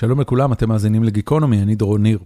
[0.00, 2.18] שלום לכולם, אתם מאזינים לגיקונומי, אני דורון ניר.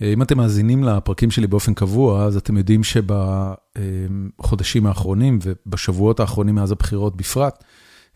[0.00, 6.72] אם אתם מאזינים לפרקים שלי באופן קבוע, אז אתם יודעים שבחודשים האחרונים ובשבועות האחרונים מאז
[6.72, 7.64] הבחירות בפרט,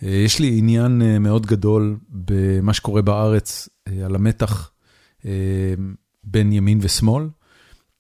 [0.03, 3.69] יש לי עניין מאוד גדול במה שקורה בארץ
[4.05, 4.71] על המתח
[6.25, 7.29] בין ימין ושמאל,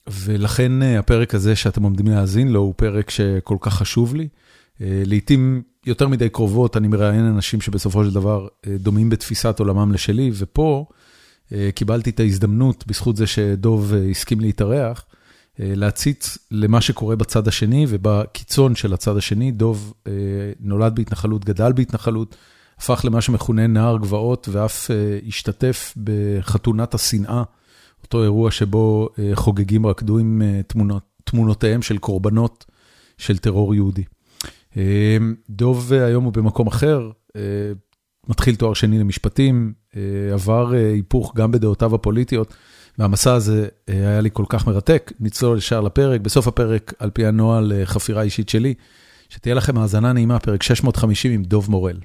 [0.06, 4.28] ולכן הפרק הזה שאתם עומדים להאזין לו הוא פרק שכל כך חשוב לי.
[4.80, 10.86] לעתים יותר מדי קרובות אני מראיין אנשים שבסופו של דבר דומים בתפיסת עולמם לשלי, ופה
[11.74, 15.04] קיבלתי את ההזדמנות, בזכות זה שדוב הסכים להתארח,
[15.58, 19.52] להציץ למה שקורה בצד השני ובקיצון של הצד השני.
[19.52, 19.94] דוב
[20.60, 22.36] נולד בהתנחלות, גדל בהתנחלות,
[22.78, 24.90] הפך למה שמכונה נער גבעות ואף
[25.28, 27.42] השתתף בחתונת השנאה,
[28.02, 30.42] אותו אירוע שבו חוגגים רקדו עם
[31.24, 32.64] תמונותיהם של קורבנות
[33.18, 34.04] של טרור יהודי.
[35.50, 37.10] דוב היום הוא במקום אחר,
[38.28, 39.72] מתחיל תואר שני למשפטים,
[40.32, 42.54] עבר היפוך גם בדעותיו הפוליטיות,
[42.98, 47.72] והמסע הזה היה לי כל כך מרתק, נצלול ישר לפרק, בסוף הפרק, על פי הנוהל
[47.84, 48.74] חפירה אישית שלי,
[49.28, 51.96] שתהיה לכם האזנה נעימה, פרק 650 עם דוב מורל.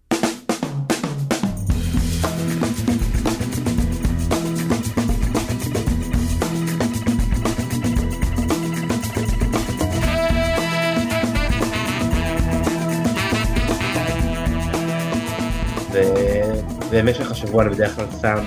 [16.91, 18.43] במשך השבוע אני בדרך כלל שם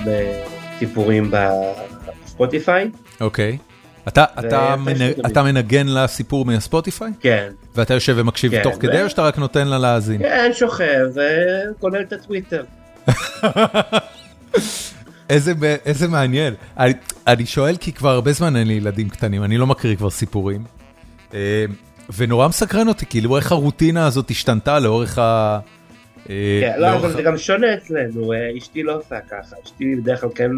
[0.79, 2.89] סיפורים בספוטיפיי.
[3.21, 3.57] אוקיי.
[4.07, 7.11] אתה מנגן לסיפור מהספוטיפיי?
[7.19, 7.49] כן.
[7.75, 10.21] ואתה יושב ומקשיב תוך כדי או שאתה רק נותן לה להאזין?
[10.21, 12.63] כן, שוכב וכולל את הטוויטר.
[15.85, 16.53] איזה מעניין.
[17.27, 20.63] אני שואל כי כבר הרבה זמן אין לי ילדים קטנים, אני לא מקריא כבר סיפורים.
[22.17, 25.59] ונורא מסקרן אותי, כאילו איך הרוטינה הזאת השתנתה לאורך ה...
[26.27, 30.51] כן, לא, אבל זה גם שונה אצלנו, אשתי לא עושה ככה, אשתי בדרך כלל כן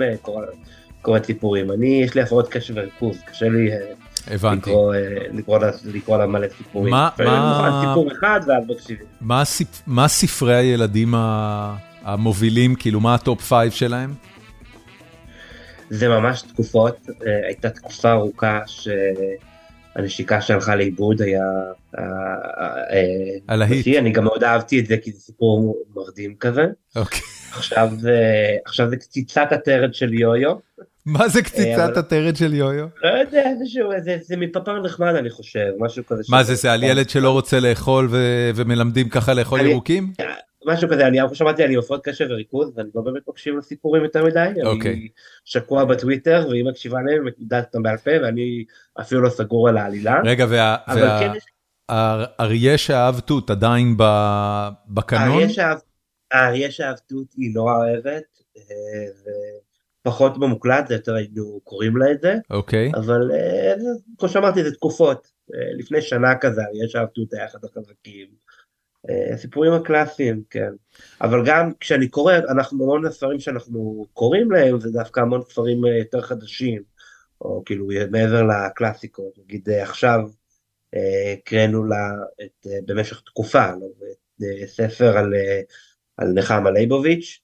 [1.01, 3.69] קוראת סיפורים, אני יש לי הפרעות קשב וריכוז, קשה לי
[5.93, 6.93] לקרוא לה מלא סיפורים.
[6.93, 7.09] מה
[7.81, 9.05] סיפור אחד ואז מקשיבים.
[9.87, 11.13] מה ספרי הילדים
[12.03, 14.13] המובילים, כאילו מה ה top five שלהם?
[15.89, 17.07] זה ממש תקופות,
[17.47, 18.87] הייתה תקופה ארוכה ש...
[19.95, 21.43] הנשיקה שהלכה לאיבוד היה
[23.49, 23.87] הלהיט.
[23.87, 26.65] אני גם מאוד אהבתי את זה כי זה סיפור מרדים כזה.
[26.95, 27.19] אוקיי.
[27.51, 27.91] עכשיו
[28.65, 30.55] עכשיו זה קציצת הטרד של יויו.
[31.05, 32.85] מה זה קציצת הטרד של יויו?
[33.03, 33.43] לא יודע,
[34.21, 36.23] זה מפפר נחמד אני חושב, משהו כזה.
[36.29, 38.09] מה זה, זה על ילד שלא רוצה לאכול
[38.55, 40.13] ומלמדים ככה לאכול ירוקים?
[40.67, 44.49] משהו כזה, אני שמעתי על הפרעות קשב וריכוז ואני לא באמת מקשיב לסיפורים יותר מדי,
[44.63, 44.93] אוקיי.
[44.93, 45.07] אני
[45.45, 48.63] שקוע בטוויטר והיא מקשיבה להם יודעת אותם בעל פה ואני
[49.01, 50.21] אפילו לא סגור על העלילה.
[50.25, 50.45] רגע,
[51.91, 53.97] והאריה שאהב תות עדיין
[54.87, 55.43] בקנון?
[56.31, 58.23] האריה שאהב תות היא נורא אוהבת,
[60.03, 62.91] פחות במוקלט, זה יותר היינו קוראים לה את זה, אוקיי.
[62.95, 63.31] אבל
[64.17, 65.27] כמו שאמרתי זה תקופות,
[65.77, 68.27] לפני שנה כזה האריה שאהב תות היה אחד החזקים.
[69.33, 70.69] הסיפורים הקלאסיים, כן.
[71.21, 76.21] אבל גם כשאני קורא, אנחנו המון הספרים שאנחנו קוראים להם, זה דווקא המון ספרים יותר
[76.21, 76.81] חדשים,
[77.41, 80.19] או כאילו מעבר לקלאסיקות, נגיד עכשיו
[81.33, 82.11] הקראנו לה
[82.45, 83.87] את, במשך תקופה, לא,
[84.63, 85.33] את ספר על,
[86.17, 87.39] על נחמה ליבוביץ',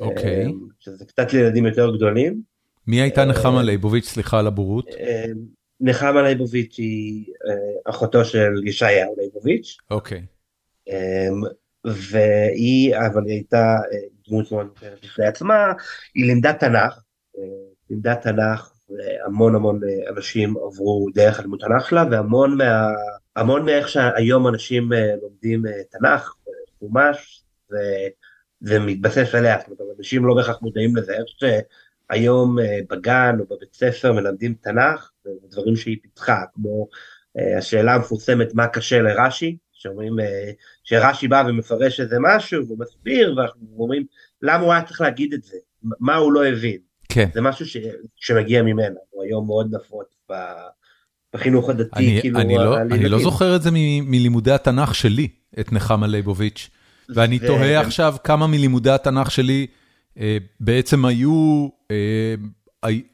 [0.00, 0.46] אוקיי.
[0.78, 2.42] שזה קצת לילדים יותר גדולים.
[2.86, 4.86] מי הייתה נחמה ליבוביץ', סליחה על הבורות?
[5.80, 7.24] נחמה ליבוביץ' היא
[7.84, 9.76] אחותו של ישעיהו ליבוביץ'.
[9.90, 10.22] אוקיי.
[11.84, 13.76] והיא, אבל היא הייתה
[14.28, 15.72] דמות מאוד מוכרת בפני עצמה,
[16.14, 17.02] היא לימדה תנ"ך,
[17.90, 22.88] לימדה תנ"ך, והמון המון אנשים עברו דרך הלימוד תנ"ך שלה, והמון מה,
[23.36, 24.90] המון מאיך שהיום אנשים
[25.22, 26.34] לומדים תנ"ך,
[26.78, 27.44] חומש,
[28.60, 31.24] זה מתבסס עליה, זאת אומרת, אנשים לא בהכרח מודעים לזה, איך
[32.10, 32.56] שהיום
[32.90, 36.88] בגן או בבית ספר מלמדים תנ"ך, זה דברים שהיא פיתחה, כמו
[37.58, 40.16] השאלה המפורסמת מה קשה לרש"י, שאומרים
[40.84, 44.06] שרש"י בא ומפרש איזה משהו והוא מסביר ואנחנו אומרים
[44.42, 46.89] למה הוא היה צריך להגיד את זה, מה הוא לא הבין.
[47.10, 47.28] כן.
[47.34, 47.76] זה משהו ש...
[48.16, 50.06] שמגיע ממנה, הוא היום מאוד נפוץ
[51.34, 51.90] בחינוך הדתי.
[51.96, 53.74] אני, כאילו, אני, לא, אני לא זוכר את זה מ,
[54.10, 55.28] מלימודי התנ"ך שלי,
[55.60, 56.70] את נחמה ליבוביץ',
[57.14, 57.46] ואני ו...
[57.46, 59.66] תוהה עכשיו כמה מלימודי התנ"ך שלי
[60.18, 62.34] אה, בעצם היו, אה,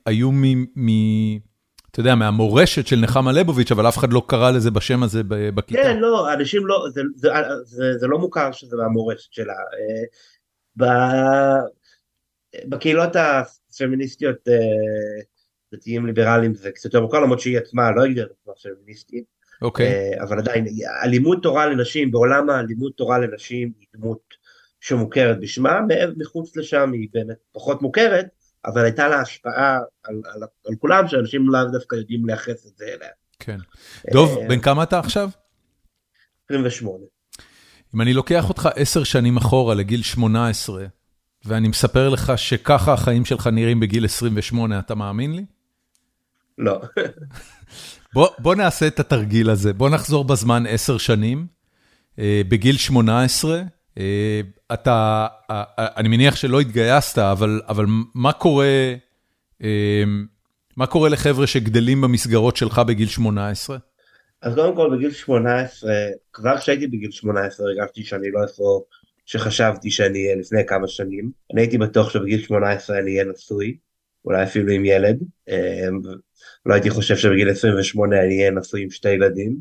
[0.06, 0.64] היו מ...
[0.76, 0.88] מ
[1.90, 5.82] אתה יודע, מהמורשת של נחמה ליבוביץ', אבל אף אחד לא קרא לזה בשם הזה בכיתה.
[5.82, 7.28] כן, לא, אנשים לא, זה, זה,
[7.64, 9.54] זה, זה לא מוכר שזה מהמורשת שלה.
[10.76, 10.84] ב,
[12.64, 14.36] בקהילות הפמיניסטיות
[15.74, 19.24] דתיים ליברליים זה קצת יותר מוכר, למרות שהיא עצמה לא הגדירה את עצמה פמיניסטית.
[19.62, 20.20] אוקיי.
[20.22, 20.66] אבל עדיין,
[21.02, 24.34] הלימוד תורה לנשים, בעולם הלימוד תורה לנשים היא דמות
[24.80, 25.80] שמוכרת בשמה,
[26.16, 28.26] מחוץ לשם היא באמת פחות מוכרת,
[28.66, 32.84] אבל הייתה לה השפעה על, על, על כולם, שאנשים לאו דווקא יודעים לייחס את זה
[32.84, 33.08] אליה.
[33.38, 33.58] כן.
[34.12, 35.30] דוב, בן כמה אתה עכשיו?
[36.44, 37.04] 28.
[37.94, 40.86] אם אני לוקח אותך עשר שנים אחורה לגיל 18,
[41.46, 45.44] ואני מספר לך שככה החיים שלך נראים בגיל 28, אתה מאמין לי?
[46.58, 46.80] לא.
[48.14, 51.46] בוא, בוא נעשה את התרגיל הזה, בוא נחזור בזמן עשר שנים,
[52.18, 53.62] בגיל 18,
[54.72, 55.26] אתה,
[55.96, 57.84] אני מניח שלא התגייסת, אבל, אבל
[58.14, 58.94] מה קורה,
[60.76, 63.76] מה קורה לחבר'ה שגדלים במסגרות שלך בגיל 18?
[64.42, 65.92] אז קודם כל בגיל 18,
[66.32, 68.80] כבר כשהייתי בגיל 18 הרגשתי שאני לא איפה
[69.26, 71.30] שחשבתי שאני אהיה לפני כמה שנים.
[71.52, 73.76] אני הייתי בטוח שבגיל 18 אני אהיה נשוי,
[74.24, 75.18] אולי אפילו עם ילד.
[76.66, 79.56] לא הייתי חושב שבגיל 28 אני אהיה נשוי עם שתי ילדים.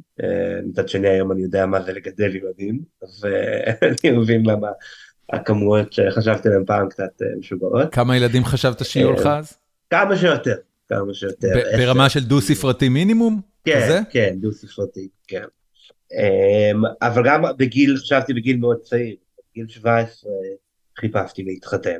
[0.65, 2.79] מצד שני היום אני יודע מה זה לגדל ילדים,
[3.21, 4.67] ואני מבין למה
[5.33, 7.93] הכמויות שחשבתי עליהן פעם קצת משוגעות.
[7.93, 9.53] כמה ילדים חשבת שיהיו לך אז?
[9.89, 10.55] כמה שיותר,
[10.89, 11.53] כמה שיותר.
[11.77, 13.41] ברמה של דו ספרתי מינימום?
[13.65, 15.43] כן, כן, דו ספרתי, כן.
[17.01, 19.15] אבל גם בגיל, חשבתי בגיל מאוד צעיר,
[19.55, 20.31] בגיל 17
[20.99, 21.99] חיפשתי להתחתן.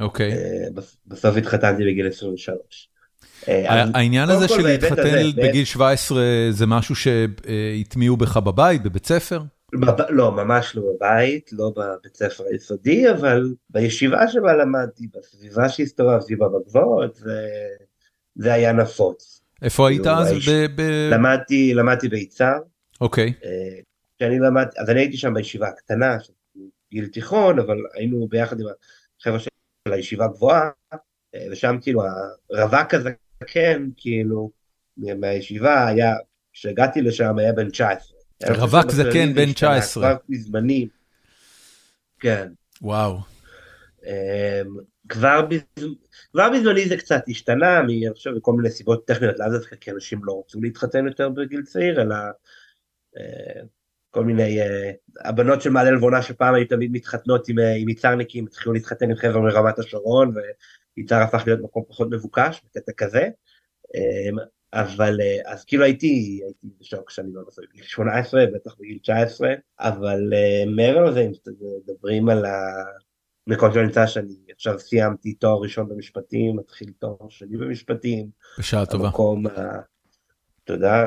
[0.00, 0.32] אוקיי.
[1.06, 2.88] בסוף התחתנתי בגיל 23.
[3.94, 9.40] העניין הזה של להתחתן בגיל 17 זה משהו שהטמיעו בך בבית, בבית ספר?
[10.10, 16.46] לא, ממש לא בבית, לא בבית ספר היסודי, אבל בישיבה שבה למדתי, בסביבה שהסתובבתי בה
[16.48, 17.18] בגבוהות,
[18.34, 19.42] זה היה נפוץ.
[19.62, 20.34] איפה היית אז?
[21.10, 22.58] למדתי, למדתי ביצהר.
[23.00, 23.32] אוקיי.
[24.18, 26.16] כשאני למדתי, אז אני הייתי שם בישיבה הקטנה,
[26.94, 28.66] גיל תיכון, אבל היינו ביחד עם
[29.20, 30.70] החבר'ה של הישיבה גבוהה,
[31.50, 32.02] ושם כאילו
[32.50, 33.10] הרווק הזה,
[33.46, 34.50] כן, כאילו,
[34.96, 36.14] מהישיבה היה,
[36.52, 38.18] כשהגעתי לשם היה בן 19.
[38.48, 40.02] רווק זקן בן 19.
[40.02, 40.88] כבר בזמני.
[42.20, 42.48] כן.
[42.82, 43.18] וואו.
[45.08, 45.48] כבר
[46.52, 50.42] בזמני זה קצת השתנה, אני חושב מכל מיני סיבות טכניות, לאו דווקא כי אנשים לא
[50.44, 52.16] רצו להתחתן יותר בגיל צעיר, אלא
[54.14, 54.58] כל מיני,
[55.24, 59.78] הבנות של מעלה לבונה שפעם היו תמיד מתחתנות עם יצרניקים, התחילו להתחתן עם חבר'ה מרמת
[59.78, 60.34] השרון,
[60.96, 63.28] ויצהר הפך להיות מקום פחות מבוקש, בקטע כזה.
[64.72, 70.32] אבל אז כאילו הייתי, הייתי בשוק שאני לא נוסע בגיל 18, בטח בגיל 19, אבל
[70.66, 71.32] מעבר לזה, אם
[71.84, 72.44] מדברים על
[73.48, 78.26] המקום שאני נמצא שאני עכשיו סיימתי תואר ראשון במשפטים, מתחיל תואר שני במשפטים.
[78.58, 79.06] בשעה טובה.
[79.06, 79.44] המקום,
[80.64, 81.06] תודה,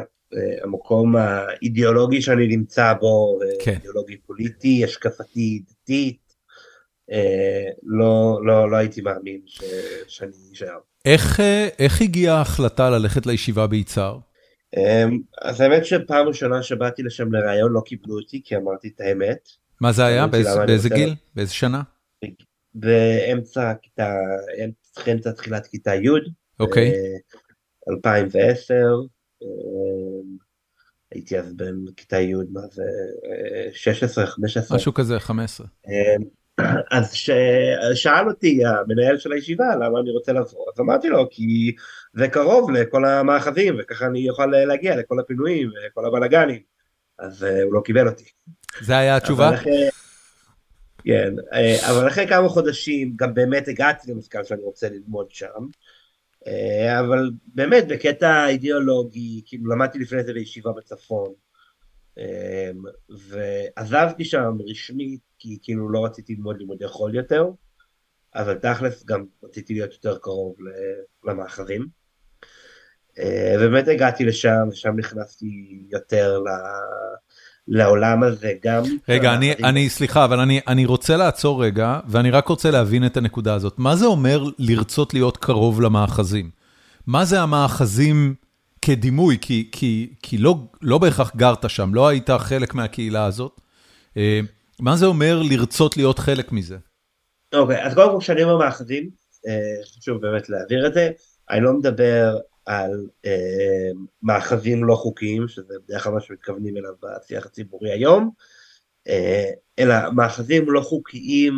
[0.64, 3.72] המקום האידיאולוגי שאני נמצא בו, כן.
[3.72, 6.28] אידיאולוגי פוליטי, השקפתי, דתית,
[7.84, 9.62] לא, לא, לא הייתי מאמין ש,
[10.08, 10.78] שאני אשאר.
[11.06, 11.40] איך,
[11.80, 14.18] איך הגיעה ההחלטה ללכת לישיבה ביצהר?
[15.42, 19.40] אז האמת שפעם ראשונה שבאתי לשם לראיון לא קיבלו אותי כי אמרתי את האמת.
[19.82, 20.28] מה זה היה?
[20.28, 21.16] באיזה, באיזה גיל?
[21.36, 21.82] באיזה שנה?
[22.74, 24.14] באמצע כיתה,
[25.12, 26.10] אמצע תחילת כיתה י',
[26.60, 26.94] אוקיי.
[27.90, 28.74] 2010,
[31.12, 32.84] הייתי אז בן כיתה י', מה זה,
[33.74, 34.78] 16, 15.
[34.78, 35.68] משהו כזה, 15.
[36.92, 37.14] אז
[37.94, 41.76] שאל אותי המנהל של הישיבה למה אני רוצה לבוא, אז אמרתי לו כי
[42.14, 46.62] זה קרוב לכל המאחזים וככה אני יכול להגיע לכל הפינויים וכל הבלאגנים,
[47.20, 48.30] אז הוא לא קיבל אותי.
[48.82, 49.52] זה היה התשובה?
[51.04, 51.34] כן,
[51.90, 55.68] אבל אחרי כמה חודשים גם באמת הגעתי למסקנה שאני רוצה ללמוד שם,
[57.00, 61.34] אבל באמת בקטע אידיאולוגי, כאילו למדתי לפני זה בישיבה בצפון,
[63.10, 67.46] ועזבתי שם רשמית כי כאילו לא רציתי ללמוד לימודי חול יותר,
[68.36, 70.56] אבל תכלס גם רציתי להיות יותר קרוב
[71.26, 71.88] למאחזים.
[73.60, 76.40] ובאמת הגעתי לשם, ושם נכנסתי יותר
[77.68, 78.84] לעולם הזה גם.
[79.10, 83.18] רגע, אני, אני, סליחה, אבל אני, אני רוצה לעצור רגע, ואני רק רוצה להבין את
[83.18, 83.74] הנקודה הזאת.
[83.78, 86.50] מה זה אומר לרצות להיות קרוב למאחזים?
[87.08, 88.36] מה זה המאחזים
[88.82, 89.38] כדימוי?
[89.42, 93.62] כי, כי, כי לא, לא בהכרח גרת שם, לא היית חלק מהקהילה הזאת.
[94.80, 96.78] מה זה אומר לרצות להיות חלק מזה?
[97.56, 99.10] אוקיי, אז קודם כל כשאני אומר מאחזים,
[99.98, 101.10] חשוב באמת להעביר את זה,
[101.50, 103.90] אני לא מדבר על אה,
[104.24, 108.30] מאחזים לא חוקיים, שזה בדרך כלל מה שמתכוונים אליו בשיח הציבורי היום,
[109.08, 111.54] אה, אלא מאחזים לא חוקיים,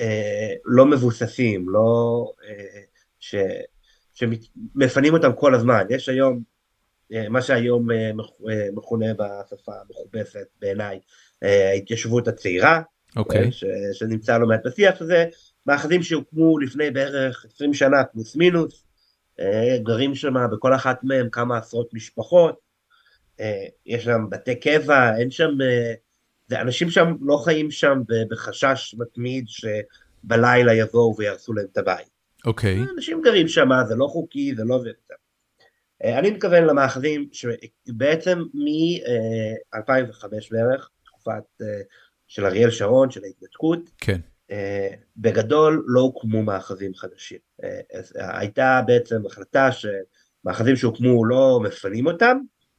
[0.00, 2.80] אה, לא מבוססים, לא, אה,
[3.20, 3.34] ש,
[4.14, 5.84] שמפנים אותם כל הזמן.
[5.90, 6.42] יש היום,
[7.12, 8.10] אה, מה שהיום אה,
[8.72, 11.00] מכונה בשפה המכובסת בעיניי,
[11.42, 12.82] אה, ההתיישבות הצעירה,
[13.16, 13.48] אוקיי.
[13.48, 13.52] Okay.
[13.52, 15.24] ש, שנמצא לא מעט בשיח הזה,
[15.66, 18.84] מאחזים שהוקמו לפני בערך 20 שנה פלוס מינוס,
[19.82, 22.60] גרים שם בכל אחת מהם כמה עשרות משפחות,
[23.86, 25.50] יש שם בתי קבע, אין שם,
[26.48, 32.14] זה אנשים שם לא חיים שם בחשש מתמיד שבלילה יבואו ויהרסו להם את הבית.
[32.44, 32.78] אוקיי.
[32.96, 34.82] אנשים גרים שם, זה לא חוקי, זה לא.
[36.04, 41.66] אה, אני מתכוון למאחזים שבעצם מ-2005 בערך, תקופת אה,
[42.26, 44.20] של אריאל שרון, של ההתנתקות, כן.
[45.16, 47.38] בגדול לא הוקמו מאחזים חדשים.
[48.14, 52.38] הייתה בעצם החלטה שמאחזים שהוקמו לא מפנים אותם,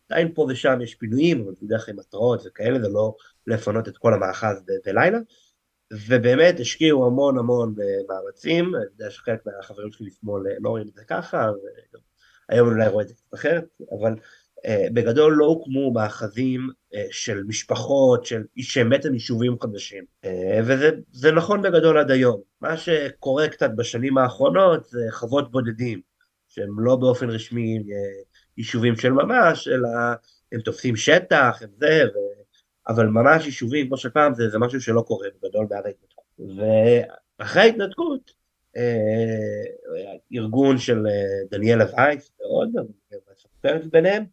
[0.10, 3.16] עדיין פה ושם יש פינויים, אבל בדרך כלל עם התראות וכאלה, זה לא
[3.48, 5.18] לפנות את כל המאחז בלילה.
[5.94, 10.88] ובאמת השקיעו המון המון אה, מאמצים, אני יודע שחלק מהחברים שלי לשמאל אה, לא רואים
[10.88, 11.52] את זה ככה,
[12.50, 13.66] והיום אולי רואה את זה קצת אחרת,
[14.00, 14.16] אבל
[14.94, 20.30] בגדול לא הוקמו מאחזים uh, של משפחות, של שהם בעצם יישובים חדשים, uh,
[20.64, 22.42] וזה נכון בגדול עד היום.
[22.62, 26.02] מה שקורה קצת בשנים האחרונות זה חוות בודדים,
[26.48, 27.84] שהם לא באופן רשמי
[28.58, 29.90] יישובים של ממש, אלא
[30.52, 32.18] הם תופסים שטח, הם זה, ו...
[32.88, 36.26] אבל ממש יישובים כמו שפעם זה, זה משהו שלא קורה בגדול בעד ההתנתקות.
[36.40, 38.32] ואחרי ההתנתקות,
[38.78, 42.70] אה, ארגון של אה, דניאלה וייס ועוד,
[43.92, 44.28] ביניהם, אה,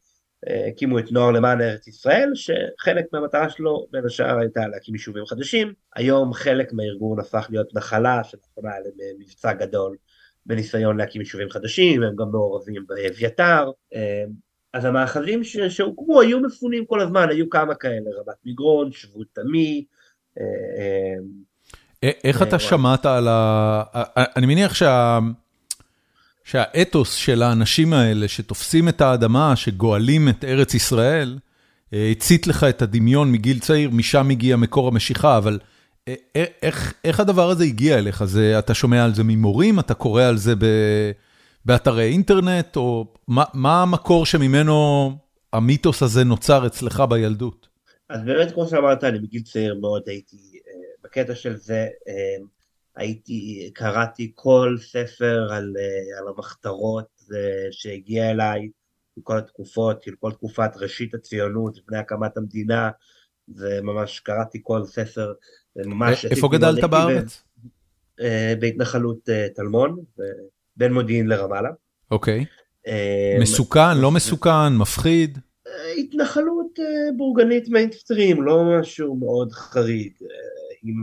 [0.46, 5.72] הקימו את נוער למען ארץ ישראל, שחלק מהמטרה שלו בין השאר הייתה להקים יישובים חדשים.
[5.96, 9.96] היום חלק מהארגון הפך להיות נחלה, שנכונה להם מבצע גדול
[10.46, 13.70] בניסיון להקים יישובים חדשים, הם גם מעורבים באביתר.
[14.72, 19.84] אז המאחזים שהוקמו היו מפונים כל הזמן, היו כמה כאלה, רבת מגרון, שבות תמי.
[20.40, 20.44] אה,
[22.04, 23.82] אה, איך אתה שמעת על ה...
[24.36, 25.18] אני מניח שה...
[26.44, 31.38] שהאתוס של האנשים האלה שתופסים את האדמה, שגואלים את ארץ ישראל,
[31.92, 35.58] אה, הצית לך את הדמיון מגיל צעיר, משם הגיע מקור המשיכה, אבל
[36.34, 38.24] איך, איך הדבר הזה הגיע אליך?
[38.24, 39.78] זה, אתה שומע על זה ממורים?
[39.78, 40.64] אתה קורא על זה ב...
[41.64, 45.10] באתרי אינטרנט, או מה, מה המקור שממנו
[45.52, 47.68] המיתוס הזה נוצר אצלך בילדות?
[48.08, 50.36] אז באמת, כמו שאמרת, אני בגיל צעיר מאוד הייתי
[51.04, 51.86] בקטע של זה,
[52.96, 57.34] הייתי, קראתי כל ספר על, uh, על המחתרות uh,
[57.70, 58.68] שהגיע אליי,
[59.16, 62.90] בכל התקופות, של כל תקופת ראשית הציונות, לפני הקמת המדינה,
[63.48, 65.32] וממש קראתי כל ספר,
[65.76, 66.24] ממש...
[66.24, 67.42] איפה גדלת בארץ?
[67.64, 68.24] ב, uh,
[68.60, 70.04] בהתנחלות טלמון.
[70.76, 71.70] בין מודיעין לרמאללה.
[72.10, 72.44] אוקיי.
[72.86, 75.38] אה, מסוכן, לא מסוכן, מפחיד?
[75.66, 76.84] אה, התנחלות אה,
[77.16, 80.12] בורגנית מיינסטרים, לא משהו מאוד חריג.
[80.82, 81.00] עם,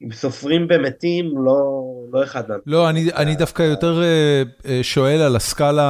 [0.00, 2.58] עם סופרים במתים, לא, לא אחד מהם.
[2.66, 4.02] לא, אני, אני דווקא יותר
[4.82, 5.82] שואל על הסקאלה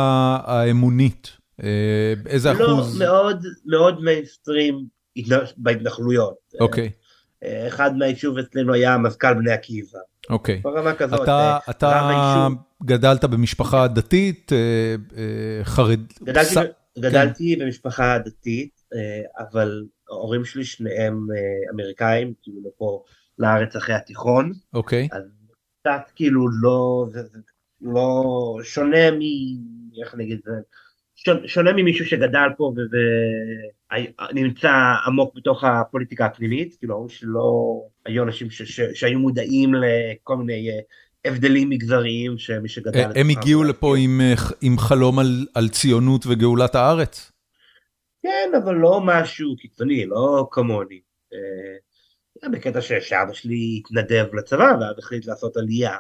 [0.45, 1.37] האמונית.
[2.27, 3.01] איזה לא, אחוז?
[3.01, 4.85] לא, מאוד, מאוד מיינסטרים
[5.57, 6.37] בהתנחלויות.
[6.61, 6.91] אוקיי.
[7.45, 9.99] אחד מהיישוב אצלנו היה מזכ"ל בני עקיבא.
[10.31, 10.61] אוקיי.
[10.65, 11.23] ברמה כזאת.
[11.23, 12.49] אתה, אתה
[12.85, 14.59] גדלת במשפחה דתית, אה,
[15.17, 16.01] אה, חרד...
[16.23, 16.59] גדלתי, ס...
[16.99, 17.65] גדלתי כן.
[17.65, 21.27] במשפחה דתית, אה, אבל ההורים שלי שניהם
[21.75, 23.05] אמריקאים, כאילו לפה
[23.41, 24.53] לארץ אחרי התיכון.
[24.75, 25.09] אוקיי.
[25.13, 25.23] אז
[25.81, 27.39] קצת כאילו לא, זה, זה
[27.81, 28.25] לא
[28.63, 29.21] שונה מ...
[30.03, 30.53] איך את זה?
[31.47, 32.73] שונה ממישהו שגדל פה
[34.33, 34.73] ונמצא
[35.07, 40.81] עמוק בתוך הפוליטיקה הפנימית, כאילו שלא היו אנשים ש, ש, שהיו מודעים לכל מיני אה,
[41.25, 43.13] הבדלים מגזריים שמי שגדל...
[43.15, 47.33] הם הגיעו לפה עם, אה, עם חלום על, על ציונות וגאולת הארץ?
[48.23, 51.01] כן, אבל לא משהו קיצוני, לא כמוני.
[52.45, 55.97] אה, בקטע שאבא שלי התנדב לצבא ואז החליט לעשות עלייה,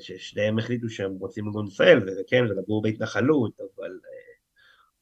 [0.00, 3.90] ששניהם החליטו שהם רוצים לגור בישראל, וכן, זה לגור בהתנחלות, אבל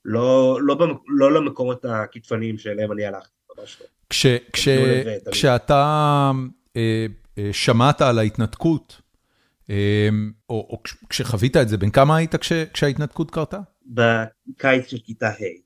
[0.04, 0.76] לא, לא,
[1.08, 3.86] לא למקומות הקיצוניים שאליהם אני הלכתי, ממש לא.
[4.10, 4.68] כש, כש,
[5.32, 6.30] כשאתה
[6.76, 7.06] אה,
[7.38, 9.00] אה, שמעת על ההתנתקות,
[9.70, 10.08] אה,
[10.48, 13.58] או, או כשחווית את זה, בן כמה היית כש, כשההתנתקות קרתה?
[13.86, 15.62] בקיץ של כיתה ה'.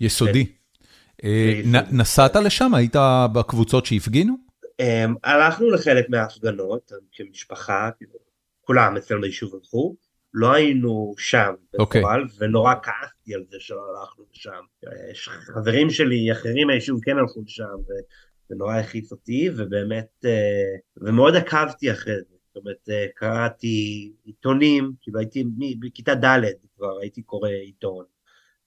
[0.00, 0.44] יסודי.
[0.44, 1.24] כן.
[1.24, 2.74] אה, נסעת לשם?
[2.74, 2.96] היית
[3.32, 4.45] בקבוצות שהפגינו?
[4.80, 8.18] אה, הלכנו לחלק מההפגנות כמשפחה, כאילו,
[8.60, 9.96] כולם אצלנו ביישוב הלכו.
[10.34, 12.00] לא היינו שם אוקיי.
[12.00, 12.32] בפועל, okay.
[12.38, 14.60] ונורא כעסתי על זה שלא הלכנו לשם.
[15.54, 21.92] חברים שלי אחרים מהיישוב כן הלכו לשם, וזה נורא הכעיס אותי, ובאמת, אה, ומאוד עקבתי
[21.92, 22.36] אחרי זה.
[22.46, 25.44] זאת אומרת, אה, קראתי עיתונים, כאילו הייתי
[25.80, 26.40] בכיתה ד'
[26.76, 28.04] כבר הייתי קורא עיתון,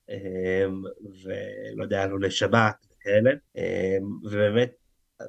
[0.10, 0.84] אמ,
[1.24, 4.72] ולא יודע, אלוני שבת וכאלה, אמ, ובאמת,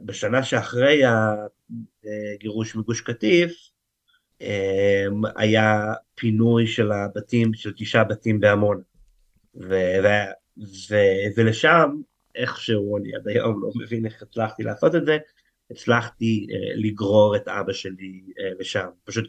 [0.04, 1.02] בשנה שאחרי
[2.35, 3.70] הגירוש מגוש קטיף,
[4.40, 8.80] אמ, היה פינוי של הבתים, של תשעה בתים בעמונה.
[11.37, 11.90] ולשם,
[12.35, 15.18] איכשהו, אני עד היום לא מבין איך הצלחתי לעשות את זה,
[15.70, 18.87] הצלחתי uh, לגרור את אבא שלי uh, לשם.
[19.04, 19.25] פשוט,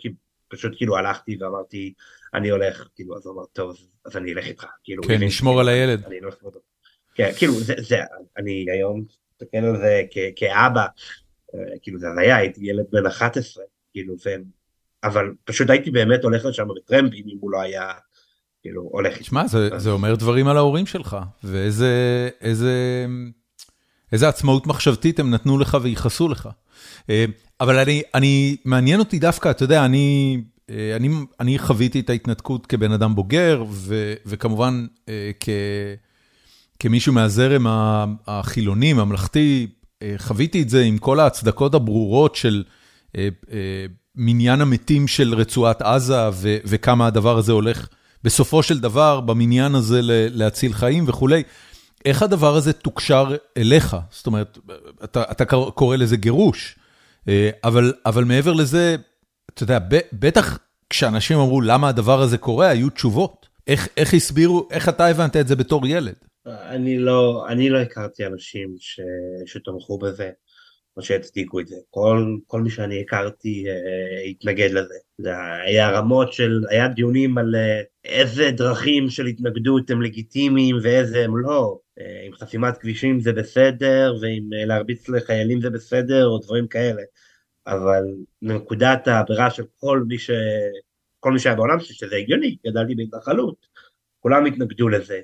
[0.48, 1.94] פשוט כאילו הלכתי ואמרתי,
[2.34, 4.66] אני הולך, כאילו, אז הוא אמר, טוב, אז אני אלך איתך.
[4.84, 6.06] כאילו, כן, נשמור על הילד.
[6.06, 6.60] אני לא אשמור אותו.
[7.16, 7.98] כן, כאילו, זה, זה,
[8.38, 9.06] אני היום
[9.42, 10.02] מסתכל על זה
[10.36, 14.44] כאבא, uh, כאילו, זה היה, הייתי ילד בן 11, כאילו, והם
[15.04, 17.92] אבל פשוט הייתי באמת הולך לשם בטרמפים אם הוא לא היה
[18.62, 19.18] כאילו הולך.
[19.18, 21.90] תשמע, זה, זה אומר דברים על ההורים שלך, ואיזה
[22.42, 23.06] איזה,
[24.12, 26.50] איזה עצמאות מחשבתית הם נתנו לך וייחסו לך.
[27.10, 27.26] אה,
[27.62, 30.38] אבל אני, אני, מעניין אותי דווקא, אתה יודע, אני,
[30.70, 35.50] אה, אני, אני חוויתי את ההתנתקות כבן אדם בוגר, ו, וכמובן אה, כ,
[36.82, 37.66] כמישהו מהזרם
[38.28, 39.68] החילוני, ממלכתי,
[40.18, 42.64] חוויתי את זה עם כל ההצדקות הברורות של
[44.16, 47.88] מניין המתים של רצועת עזה, וכמה הדבר הזה הולך
[48.24, 51.44] בסופו של דבר במניין הזה להציל חיים וכולי.
[52.06, 53.98] איך הדבר הזה תוקשר אליך?
[54.12, 54.58] זאת אומרת,
[55.04, 55.46] אתה, אתה
[55.76, 56.76] קורא לזה גירוש,
[57.28, 58.96] אה, אבל, אבל מעבר לזה,
[59.54, 59.80] אתה יודע,
[60.14, 60.58] בטח
[60.90, 63.48] כשאנשים אמרו למה הדבר הזה קורה, היו תשובות.
[63.68, 66.16] איך, איך הסבירו, איך אתה הבנת את זה בתור ילד?
[66.46, 69.00] אני לא, אני לא הכרתי אנשים ש,
[69.46, 70.32] שתמכו בזה.
[70.98, 71.76] או שהצדיקו את זה.
[71.90, 74.94] כל, כל מי שאני הכרתי אה, התנגד לזה.
[75.18, 75.30] זה
[75.66, 81.38] היה רמות של, היה דיונים על אה, איזה דרכים של התנגדות הם לגיטימיים ואיזה הם
[81.38, 81.80] לא.
[82.00, 87.02] אה, עם חסימת כבישים זה בסדר, ועם אה, להרביץ לחיילים זה בסדר, או דברים כאלה.
[87.68, 88.04] אבל
[88.42, 90.32] נקודת העבירה של כל מי, ש...
[91.20, 93.68] כל מי שהיה בעולם שזה הגיוני, גדלתי בהתנחלות,
[94.20, 95.22] כולם התנגדו לזה.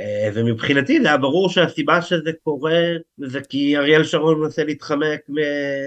[0.00, 2.80] אה, ומבחינתי זה היה ברור שהסיבה שזה קורה
[3.18, 5.20] זה כי אריאל שרון מנסה להתחמק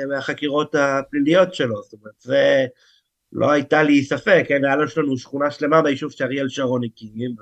[0.10, 2.66] מהחקירות הפליליות שלו, זאת אומרת זה
[3.34, 7.36] לא הייתה לי ספק, כן, היה לנו שכונה שלמה ביישוב שאריאל שרון הקים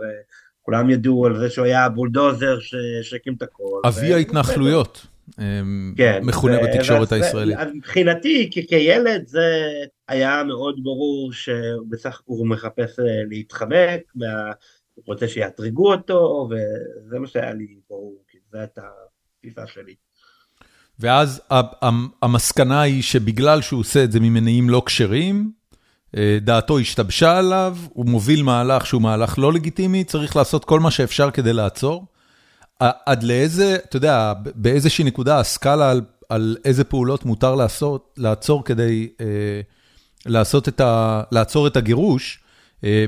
[0.62, 2.58] וכולם ידעו על זה שהוא היה הבולדוזר
[3.02, 3.82] שהקים את הכל.
[3.88, 5.06] אבי ההתנחלויות.
[5.98, 7.58] כן, מכונה בתקשורת הישראלית.
[7.74, 9.68] מבחינתי כילד זה
[10.08, 14.52] היה מאוד ברור שבסך הכל הוא מחפש אה, להתחמק מה...
[14.96, 18.82] הוא רוצה שיאתרגו אותו, וזה מה שהיה לי ברור, כי זו הייתה
[19.36, 19.96] התפיסה שלי.
[21.00, 21.42] ואז
[22.22, 25.52] המסקנה היא שבגלל שהוא עושה את זה ממניעים לא כשרים,
[26.18, 30.92] אה, דעתו השתבשה עליו, הוא מוביל מהלך שהוא מהלך לא לגיטימי, צריך לעשות כל מה
[30.92, 32.06] שאפשר כדי לעצור.
[32.80, 39.10] עד לאיזה, אתה יודע, באיזושהי נקודה הסקאלה על, על איזה פעולות מותר לעשות, לעצור כדי
[39.22, 39.62] אה,
[40.26, 42.44] לעשות את ה, לעצור את הגירוש,
[42.84, 43.06] אה,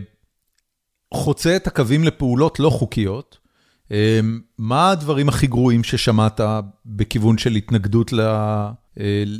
[1.14, 3.38] חוצה את הקווים לפעולות לא חוקיות.
[3.92, 6.42] אמ, מה הדברים הכי גרועים ששמעת
[6.86, 8.72] בכיוון של התנגדות אה,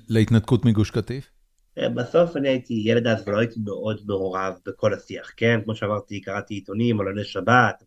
[0.10, 1.30] להתנתקות מגוש קטיף?
[1.78, 5.60] אה, בסוף אני הייתי ילד אז ולא הייתי מאוד מעורב בכל השיח, כן?
[5.64, 7.84] כמו שאמרתי, קראתי עיתונים, עולני שבת,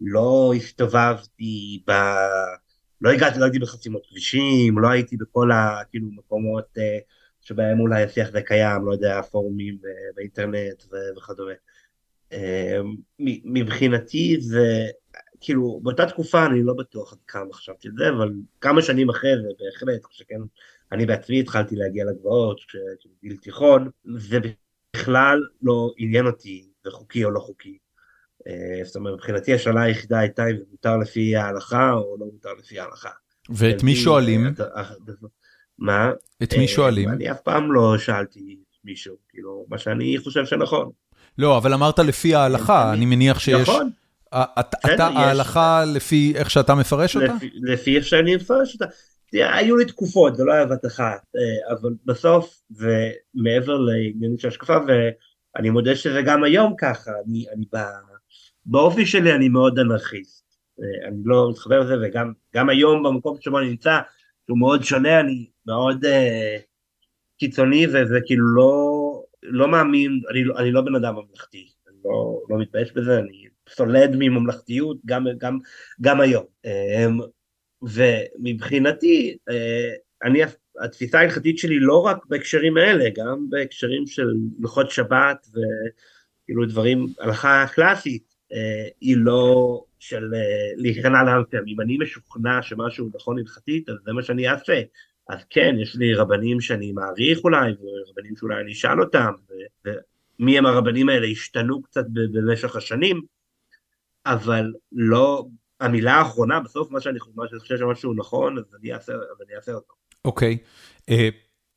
[0.00, 1.92] לא הסתובבתי ב...
[3.00, 6.98] לא הגעתי, לא הייתי בחסימות כבישים, לא הייתי בכל הכאילו מקומות אה,
[7.40, 9.78] שבהם אולי השיח זה קיים, לא יודע, פורומים
[10.16, 10.84] באינטרנט
[11.16, 11.52] וכדומה.
[12.32, 12.94] אמ,
[13.44, 14.86] מבחינתי זה,
[15.40, 19.30] כאילו, באותה תקופה אני לא בטוח עד כמה חשבתי על זה, אבל כמה שנים אחרי
[19.36, 20.40] זה בהחלט, כשכן,
[20.92, 24.38] אני בעצמי התחלתי להגיע לגבעות, כשגיל תיכון, זה
[24.96, 27.78] בכלל לא עניין אותי, זה חוקי או לא חוקי.
[28.46, 32.80] אה, זאת אומרת, מבחינתי השאלה היחידה הייתה אם מותר לפי ההלכה או לא מותר לפי
[32.80, 33.10] ההלכה.
[33.50, 34.46] ואת מי שואלים?
[35.78, 36.10] מה?
[36.42, 37.08] את מי שואלים?
[37.08, 40.90] אני אף פעם לא שאלתי מישהו, כאילו, מה שאני חושב שנכון.
[41.38, 43.68] לא, אבל אמרת לפי ההלכה, אני מניח שיש...
[43.68, 43.90] נכון.
[44.64, 47.34] אתה ההלכה לפי איך שאתה מפרש אותה?
[47.54, 48.84] לפי איך שאני מפרש אותה.
[49.32, 54.76] היו לי תקופות, זה לא היה בת אחת, אה, אבל בסוף, ומעבר לעניינים של השקפה,
[54.86, 57.64] ואני מודה שזה גם היום ככה, אני, אני
[58.66, 60.46] באופי שלי אני מאוד אנרכיסט.
[60.80, 63.98] אה, אני לא מתחבר לזה, וגם היום במקום שבו אני נמצא,
[64.46, 66.08] שהוא מאוד שונה, אני מאוד uh,
[67.38, 69.05] קיצוני, וזה כאילו לא,
[69.48, 73.44] לא מאמין, אני, לא, אני לא בן אדם ממלכתי, אני לא, לא מתבייש בזה, אני
[73.68, 75.58] סולד מממלכתיות גם, גם,
[76.00, 76.44] גם היום.
[76.64, 77.20] אמ,
[77.82, 79.92] ומבחינתי, אה,
[80.24, 80.40] אני,
[80.80, 84.30] התפיסה ההלכתית שלי לא רק בהקשרים האלה, גם בהקשרים של
[84.60, 91.66] הלכות שבת וכאילו דברים, הלכה קלאסית, אה, היא לא של אה, להיכנע לאמפם.
[91.66, 94.82] אם אני משוכנע שמשהו נכון הלכתית, אז זה מה שאני אעשה.
[95.28, 99.32] אז כן, יש לי רבנים שאני מעריך אולי, ורבנים שאולי אני אשאל אותם,
[99.84, 103.22] ומי הם הרבנים האלה השתנו קצת במשך השנים,
[104.26, 105.46] אבל לא,
[105.80, 109.56] המילה האחרונה, בסוף מה שאני, מה שאני חושב שמשהו נכון, אז אני אעשה, אז אני
[109.56, 109.94] אעשה אותו.
[110.24, 111.12] אוקיי, okay.
[111.12, 111.28] אה,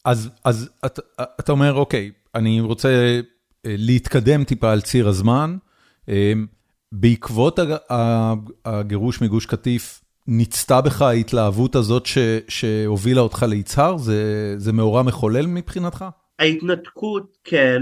[0.06, 1.02] אז, אז אתה,
[1.40, 3.20] אתה אומר, אוקיי, אני רוצה אה,
[3.66, 5.58] להתקדם טיפה על ציר הזמן,
[6.10, 6.34] אה,
[6.92, 7.60] בעקבות
[8.66, 13.98] הגירוש מגוש קטיף, ניצתה בך ההתלהבות הזאת ש, שהובילה אותך ליצהר?
[13.98, 16.06] זה, זה מאורע מחולל מבחינתך?
[16.40, 17.82] ההתנתקות כן,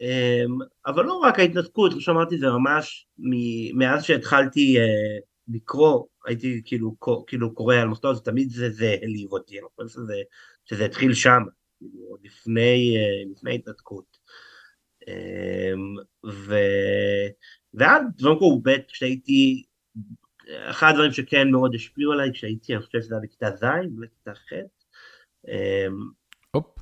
[0.00, 3.06] אמ, אבל לא רק ההתנתקות, כמו שאמרתי, זה ממש
[3.74, 5.18] מאז שהתחלתי אה,
[5.48, 10.14] לקרוא, הייתי כאילו, כאילו קורא על מחתות, תמיד זה, זה העליב אותי, אני חושב שזה,
[10.64, 11.42] שזה התחיל שם,
[11.78, 14.22] כאילו, לפני, אה, לפני התנתקות.
[16.26, 16.54] ו...
[17.74, 19.64] ואז דברים קרו ב' כשהייתי,
[20.70, 23.64] אחד הדברים שכן מאוד השפיעו עליי כשהייתי, אני חושב שזה היה בכיתה ז',
[24.00, 24.52] בכיתה ח'.
[26.50, 26.78] הופ,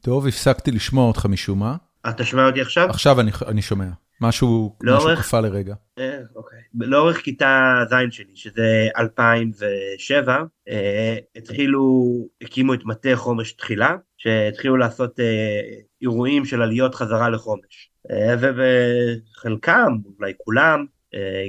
[0.00, 1.76] טוב, הפסקתי לשמוע אותך משום מה.
[2.10, 2.90] אתה שומע אותי עכשיו?
[2.90, 3.16] עכשיו
[3.48, 3.88] אני שומע.
[4.20, 5.74] משהו, משהו קפא לרגע.
[5.98, 6.58] אה, אוקיי.
[6.74, 12.12] לאורך כיתה ז' שלי, שזה 2007, אה, התחילו,
[12.42, 15.60] הקימו את מטה חומש תחילה, שהתחילו לעשות אה,
[16.02, 17.90] אירועים של עליות חזרה לחומש.
[18.10, 20.86] אה, ובחלקם, אולי כולם, אה,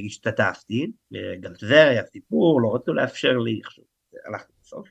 [0.05, 3.61] השתתפתי, אה, גם זה היה סיפור, לא רצו לאפשר לי,
[4.25, 4.87] הלכתי בסוף.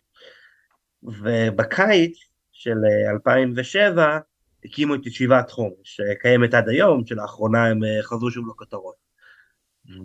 [1.03, 2.19] ובקיץ
[2.53, 2.77] של
[3.11, 4.19] 2007, אה,
[4.65, 9.09] הקימו את ישיבת חומש, שקיימת עד היום, שלאחרונה הם אה, חזרו שוב לכותרות.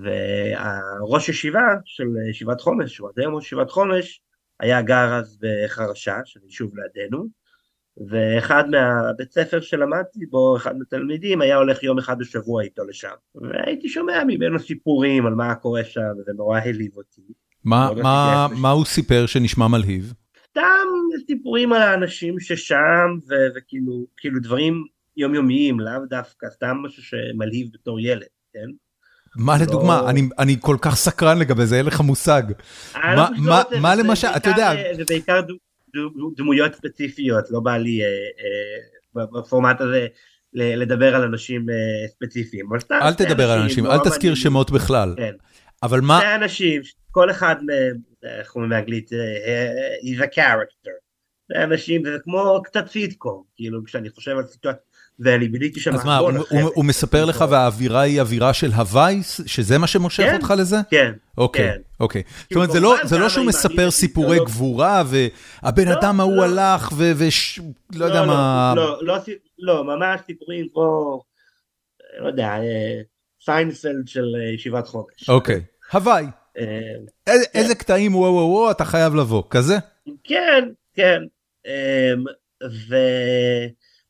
[0.04, 4.21] והראש ישיבה של ישיבת חומש, שהוא עד היום ראש ישיבת חומש,
[4.60, 7.28] היה גר אז בחרשה, שזה יישוב לידינו,
[7.98, 13.14] ואחד מהבית ספר שלמדתי בו, אחד מהתלמידים, היה הולך יום אחד בשבוע איתו לשם.
[13.36, 17.22] והייתי שומע ממנו סיפורים על מה קורה שם, וזה נורא העליב אותי.
[17.64, 20.14] מה, מה, מה הוא סיפר שנשמע מלהיב?
[20.50, 20.88] סתם
[21.28, 24.84] סיפורים על האנשים ששם, ו- וכאילו כאילו דברים
[25.18, 28.68] יומיומיים, לאו דווקא, סתם משהו שמלהיב בתור ילד, כן?
[29.36, 29.64] מה לא...
[29.64, 30.10] לדוגמה?
[30.10, 32.44] אני, אני כל כך סקרן לגבי זה, אין לך מושג.
[32.96, 34.74] מה, לא מה, מה למשל, אתה יודע...
[34.98, 35.42] זה בעיקר
[36.36, 38.08] דמויות ספציפיות, לא בא לי אה,
[39.18, 40.08] אה, בפורמט הזה
[40.54, 42.66] לדבר על אנשים אה, ספציפיים.
[42.92, 45.14] אל תדבר על אנשים, אל תזכיר שמות בכלל.
[45.18, 45.34] כן.
[45.84, 46.20] אבל מה...
[46.20, 49.10] זה אנשים, כל אחד מהם, איך אומרים באנגלית,
[50.04, 50.92] he's a character.
[51.50, 54.82] זה אנשים, זה כמו קצת סיטקום, כאילו כשאני חושב על סיטואציה,
[55.19, 55.93] ואני ביליתי שם...
[55.93, 56.17] אז מה,
[56.52, 60.78] הוא מספר לך והאווירה היא אווירה של הוואי, שזה מה שמושך כן, אותך לזה?
[60.89, 61.82] כן, אוקיי, כן.
[61.99, 62.23] אוקיי.
[62.41, 62.71] זאת אומרת,
[63.04, 66.43] זה לא שהוא מספר סיפורי גבורה, והבן לא, אדם ההוא לא.
[66.43, 68.73] הלך, ולא יודע מה...
[69.60, 71.21] לא, ממש סיפורים כמו,
[72.19, 73.02] לא יודע, אה,
[73.45, 75.30] סיינפלד של אה, ישיבת חומש.
[75.30, 75.62] אוקיי,
[75.94, 76.26] הווי.
[76.58, 79.78] אה, איזה קטעים וואו וואו וואו אתה חייב לבוא, כזה?
[80.23, 81.23] כן, כן.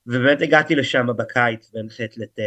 [0.07, 2.39] ובאמת הגעתי לשם בקיץ בין ח' לט'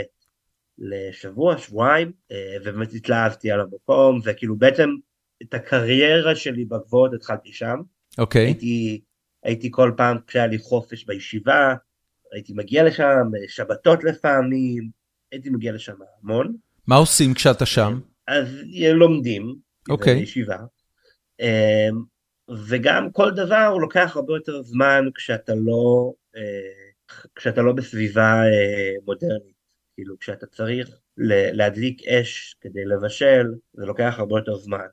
[0.79, 4.91] לשבוע, שבועיים, אה, ובאמת התלהבתי על המקום, וכאילו בעצם
[5.43, 7.77] את הקריירה שלי בגבעות התחלתי שם.
[8.19, 8.43] אוקיי.
[8.43, 8.47] Okay.
[8.47, 9.01] הייתי,
[9.43, 11.75] הייתי כל פעם כשהיה לי חופש בישיבה,
[12.33, 14.91] הייתי מגיע לשם, שבתות לפעמים,
[15.33, 16.57] הייתי מגיע לשם המון.
[16.87, 18.01] מה עושים כשאתה שם?
[18.29, 18.49] אז
[18.95, 19.55] לומדים,
[19.89, 20.17] אוקיי.
[20.17, 20.21] Okay.
[20.21, 20.57] בישיבה.
[21.41, 21.89] אה,
[22.69, 26.86] וגם כל דבר הוא לוקח הרבה יותר זמן כשאתה לא אה,
[27.37, 29.57] כשאתה לא בסביבה אה, מודרנית,
[29.95, 30.89] כאילו כשאתה צריך
[31.53, 34.87] להדליק אש כדי לבשל, זה לוקח הרבה יותר זמן.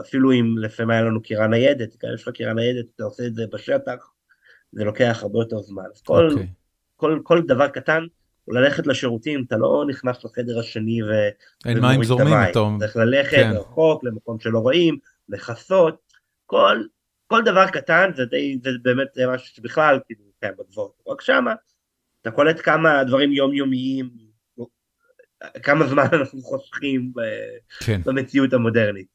[0.00, 3.34] אפילו אם לפעמים היה לנו קירה ניידת, כאן יש לך קירה ניידת, אתה עושה את
[3.34, 4.12] זה בשטח,
[4.72, 5.82] זה לוקח הרבה יותר זמן.
[5.94, 6.32] אז כל, okay.
[6.32, 6.48] אוקיי.
[6.96, 8.06] כל, כל דבר קטן,
[8.48, 11.06] ללכת לשירותים, אתה לא נכנס לחדר השני ו...
[11.64, 12.78] אין מים זורמים, אתה אומר.
[12.78, 13.52] צריך ללכת כן.
[13.54, 16.12] רחוק, למקום שלא רואים, לכסות,
[16.46, 16.82] כל,
[17.26, 21.54] כל דבר קטן זה די, זה באמת משהו שבכלל כאילו קיים בגבוהות, רק שמה
[22.22, 24.10] אתה קולט כמה דברים יומיומיים,
[25.62, 27.12] כמה זמן אנחנו חוסכים
[27.84, 28.00] כן.
[28.04, 29.06] במציאות המודרנית.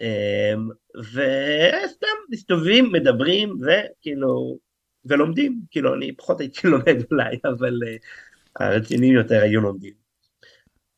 [0.00, 0.68] אמ,
[0.98, 4.58] וסתם מסתובבים, מדברים וכאילו,
[5.04, 7.96] ולומדים, כאילו אני פחות הייתי לומד אולי, אבל אה,
[8.66, 9.92] הרציניים יותר היו לומדים.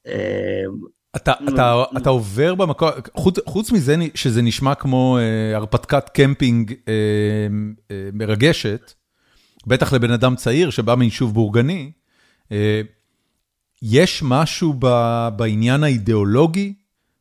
[0.06, 0.12] אמ,
[1.16, 6.94] אתה, אתה, אתה עובר במקום, חוץ, חוץ מזה שזה נשמע כמו אה, הרפתקת קמפינג אה,
[7.90, 8.92] אה, מרגשת,
[9.66, 11.92] בטח לבן אדם צעיר שבא מיישוב בורגני,
[12.52, 12.80] אה,
[13.82, 14.74] יש משהו
[15.36, 16.74] בעניין האידיאולוגי,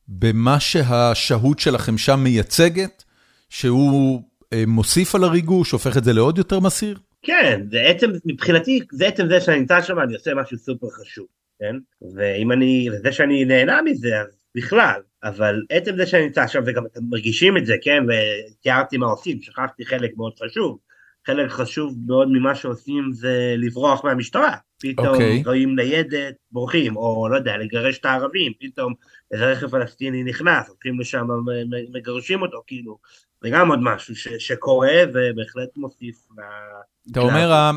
[0.08, 3.04] במה שהשהות שלכם שם מייצגת,
[3.50, 4.22] שהוא
[4.54, 6.98] אה, מוסיף על הריגוש, הופך את זה לעוד יותר מסיר?
[7.22, 11.26] כן, זה עצם, מבחינתי, זה עצם זה שאני נמצא שם, אני עושה משהו סופר חשוב,
[11.60, 11.76] כן?
[12.16, 16.86] ואם אני, וזה שאני נהנה מזה, אז בכלל, אבל עצם זה שאני נמצא שם, וגם
[16.86, 18.04] אתם מרגישים את זה, כן?
[18.08, 20.78] ותיארתי מה עושים, שכחתי חלק מאוד חשוב.
[21.28, 24.56] חלק חשוב מאוד ממה שעושים זה לברוח מהמשטרה.
[24.82, 25.10] פתאום okay.
[25.10, 25.44] אוקיי.
[25.46, 28.94] רואים ניידת, בורחים, או לא יודע, לגרש את הערבים, פתאום
[29.32, 31.28] איזה רכב פלסטיני נכנס, הולכים לשם,
[31.94, 32.98] מגרשים אותו, כאילו,
[33.42, 36.16] זה גם עוד משהו ש, שקורה ובהחלט מוסיף.
[37.12, 37.72] אתה אומר,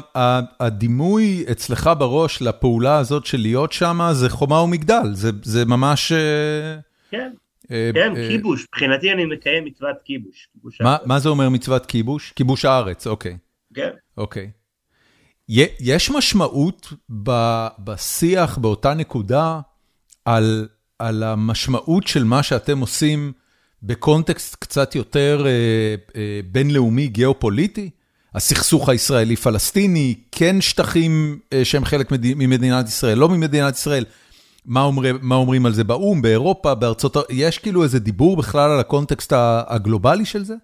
[0.61, 6.12] הדימוי אצלך בראש לפעולה הזאת של להיות שם זה חומה ומגדל, זה, זה ממש...
[6.12, 6.76] אה,
[7.11, 7.30] כן.
[7.70, 10.48] אה, כן, אה, כיבוש, מבחינתי אני מקיים מצוות כיבוש.
[10.81, 12.33] מה זה אומר מצוות כיבוש?
[12.37, 13.37] כיבוש הארץ, אוקיי.
[13.74, 13.90] כן.
[14.18, 14.50] אוקיי.
[15.48, 16.92] יש משמעות
[17.79, 19.61] בשיח באותה נקודה
[20.24, 23.33] על, על המשמעות של מה שאתם עושים
[23.83, 25.50] בקונטקסט קצת יותר אה,
[26.16, 27.90] אה, בינלאומי, גיאופוליטי?
[28.35, 34.05] הסכסוך הישראלי-פלסטיני, כן שטחים שהם חלק ממדינת ישראל, לא ממדינת ישראל.
[34.64, 37.16] מה, אומר, מה אומרים על זה באו"ם, באירופה, בארצות...
[37.31, 39.33] יש כאילו איזה דיבור בכלל על הקונטקסט
[39.66, 40.55] הגלובלי של זה?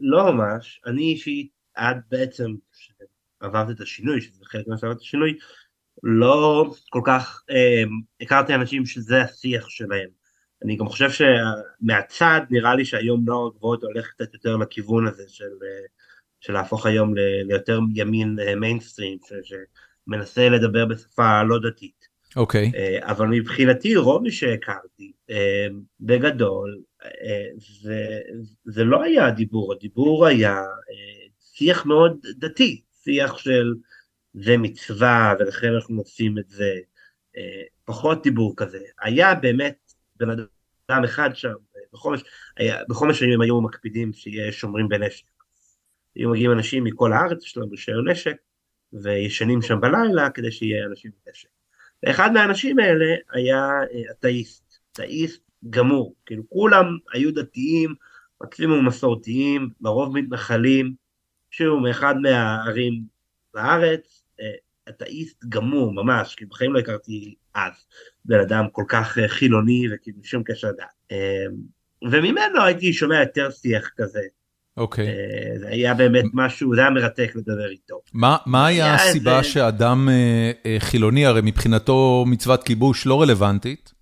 [0.00, 0.80] לא ממש.
[0.86, 2.54] אני אישית, עד בעצם
[3.40, 5.38] עברת את השינוי, שזה חלק מעברת השינוי,
[6.02, 7.82] לא כל כך אה,
[8.20, 10.08] הכרתי אנשים שזה השיח שלהם.
[10.64, 15.44] אני גם חושב שמהצד נראה לי שהיום נוער הגבוהות הולך קצת יותר לכיוון הזה של,
[15.44, 15.86] אה,
[16.40, 17.14] של להפוך היום
[17.48, 19.58] ליותר ימין מיינסטרים, אה,
[20.06, 21.97] שמנסה לדבר בשפה לא דתית.
[22.36, 22.70] אוקיי.
[22.74, 22.76] Okay.
[22.76, 25.66] אה, אבל מבחינתי רוב מי שהכרתי, אה,
[26.00, 27.46] בגדול, אה,
[27.82, 28.20] זה,
[28.64, 33.74] זה לא היה דיבור, הדיבור היה אה, שיח מאוד דתי, שיח של
[34.34, 36.74] זה מצווה ולכן אנחנו עושים את זה,
[37.36, 38.78] אה, פחות דיבור כזה.
[39.02, 41.52] היה באמת בן אדם אחד שם,
[41.92, 42.20] בחומש,
[42.56, 45.26] היה, בחומש היו הם היו מקפידים שיהיה שומרים בנשק.
[46.14, 48.36] היו מגיעים אנשים מכל הארץ, יש להם רישיון נשק,
[48.92, 51.48] וישנים שם בלילה כדי שיהיה אנשים בנשק.
[52.02, 53.58] ואחד מהאנשים האלה היה
[53.92, 57.94] אה, אתאיסט, אתאיסט גמור, כאילו כולם היו דתיים,
[58.42, 60.94] מקסימום מסורתיים, לרוב מתנחלים,
[61.50, 63.02] שהוא מאחד מהערים
[63.54, 64.54] בארץ, אה,
[64.88, 67.72] אתאיסט גמור ממש, כי בחיים לא הכרתי אז
[68.24, 70.84] בן אדם כל כך אה, חילוני וכאילו שום קשר דת.
[71.12, 71.44] אה,
[72.10, 74.20] וממנו הייתי שומע יותר שיח כזה.
[74.78, 75.06] אוקיי.
[75.06, 75.58] Okay.
[75.58, 78.00] זה היה באמת משהו, זה היה מרתק לדבר איתו.
[78.12, 79.44] מה, מה היה, הסיבה.
[79.44, 80.08] שאדם
[80.78, 83.92] חילוני, הרי מבחינתו מצוות כיבוש לא רלוונטית,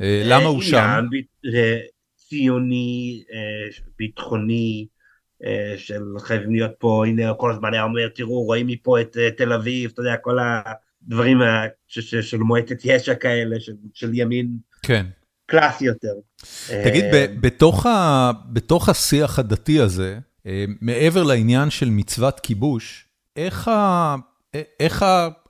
[0.00, 1.06] למה הוא שם?
[2.16, 3.22] ציוני,
[3.98, 4.86] ביטחוני,
[5.44, 9.30] אה, של חייבים להיות פה, הנה כל הזמן היה אומר, תראו, רואים מפה את אה,
[9.30, 11.38] תל אביב, אתה יודע, כל הדברים
[11.88, 14.48] של מועצת יש"ע כאלה, של, של ימין
[14.82, 15.06] כן.
[15.50, 16.14] קלאסי יותר.
[16.84, 20.18] תגיד, אה, בתוך, ה, בתוך השיח הדתי הזה,
[20.80, 24.16] מעבר לעניין של מצוות כיבוש, איך, ה,
[24.80, 25.04] איך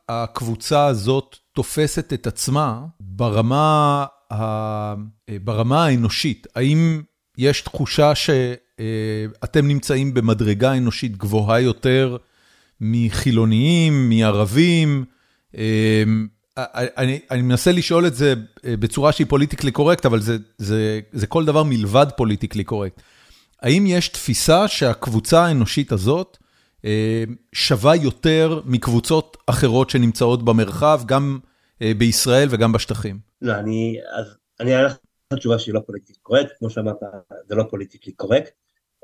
[0.09, 4.95] הקבוצה הזאת תופסת את עצמה ברמה, ה,
[5.45, 6.47] ברמה האנושית?
[6.55, 7.03] האם
[7.39, 8.31] יש תחושה ש...
[8.81, 12.17] אה, אתם נמצאים במדרגה אנושית גבוהה יותר
[12.81, 15.05] מחילוניים, מערבים.
[16.75, 21.01] אה, אני, אני מנסה לשאול את זה אה, בצורה שהיא politically correct, אבל זה, זה,
[21.13, 23.03] זה כל דבר מלבד politically correct.
[23.63, 26.37] האם יש תפיסה שהקבוצה האנושית הזאת
[27.53, 31.39] שווה יותר מקבוצות אחרות שנמצאות במרחב, גם
[31.81, 33.19] בישראל וגם בשטחים?
[33.43, 34.27] לא, אני, אז
[34.61, 34.97] אני אענה לך
[35.39, 36.97] תשובה שהיא לא politically correct, כמו שאמרת,
[37.49, 38.53] זה לא politically correct.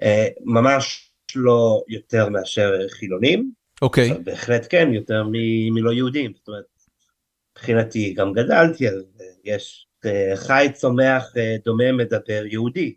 [0.03, 3.53] אה, ממש לא יותר מאשר חילונים.
[3.83, 4.13] אוקיי.
[4.13, 4.19] Okay.
[4.19, 5.25] בהחלט כן, יותר
[5.71, 6.33] מלא יהודים.
[6.37, 6.65] זאת אומרת,
[7.57, 12.95] מבחינתי גם גדלתי על זה, יש אה, חי צומח אה, דומם מדבר יהודי.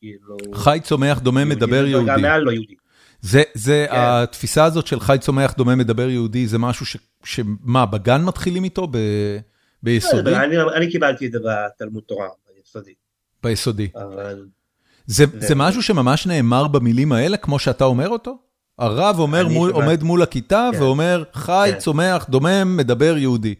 [0.00, 2.06] כאילו, חי צומח דומה מדבר יהודי.
[2.06, 2.74] גם מעל לא יהודי.
[3.20, 3.96] זה, זה כן.
[3.96, 6.96] התפיסה הזאת של חי צומח דומה מדבר יהודי, זה משהו ש...
[7.24, 8.86] שמה, בגן מתחילים איתו?
[8.90, 8.98] ב...
[9.82, 10.30] ביסודי?
[10.30, 12.94] לא, אני, אני קיבלתי את זה בתלמוד תורה, ביסודי.
[13.42, 13.88] ביסודי.
[13.94, 14.46] אבל...
[15.06, 18.38] זה זה משהו שממש נאמר במילים האלה, כמו שאתה אומר אותו?
[18.78, 20.82] הרב אומר מול, עומד מול הכיתה כן.
[20.82, 21.78] ואומר, חי, כן.
[21.78, 23.54] צומח, דומם, מדבר יהודי.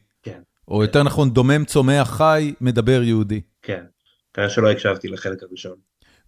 [0.68, 0.82] או.
[0.82, 3.40] יותר נכון, דומם, צומח, חי, מדבר יהודי.
[3.62, 3.84] כן,
[4.34, 5.76] כנראה שלא הקשבתי לחלק הראשון.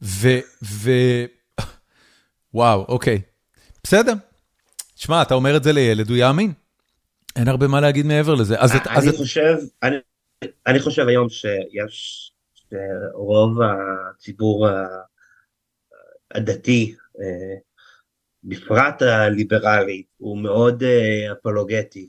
[0.03, 0.29] ו...
[0.65, 0.91] ו...
[2.55, 3.21] וואו, אוקיי.
[3.85, 4.13] בסדר.
[4.97, 6.53] שמע, אתה אומר את זה לילד, הוא יאמין.
[7.37, 8.61] אין הרבה מה להגיד מעבר לזה.
[8.61, 9.17] אז אני, אז...
[9.17, 9.97] חושב, אני,
[10.67, 12.31] אני חושב היום שיש
[13.15, 14.69] רוב הציבור
[16.35, 17.57] הדתי, אה,
[18.45, 22.09] בפרט הליברלי, הוא מאוד אה, אפולוגטי.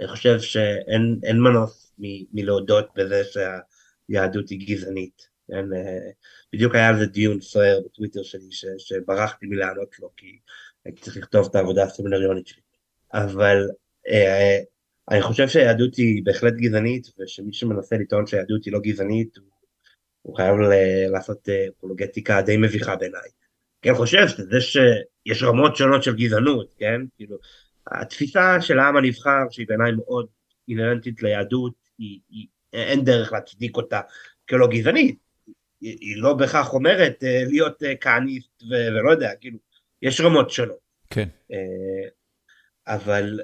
[0.00, 1.92] אני חושב שאין מנוס
[2.32, 5.28] מלהודות בזה שהיהדות היא גזענית.
[5.52, 6.10] אין, אה,
[6.52, 10.38] בדיוק היה על זה דיון סוער בטוויטר שלי ש, שברחתי מלענות לו כי
[10.84, 12.62] הייתי צריך לכתוב את העבודה הסמינריונית שלי.
[13.14, 13.68] אבל
[14.08, 14.58] אה,
[15.10, 19.50] אני חושב שהיהדות היא בהחלט גזענית ושמי שמנסה לטעון שהיהדות היא לא גזענית הוא
[20.22, 20.56] הוא חייב
[21.12, 23.30] לעשות אה, אפולוגטיקה די מביכה בעיניי.
[23.84, 27.00] אני חושב שזה שיש רמות שונות של גזענות, כן?
[27.16, 27.36] כאילו,
[27.86, 30.26] התפיסה של העם הנבחר, שהיא בעיניי מאוד
[30.68, 34.00] אינרנטית ליהדות, היא, היא, אין דרך להצדיק אותה
[34.48, 35.18] כלא גזענית.
[35.80, 39.58] היא, היא לא בהכרח אומרת אה, להיות אה, כהניסט ולא יודע, כאילו,
[40.02, 40.90] יש רמות שונות.
[41.10, 41.28] כן.
[42.86, 43.40] אבל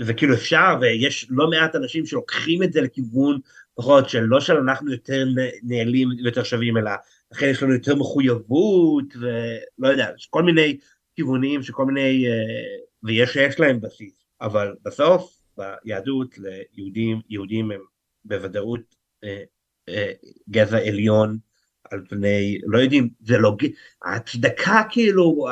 [0.00, 3.38] וכאילו אפשר ויש לא מעט אנשים שלוקחים את זה לכיוון
[3.74, 5.24] פחות של לא שאנחנו יותר
[5.62, 6.90] נעלים ויותר שווים אלא
[7.32, 10.76] לכן יש לנו יותר מחויבות ולא יודע יש כל מיני
[11.16, 12.26] כיוונים שכל מיני
[13.06, 17.80] ויש שיש להם בסיס אבל בסוף ביהדות ליהודים יהודים הם
[18.24, 18.96] בוודאות
[20.50, 21.38] גזע עליון
[21.90, 23.56] על פני, לא יודעים, זה לא,
[24.04, 25.46] ההצדקה כאילו,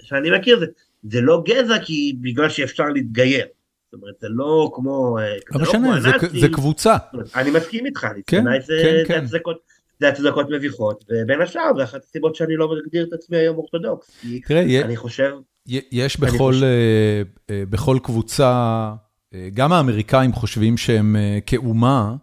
[0.00, 0.66] שאני מכיר זה,
[1.02, 3.46] זה לא גזע כי בגלל שאפשר להתגייר.
[3.84, 5.18] זאת אומרת, זה לא כמו,
[5.54, 6.96] לא משנה, זה, זה קבוצה.
[7.34, 9.24] אני מסכים איתך, כן, זה, כן, זה, כן.
[9.24, 9.58] הצדקות,
[10.00, 14.24] זה הצדקות מביכות, ובין השאר זה אחת הסיבות שאני לא מגדיר את עצמי היום אורתודוקס.
[14.46, 15.32] תראה, אני חושב...
[15.66, 16.64] יש בכל, חושב...
[16.64, 18.92] אה, אה, בכל קבוצה,
[19.34, 22.14] אה, גם האמריקאים חושבים שהם כאומה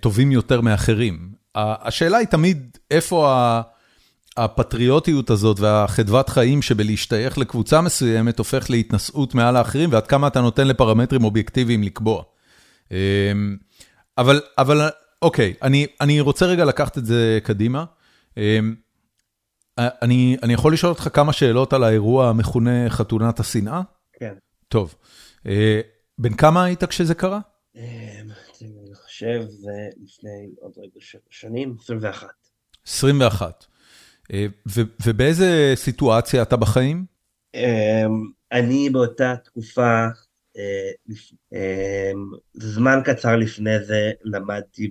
[0.00, 1.32] טובים יותר מאחרים.
[1.54, 3.32] השאלה היא תמיד איפה
[4.36, 10.68] הפטריוטיות הזאת והחדוות חיים שבלהשתייך לקבוצה מסוימת הופך להתנשאות מעל האחרים, ועד כמה אתה נותן
[10.68, 12.22] לפרמטרים אובייקטיביים לקבוע.
[14.18, 14.88] אבל, אבל
[15.22, 17.84] אוקיי, אני, אני רוצה רגע לקחת את זה קדימה.
[19.78, 23.82] אני, אני יכול לשאול אותך כמה שאלות על האירוע המכונה חתונת השנאה?
[24.12, 24.34] כן.
[24.68, 24.94] טוב.
[26.18, 27.40] בן כמה היית כשזה קרה?
[27.76, 32.28] אני חושב זה לפני עוד רגע שנים, 21.
[32.86, 33.64] 21.
[35.06, 37.04] ובאיזה סיטואציה אתה בחיים?
[38.52, 40.06] אני באותה תקופה,
[42.54, 44.88] זמן קצר לפני זה למדתי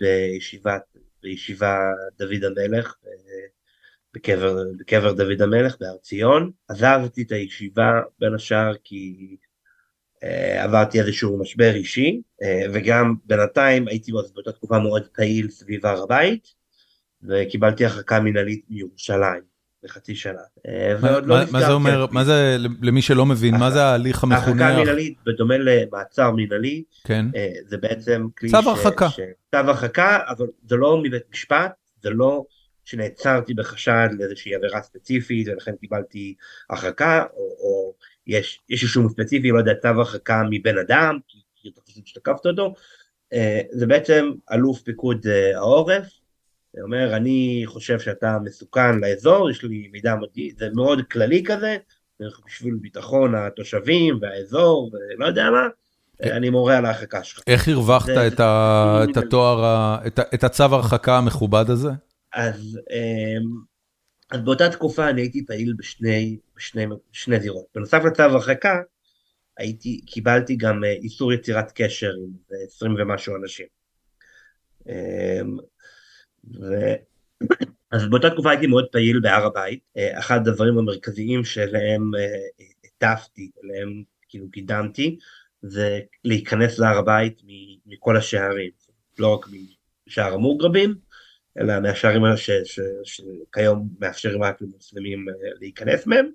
[1.23, 1.77] בישיבה
[2.19, 2.95] דוד המלך,
[4.15, 6.51] בקבר, בקבר דוד המלך בהר ציון.
[6.67, 9.35] עזבתי את הישיבה בין השאר כי
[10.23, 16.03] אה, עברתי איזשהו משבר אישי, אה, וגם בינתיים הייתי באותה תקופה מאוד פעיל סביב הר
[16.03, 16.47] הבית,
[17.23, 19.41] וקיבלתי הרחקה מנהלית מירושלים
[19.83, 20.41] לחצי שנה.
[20.67, 24.67] אה, מה, לא מה זה אומר, מה זה, למי שלא מבין, מה זה ההליך המכונה?
[24.67, 27.25] הרחקה מנהלית, בדומה למעצר מנהלי, כן.
[27.65, 29.07] זה בעצם כלי צו הרחקה.
[29.51, 32.45] צו הרחקה, אבל זה לא מבית משפט, זה לא
[32.85, 36.35] שנעצרתי בחשד לאיזושהי עבירה ספציפית ולכן קיבלתי
[36.69, 37.93] הרחקה, או, או
[38.27, 41.19] יש, יש אישום ספציפי, לא יודע, צו הרחקה מבן אדם,
[41.55, 42.73] כי אתה חושב שתקפת אותו,
[43.33, 46.05] אה, זה בעצם אלוף פיקוד אה, העורף,
[46.73, 51.77] זה אומר, אני חושב שאתה מסוכן לאזור, יש לי מידע מודיעי, זה מאוד כללי כזה,
[52.45, 55.67] בשביל ביטחון התושבים והאזור ולא יודע מה,
[56.23, 57.43] אה, אני מורה על ההרחקה שלך.
[57.47, 59.97] איך הרווחת את, התואר,
[60.33, 61.89] את הצו הרחקה המכובד הזה?
[62.35, 63.43] אז, אמ,
[64.31, 67.65] אז באותה תקופה אני הייתי פעיל בשני, בשני, בשני זירות.
[67.75, 68.81] בנוסף לצו הרחקה,
[69.57, 73.65] הייתי, קיבלתי גם אה, איסור יצירת קשר עם 20 ומשהו אנשים.
[74.89, 75.57] אמ,
[76.59, 76.93] ו...
[77.91, 79.79] אז באותה תקופה הייתי מאוד פעיל בהר הבית.
[79.97, 85.17] אה, אחד הדברים המרכזיים שלהם אה, הטפתי, אליהם כאילו קידמתי,
[85.61, 87.41] זה להיכנס להר הבית
[87.85, 88.71] מכל השערים,
[89.19, 89.45] לא רק
[90.07, 90.95] משער המוגרבים,
[91.59, 92.21] אלא מהשערים
[93.03, 96.29] שכיום מאפשרים רק למוסלמים אה, להיכנס מהם.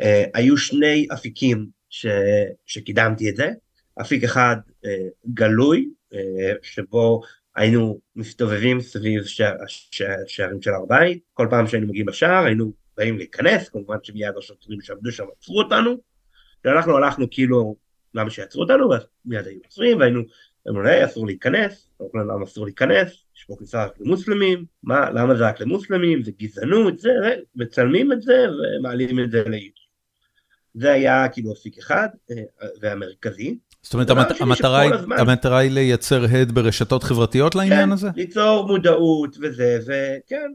[0.00, 2.06] אה, היו שני אפיקים ש,
[2.66, 3.50] שקידמתי את זה,
[4.00, 5.88] אפיק אחד אה, גלוי,
[6.62, 7.20] שבו
[7.56, 9.22] היינו מסתובבים סביב
[10.26, 14.80] השערים של הר בית, כל פעם שהיינו מגיעים לשער היינו באים להיכנס, כמובן שמיד השוטרים
[14.80, 15.96] שעבדו שם עצרו אותנו,
[16.64, 17.76] ואנחנו הלכנו כאילו
[18.14, 18.88] למה שיעצרו אותנו,
[19.24, 20.22] ומיד היו עוצרים והיינו
[20.66, 25.48] לי אסור להיכנס, אמרו למה אסור להיכנס, יש פה כניסה רק למוסלמים, מה, למה זה
[25.48, 27.10] רק למוסלמים, זה גזענות, זה,
[27.56, 28.46] מצלמים את זה
[28.78, 29.72] ומעלים את זה ליוטיוב.
[30.74, 32.36] זה היה כאילו אפיק אחד אה,
[32.80, 33.58] והמרכזי.
[33.82, 38.08] זאת אומרת המטרה היא, המטרה היא לייצר הד ברשתות חברתיות לעניין כן, הזה?
[38.16, 40.52] ליצור מודעות וזה, וכן.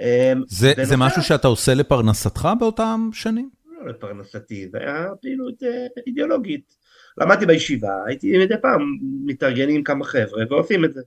[0.00, 3.50] אמ, זה, זה משהו שאתה עושה לפרנסתך באותם שנים?
[3.66, 6.79] לא לפרנסתי, זה היה פעילות אה, אידיאולוגית.
[7.20, 11.00] למדתי בישיבה, הייתי מדי פעם מתארגנים כמה חבר'ה ועושים את זה.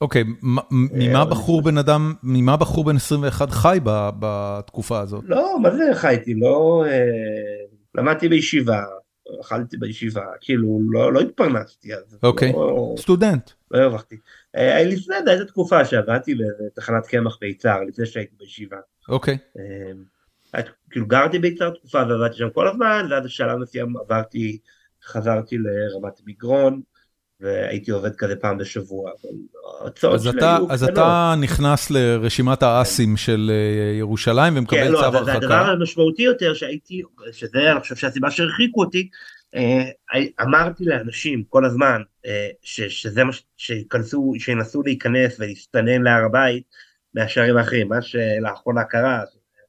[0.00, 3.78] אוקיי, ממה אה, בחור בן אדם, ממה בחור בן 21 חי
[4.18, 5.24] בתקופה הזאת?
[5.26, 6.34] לא, מה זה חייתי?
[6.34, 6.84] לא...
[6.88, 7.06] אה,
[7.94, 8.82] למדתי בישיבה,
[9.40, 12.18] אכלתי בישיבה, כאילו לא, לא התפרנסתי אז.
[12.22, 13.50] אוקיי, לא, סטודנט.
[13.70, 14.16] לא הרווחתי.
[14.56, 18.76] אה, לפני זה הייתה תקופה שעבדתי בתחנת קמח ביצהר, לפני שהייתי בישיבה.
[19.08, 19.38] אוקיי.
[20.90, 24.58] כאילו גרתי ביצהר תקופה ועבדתי שם כל הזמן, ואז בשלב מסוים עברתי
[25.06, 26.80] חזרתי לרמת מגרון,
[27.40, 29.30] והייתי עובד כזה פעם בשבוע, אבל
[29.80, 30.70] ההוצאות שלי היו קטנות.
[30.70, 35.24] אז אתה נכנס לרשימת האסים של אה, ירושלים ומקבל כן, צו הרחקה.
[35.24, 37.02] כן, לא, הדבר המשמעותי יותר שהייתי,
[37.32, 39.08] שזה אני חושב שהסיבה שהרחיקו אותי,
[39.54, 39.84] אה,
[40.42, 46.64] אמרתי לאנשים כל הזמן אה, שזה מה שיכנסו, שינסו להיכנס ולהסתנן להר הבית
[47.14, 49.22] מהשערים האחרים, מה שלאחרונה קרה,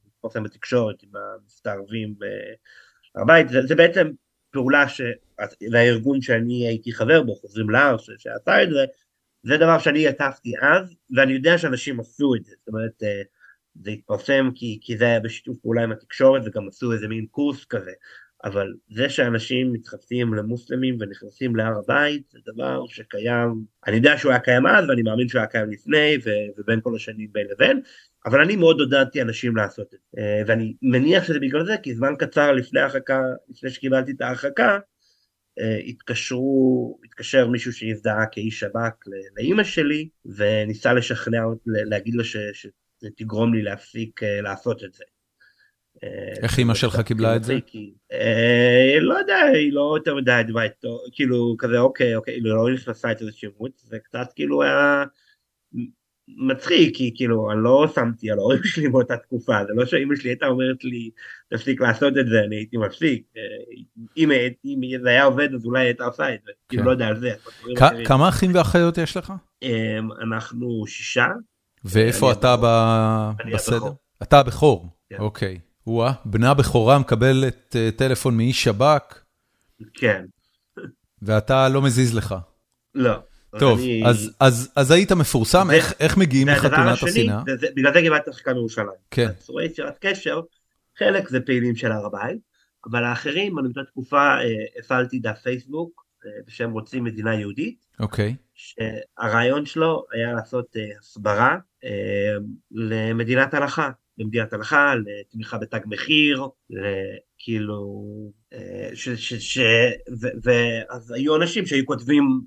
[0.07, 4.07] מתפרסם בתקשורת עם המסתערבים בהר הבית, זה, זה בעצם
[4.51, 5.01] פעולה ש...
[5.71, 8.85] והארגון שאני הייתי חבר בו, חוזרים להר, שעשה את זה,
[9.43, 13.21] זה דבר שאני עטפתי אז, ואני יודע שאנשים עשו את זה, זאת אומרת, אה,
[13.83, 17.65] זה התפרסם כי, כי זה היה בשיתוף פעולה עם התקשורת, וגם עשו איזה מין קורס
[17.65, 17.91] כזה,
[18.43, 24.39] אבל זה שאנשים מתחפשים למוסלמים ונכנסים להר הבית זה דבר שקיים, אני יודע שהוא היה
[24.39, 26.17] קיים אז ואני מאמין שהוא היה קיים לפני
[26.57, 27.81] ובין כל השנים בין לבין,
[28.25, 31.95] אבל אני מאוד עודדתי אנשים לעשות את זה, אה, ואני מניח שזה בגלל זה, כי
[31.95, 34.79] זמן קצר לפני ההרחקה, לפני שקיבלתי את ההרחקה,
[35.87, 43.61] התקשרו, התקשר מישהו שהזדהה כאיש שב"כ לאימא שלי, וניסה לשכנע, להגיד לה שזה תגרום לי
[43.61, 45.03] להפסיק אה, לעשות את זה.
[46.43, 47.53] איך אימא שלך קיבלה את זה?
[49.01, 50.41] לא יודע, היא לא יותר מדי
[51.11, 55.03] כאילו כזה אוקיי, אוקיי, היא לא נכנסה את איזה שימוץ, זה קצת כאילו היה
[56.27, 60.29] מצחיק כי כאילו אני לא שמתי על ההורים שלי באותה תקופה זה לא שאמא שלי
[60.29, 61.09] הייתה אומרת לי
[61.49, 63.41] תפסיק לעשות את זה אני הייתי מפסיק אה,
[64.17, 64.31] אם,
[64.65, 66.87] אם זה היה עובד אז אולי הייתה עושה את זה כאילו כן.
[66.87, 67.33] לא יודע על זה.
[68.05, 69.33] כמה אחים ואחיות יש לך?
[69.61, 69.69] אמ,
[70.21, 71.27] אנחנו שישה.
[71.85, 72.55] ואיפה אתה
[73.53, 73.91] בסדר?
[74.23, 74.89] אתה הבכור.
[75.09, 75.15] כן.
[75.19, 75.59] אוקיי.
[75.87, 79.23] וואה, בנה בכורה מקבלת אה, טלפון מאיש שב"כ.
[79.93, 80.25] כן.
[81.21, 82.35] ואתה לא מזיז לך.
[82.95, 83.19] לא.
[83.59, 84.03] טוב, אני...
[84.05, 87.41] אז, אז, אז היית מפורסם, זה, איך, איך מגיעים לחתונת השנאה?
[87.75, 88.87] בגלל זה קיבלתי הרחקה מירושלים.
[89.11, 89.31] כן.
[89.39, 90.41] צורי יצירת קשר,
[90.97, 92.39] חלק זה פעילים של הר הבית,
[92.91, 94.45] אבל האחרים, אני באותה תקופה אה,
[94.79, 97.85] הפעלתי דף פייסבוק אה, בשם רוצים מדינה יהודית.
[97.99, 98.35] אוקיי.
[98.53, 102.35] שהרעיון שלו היה לעשות אה, הסברה אה,
[102.71, 103.89] למדינת הלכה.
[104.17, 106.47] למדינת הלכה, לתמיכה בתג מחיר,
[107.37, 108.05] כאילו,
[108.53, 109.59] אה, ש, ש, ש,
[110.21, 112.41] ו, ואז היו אנשים שהיו כותבים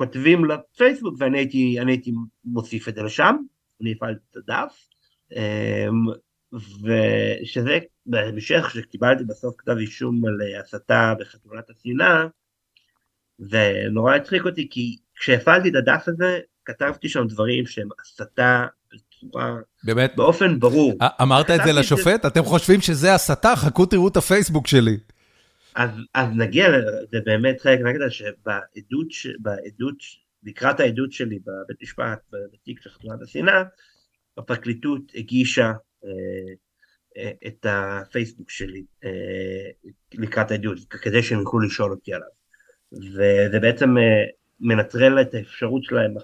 [0.00, 2.12] כותבים לפייסבוק ואני הייתי, הייתי
[2.44, 3.36] מוסיף את זה לשם,
[3.82, 4.88] אני הפעלתי את הדף,
[5.36, 6.06] אמ,
[6.52, 12.26] ושזה בהמשך שקיבלתי בסוף כתב אישום על הסתה בחתונת השנאה,
[13.38, 19.56] זה נורא הצחיק אותי כי כשהפעלתי את הדף הזה כתבתי שם דברים שהם הסתה בצורה,
[19.84, 20.12] באמת?
[20.16, 20.92] באופן ברור.
[21.22, 22.26] אמרת את זה לשופט?
[22.26, 23.56] אתם חושבים שזה הסתה?
[23.56, 24.96] חכו תראו את הפייסבוק שלי.
[25.74, 26.66] אז, אז נגיע,
[27.10, 29.08] זה באמת חלק מהקטע שבעדות,
[29.38, 30.02] בעדות,
[30.42, 32.18] לקראת העדות שלי בבית משפט,
[32.52, 33.62] בתיק של חתונת השנאה,
[34.38, 35.72] הפרקליטות הגישה
[36.04, 36.10] אה,
[37.16, 42.28] אה, את הפייסבוק שלי אה, לקראת העדות, כדי שהם יוכלו לשאול אותי עליו.
[42.92, 44.24] וזה בעצם אה,
[44.60, 46.14] מנטרל את האפשרות שלהם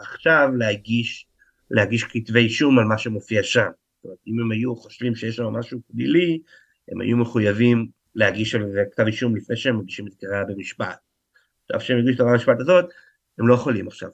[0.00, 1.26] עכשיו להגיש,
[1.70, 3.70] להגיש כתבי אישום על מה שמופיע שם.
[3.96, 6.42] זאת אומרת, אם הם היו חושבים שיש שם משהו פלילי,
[6.88, 10.98] הם היו מחויבים להגיש על זה כתב אישום לפני שהם מגישים את קריאה במשפט.
[11.70, 12.84] עכשיו שהם הגישו את הרעיון במשפט הזאת,
[13.38, 14.08] הם לא יכולים עכשיו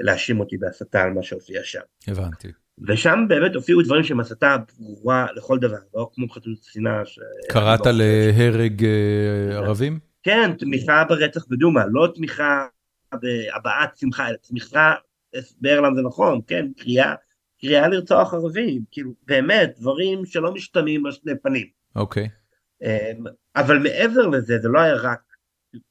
[0.00, 1.80] להאשים אותי בהסתה על מה שהופיע שם.
[2.08, 2.48] הבנתי.
[2.88, 7.02] ושם באמת הופיעו דברים שהם הסתה ברורה לכל דבר, לא כמו חתונות שנאה.
[7.48, 9.98] קראת להרג אה, ערבים?
[10.22, 12.66] כן, תמיכה ברצח בדומא, לא תמיכה
[13.12, 14.94] בהבעת שמחה, אלא תמיכה,
[15.34, 17.14] הסבר למה זה נכון, כן, קריאה,
[17.60, 21.66] קריאה לרצוח ערבים, כאילו באמת, דברים שלא משתנים על שני פנים.
[21.96, 22.24] אוקיי.
[22.24, 22.45] Okay.
[22.82, 23.24] אמ,
[23.56, 25.20] אבל מעבר לזה זה לא היה רק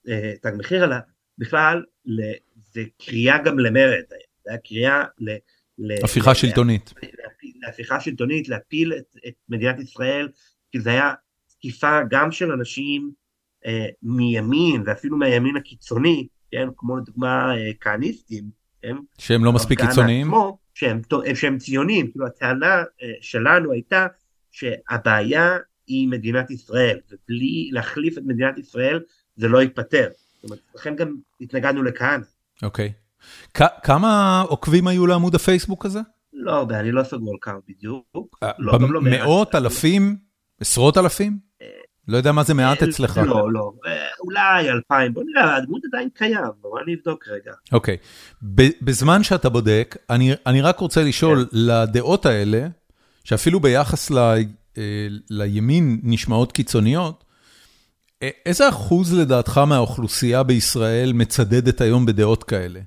[0.07, 0.95] אה, תג מחיר אלא
[1.37, 1.83] בכלל
[2.73, 4.03] זה קריאה גם למרד,
[4.43, 5.37] זה היה קריאה ל...
[6.03, 6.93] הפיכה שלטונית.
[7.61, 10.29] להפיכה שלטונית, להפיל את, את מדינת ישראל,
[10.71, 11.13] כי זה היה
[11.47, 13.11] תקיפה גם של אנשים
[13.65, 18.43] אה, מימין ואפילו מהימין הקיצוני, כן, כמו לדוגמה אה, כהניסטים,
[18.81, 18.95] כן?
[19.17, 20.27] שהם לא מספיק קיצוניים?
[20.27, 21.01] עצמו, שהם,
[21.35, 24.07] שהם ציונים, כאילו הטענה אה, שלנו הייתה
[24.51, 25.57] שהבעיה
[25.87, 28.99] היא מדינת ישראל, ובלי להחליף את מדינת ישראל
[29.35, 30.09] זה לא ייפתר.
[30.35, 32.23] זאת אומרת, לכן גם התנגדנו לכהנא.
[32.63, 32.93] אוקיי.
[33.83, 35.99] כמה עוקבים היו לעמוד הפייסבוק הזה?
[36.33, 38.37] לא הרבה, אני לא סגור על כמה בדיוק.
[38.43, 40.15] אה, לא, לא מאות, אלפים,
[40.61, 41.37] עשרות אלפים?
[41.61, 41.67] אה,
[42.07, 43.17] לא יודע מה זה מעט אה, אצלך.
[43.17, 43.71] לא, לא,
[44.19, 47.51] אולי אלפיים, בוא נראה, הדמות עדיין קיים, אבל אני אבדוק רגע.
[47.71, 47.97] אוקיי,
[48.81, 49.97] בזמן שאתה בודק,
[50.45, 51.57] אני רק רוצה לשאול, כן.
[51.57, 52.67] לדעות האלה,
[53.23, 54.35] שאפילו ביחס אה,
[55.29, 57.23] לימין נשמעות קיצוניות,
[58.23, 62.79] אה, איזה אחוז לדעתך מהאוכלוסייה בישראל מצדדת היום בדעות כאלה?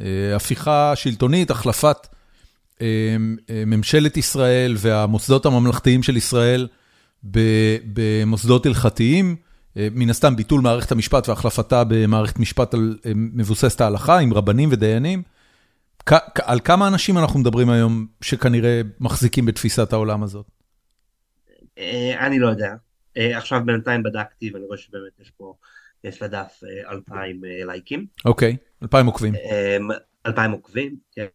[0.00, 1.96] אה, הפיכה שלטונית, החלפת
[3.66, 6.68] ממשלת ישראל והמוסדות הממלכתיים של ישראל
[7.92, 9.36] במוסדות הלכתיים,
[9.76, 12.74] מן הסתם ביטול מערכת המשפט והחלפתה במערכת משפט
[13.14, 15.22] מבוססת ההלכה עם רבנים ודיינים.
[16.44, 20.57] על כמה אנשים אנחנו מדברים היום שכנראה מחזיקים בתפיסת העולם הזאת?
[21.78, 22.74] אה, אני לא יודע.
[23.16, 25.54] אה, עכשיו בינתיים בדקתי ואני רואה שבאמת יש פה,
[26.04, 28.06] יש לדף אה, אלפיים לייקים.
[28.24, 29.34] אוקיי, אלפיים עוקבים.
[30.26, 31.26] אלפיים עוקבים, כן.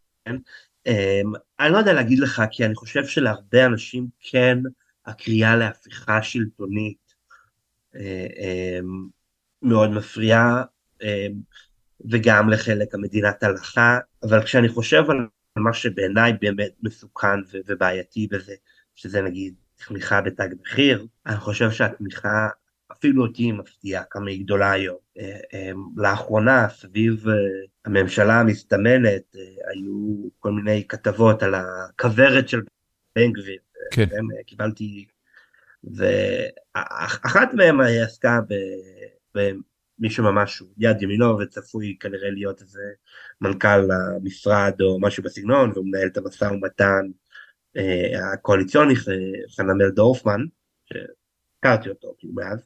[1.60, 4.58] אני לא יודע להגיד לך, כי אני חושב שלהרבה אנשים כן
[5.06, 7.14] הקריאה להפיכה שלטונית
[9.62, 10.64] מאוד מפריעה,
[12.12, 15.18] וגם לחלק המדינת הלכה, אבל כשאני חושב על
[15.58, 18.54] מה שבעיניי באמת מסוכן ובעייתי בזה,
[18.96, 19.54] שזה נגיד
[19.88, 22.50] תמיכה בתג מחיר, אני חושב שהתמיכה
[22.92, 24.98] אפילו אותי מפתיעה כמה היא גדולה היום.
[25.98, 27.26] לאחרונה, סביב
[27.86, 29.36] הממשלה המסתמנת,
[29.68, 32.62] היו כל מיני כתבות על הכוורת של
[33.16, 33.60] בן גביר.
[33.92, 34.08] כן.
[34.46, 35.06] קיבלתי,
[35.84, 38.40] ואחת מהן עסקה
[39.36, 42.82] במי שממש יד ימינו וצפוי כנראה להיות איזה
[43.42, 47.06] מנכ"ל המשרד או משהו בסגנון, והוא מנהל את המשא ומתן
[48.34, 48.94] הקואליציוני,
[49.56, 50.42] חנמל דורפמן,
[50.86, 52.66] שהכרתי אותו כאילו מאז,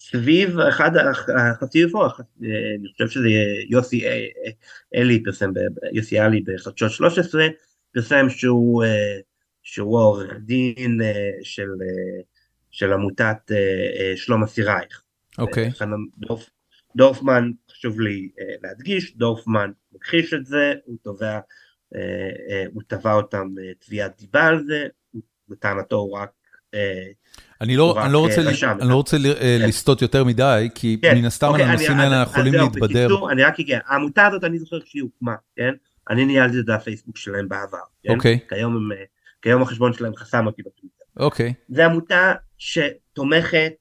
[0.00, 0.90] וסביב אחד
[1.36, 2.08] החצי פה,
[2.40, 3.28] אני חושב שזה
[3.68, 4.04] יוסי
[4.94, 5.50] אלי פרסם,
[5.92, 7.46] יוסי אלי בחדשות 13,
[7.92, 8.84] פרסם שהוא,
[9.62, 11.00] שהוא העורך דין
[11.42, 11.68] של,
[12.70, 13.50] של עמותת
[14.16, 15.02] שלום אסירייך.
[15.38, 15.68] אוקיי.
[15.68, 15.84] Okay.
[16.18, 16.50] דורפ,
[16.96, 18.28] דורפמן, חשוב לי
[18.62, 21.38] להדגיש, דורפמן מכחיש את זה, הוא תובע
[22.72, 24.86] הוא תבע אותם תביעת דיבה על זה,
[25.48, 26.30] לטענתו הוא רק...
[27.60, 28.40] אני לא, אני לא רוצה,
[28.80, 29.16] אני לא רוצה
[29.58, 33.06] לסטות יותר מדי, כי מן הסתם על הנושאים האלה אנחנו יכולים להתבדר.
[33.06, 35.74] בקיצור, אני רק אגיע, העמותה הזאת אני זוכר שהיא הוקמה, כן?
[36.10, 38.14] אני ניהלתי את הפייסבוק שלהם בעבר, כן?
[38.14, 38.38] אוקיי.
[39.42, 41.04] כיום החשבון שלהם חסם אותי בטוויטר.
[41.16, 41.54] אוקיי.
[41.68, 43.72] זו עמותה שתומכת,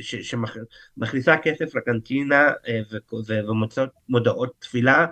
[0.00, 2.48] שמכניסה כסף לקנטינה
[3.48, 5.06] ומוצאות מודעות תפילה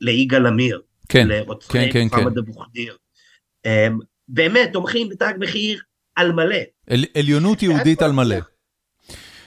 [0.00, 0.82] ליגאל עמיר.
[1.08, 2.96] כן, לרוצחי כן, כן, מוחמד אבו ח'דיר.
[4.28, 5.82] באמת תומכים בתג מחיר
[6.16, 6.56] על מלא.
[6.90, 8.36] אל, עליונות יהודית על מלא.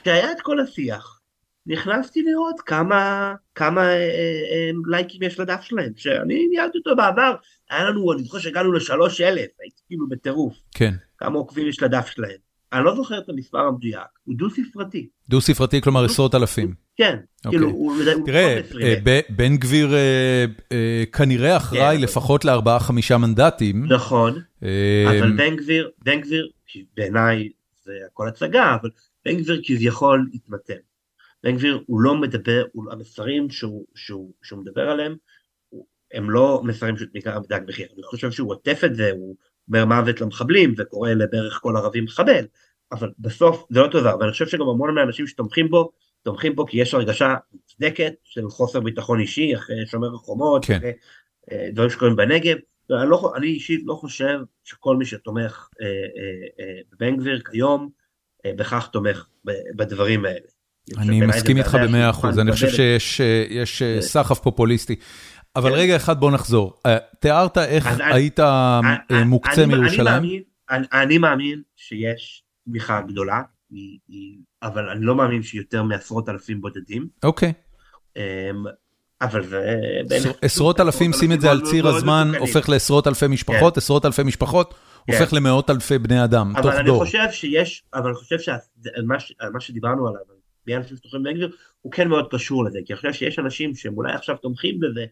[0.02, 1.20] כשהיה את כל השיח,
[1.66, 7.34] נכנסתי לראות כמה, כמה אה, אה, לייקים יש לדף שלהם, שאני ניהלתי אותו בעבר,
[7.70, 10.54] היה לנו, אני זוכר שהגענו לשלוש אלף, הייתי כאילו בטירוף.
[10.74, 10.94] כן.
[11.18, 12.47] כמה עוקבים יש לדף שלהם.
[12.72, 15.08] אני לא זוכר את המספר המדויק, הוא דו ספרתי.
[15.28, 16.74] דו ספרתי כלומר עשרות אלפים.
[16.96, 17.16] כן,
[17.50, 17.94] כאילו הוא...
[18.26, 18.60] תראה,
[19.28, 19.94] בן גביר
[21.12, 23.86] כנראה אחראי לפחות לארבעה חמישה מנדטים.
[23.92, 24.42] נכון,
[25.08, 26.48] אבל בן גביר, בן גביר,
[26.96, 27.48] בעיניי
[27.84, 28.90] זה הכל הצגה, אבל
[29.24, 30.74] בן גביר כביכול התמתן.
[31.42, 35.16] בן גביר הוא לא מדבר, המסרים שהוא מדבר עליהם,
[36.14, 37.86] הם לא מסרים בעיקר בדק מחיר.
[37.94, 39.36] אני חושב שהוא עוטף את זה, הוא
[39.68, 42.44] אומר מוות למחבלים וקורא לבערך כל ערבי מחבל,
[42.92, 45.90] אבל בסוף זה לא אותו דבר, ואני חושב שגם המון מהאנשים שתומכים בו,
[46.22, 50.76] תומכים בו כי יש הרגשה מוצדקת של חוסר ביטחון אישי אחרי שומר החומות, כן.
[50.76, 50.92] אחרי
[51.72, 52.56] דברים שקורים בנגב,
[52.90, 55.92] אני, לא, אני אישית לא חושב שכל מי שתומך אה, אה,
[56.60, 57.88] אה, בבן גביר כיום,
[58.46, 59.26] אה, בכך תומך
[59.76, 60.46] בדברים האלה.
[60.98, 64.96] אני מסכים איתך במאה אחוז, אני חושב שיש סחף פוליסטי.
[65.56, 66.82] אבל רגע אחד בוא נחזור,
[67.20, 68.40] תיארת איך היית
[69.26, 70.42] מוקצה מירושלים.
[70.70, 73.42] אני מאמין שיש תמיכה גדולה,
[74.62, 77.08] אבל אני לא מאמין שיותר מעשרות אלפים בודדים.
[77.22, 77.52] אוקיי.
[79.20, 79.76] אבל זה...
[80.42, 84.74] עשרות אלפים, שים את זה על ציר הזמן, הופך לעשרות אלפי משפחות, עשרות אלפי משפחות,
[85.08, 86.72] הופך למאות אלפי בני אדם, תוך דור.
[86.72, 90.20] אבל אני חושב שיש, אבל אני חושב שמה שדיברנו עליו,
[90.66, 93.74] בעניין של שתומכים בן גביר, הוא כן מאוד קשור לזה, כי אני חושב שיש אנשים
[93.74, 95.04] שהם אולי עכשיו תומכים בזה,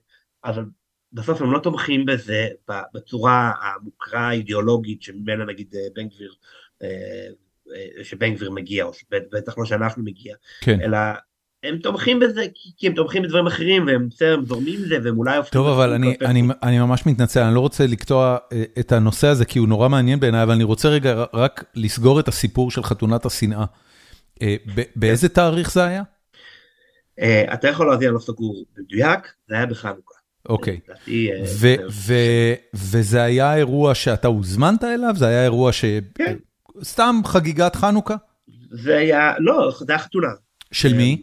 [0.46, 0.64] אבל
[1.12, 2.48] בסוף הם לא תומכים בזה
[2.94, 6.34] בצורה המוכרה האידיאולוגית שממנה נגיד בן גביר,
[8.02, 10.80] שבן גביר מגיע, או בטח לא שאנחנו מגיע, כן.
[10.80, 10.98] אלא
[11.62, 15.40] הם תומכים בזה כי הם תומכים בדברים אחרים והם בסדר, זורמים לזה והם אולי...
[15.52, 18.36] טוב, אבל אני, אני, אני ממש מתנצל, אני לא רוצה לקטוע
[18.78, 22.28] את הנושא הזה כי הוא נורא מעניין בעיניי, אבל אני רוצה רגע רק לסגור את
[22.28, 23.64] הסיפור של חתונת השנאה.
[24.96, 26.02] באיזה תאריך זה היה?
[27.54, 30.15] אתה יכול אני לא סגור מדויק, זה היה בחנוכה.
[30.48, 30.80] אוקיי,
[32.74, 35.14] וזה היה אירוע שאתה הוזמנת אליו?
[35.16, 35.84] זה היה אירוע ש...
[36.14, 36.36] כן.
[36.82, 38.16] סתם חגיגת חנוכה?
[38.70, 40.28] זה היה, לא, זה היה חתונה.
[40.72, 41.22] של מי?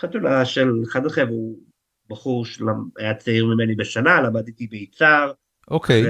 [0.00, 1.58] חתונה של אחד החבר'ה, הוא
[2.10, 5.32] בחור שהיה צעיר ממני בשנה, למד איתי ביצהר.
[5.70, 6.04] אוקיי.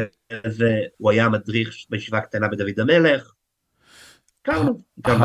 [0.45, 3.33] והוא היה מדריך בישיבה קטנה בדוד המלך.
[4.43, 5.21] הכרנו, גם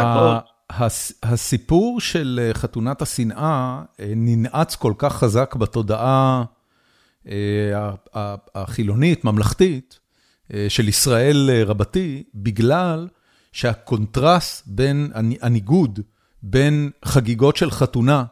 [1.23, 6.43] הסיפור של חתונת השנאה ננעץ כל כך חזק בתודעה
[8.55, 9.99] החילונית, ממלכתית,
[10.69, 13.07] של ישראל רבתי, בגלל
[13.51, 15.11] שהקונטרסט בין,
[15.41, 15.99] הניגוד
[16.43, 18.23] בין חגיגות של חתונה,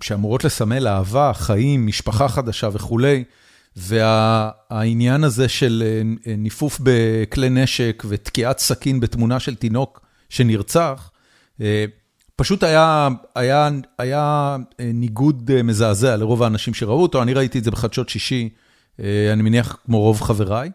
[0.00, 3.24] שאמורות לסמל אהבה, חיים, משפחה חדשה וכולי,
[3.76, 5.82] והעניין הזה של
[6.38, 11.10] ניפוף בכלי נשק ותקיעת סכין בתמונה של תינוק שנרצח,
[12.36, 13.68] פשוט היה, היה,
[13.98, 18.48] היה ניגוד מזעזע לרוב האנשים שראו אותו, אני ראיתי את זה בחדשות שישי,
[19.32, 20.70] אני מניח כמו רוב חבריי.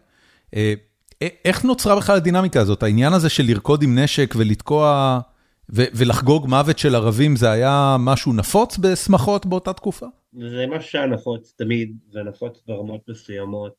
[1.44, 2.82] איך נוצרה בכלל הדינמיקה הזאת?
[2.82, 5.20] העניין הזה של לרקוד עם נשק ולתקוע
[5.68, 10.06] ולחגוג מוות של ערבים, זה היה משהו נפוץ בשמחות באותה תקופה?
[10.32, 13.74] זה משהו שהיה נפוץ תמיד, זה נפוץ ברמות מסוימות,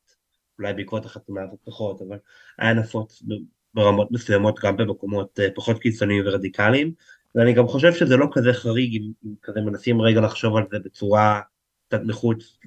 [0.58, 2.16] אולי בעקבות החתונה הזאת פחות, אבל
[2.58, 3.22] היה נפוץ
[3.74, 6.92] ברמות מסוימות גם במקומות פחות קיצוניים ורדיקליים,
[7.34, 10.78] ואני גם חושב שזה לא כזה חריג אם, אם כזה מנסים רגע לחשוב על זה
[10.84, 11.40] בצורה
[11.88, 12.58] קצת מחוץ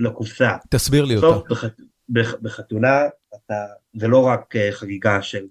[0.00, 0.56] לקופסה.
[0.70, 1.26] תסביר לי אותה.
[1.50, 1.64] בח,
[2.08, 3.00] בח, בחתונה
[3.34, 3.54] אתה,
[3.94, 5.46] זה לא רק חגיגה של,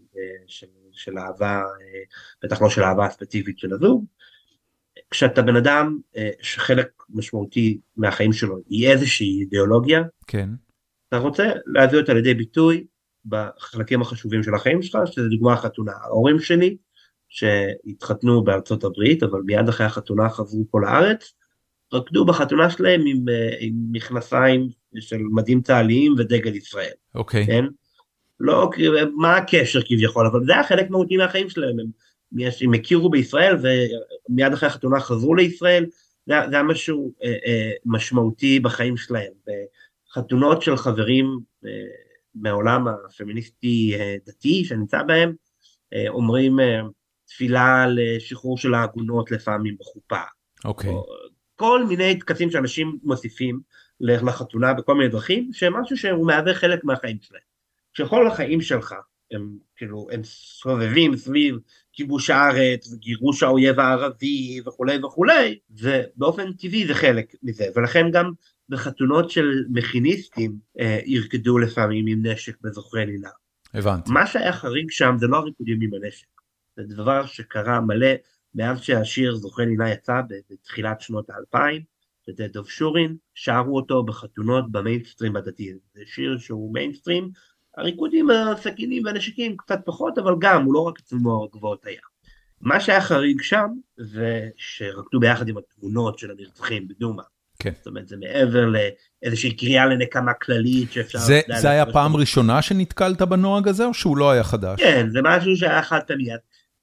[0.47, 1.61] של, של אהבה,
[2.43, 4.05] בטח לא של אהבה הספציפית של הזוג,
[5.09, 5.99] כשאתה בן אדם
[6.41, 10.49] שחלק משמעותי מהחיים שלו היא איזושהי אידיאולוגיה, כן.
[11.09, 12.85] אתה רוצה להביא אותה לידי ביטוי
[13.25, 15.91] בחלקים החשובים של החיים שלך, שזה דוגמה החתונה.
[16.03, 16.77] ההורים שלי,
[17.29, 21.33] שהתחתנו בארצות הברית, אבל מיד אחרי החתונה חזרו פה לארץ,
[21.93, 24.69] רקדו בחתונה שלהם עם, אה, עם מכנסיים
[24.99, 26.91] של מדים צה"ליים ודגל ישראל.
[27.15, 27.43] אוקיי.
[27.43, 27.47] Okay.
[27.47, 27.65] כן?
[28.39, 28.69] לא,
[29.15, 31.79] מה הקשר כביכול, אבל זה היה חלק מהותי מהחיים שלהם.
[31.79, 31.87] הם,
[32.61, 35.85] הם הכירו בישראל ומיד אחרי החתונה חזרו לישראל,
[36.25, 39.31] זה, זה היה משהו אה, אה, משמעותי בחיים שלהם.
[40.13, 41.71] חתונות של חברים אה,
[42.35, 45.33] מהעולם הפמיניסטי אה, דתי שנמצא בהם,
[45.93, 46.57] אה, אומרים
[47.29, 50.21] תפילה לשחרור של העגונות לפעמים בחופה.
[50.65, 50.91] אוקיי.
[50.91, 50.93] Okay.
[51.55, 53.59] כל מיני טקסים שאנשים מוסיפים
[53.99, 57.41] לחתונה בכל מיני דרכים, שהם משהו שהוא מהווה חלק מהחיים שלהם.
[57.93, 58.95] שכל החיים שלך
[59.31, 61.55] הם כאילו הם סובבים סביב
[61.93, 68.31] כיבוש הארץ וגירוש האויב הערבי וכולי וכולי ובאופן טבעי זה חלק מזה ולכן גם
[68.69, 73.29] בחתונות של מכיניסטים אה, ירקדו לפעמים עם נשק בזוכרי לילה.
[73.73, 74.11] הבנתי.
[74.11, 76.27] מה שהיה חריג שם זה לא הריקודים עם הנשק,
[76.87, 78.07] זה דבר שקרה מלא
[78.55, 81.81] מאז שהשיר זוכרי לילה יצא בתחילת שנות האלפיים,
[82.25, 87.29] שזה דוב שורין, שרו אותו בחתונות במיינסטרים הדתי, זה שיר שהוא מיינסטרים,
[87.77, 92.01] הריקודים הסכינים והנשקים קצת פחות, אבל גם, הוא לא רק נוער הגבוהות היה.
[92.61, 93.67] מה שהיה חריג שם,
[93.97, 97.23] זה שרקדו ביחד עם התמונות של הנרצחים בדומא.
[97.59, 97.71] כן.
[97.77, 98.65] זאת אומרת זה מעבר
[99.23, 101.19] לאיזושהי קריאה לנקמה כללית שאפשר...
[101.19, 104.79] זה, זה היה פעם ראשונה שנתקלת בנוהג הזה או שהוא לא היה חדש?
[104.79, 106.29] כן, זה משהו שהיה חד פעמי.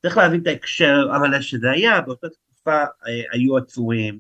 [0.07, 4.19] צריך להבין את ההקשר המלא שזה היה, באותה תקופה אה, היו עצורים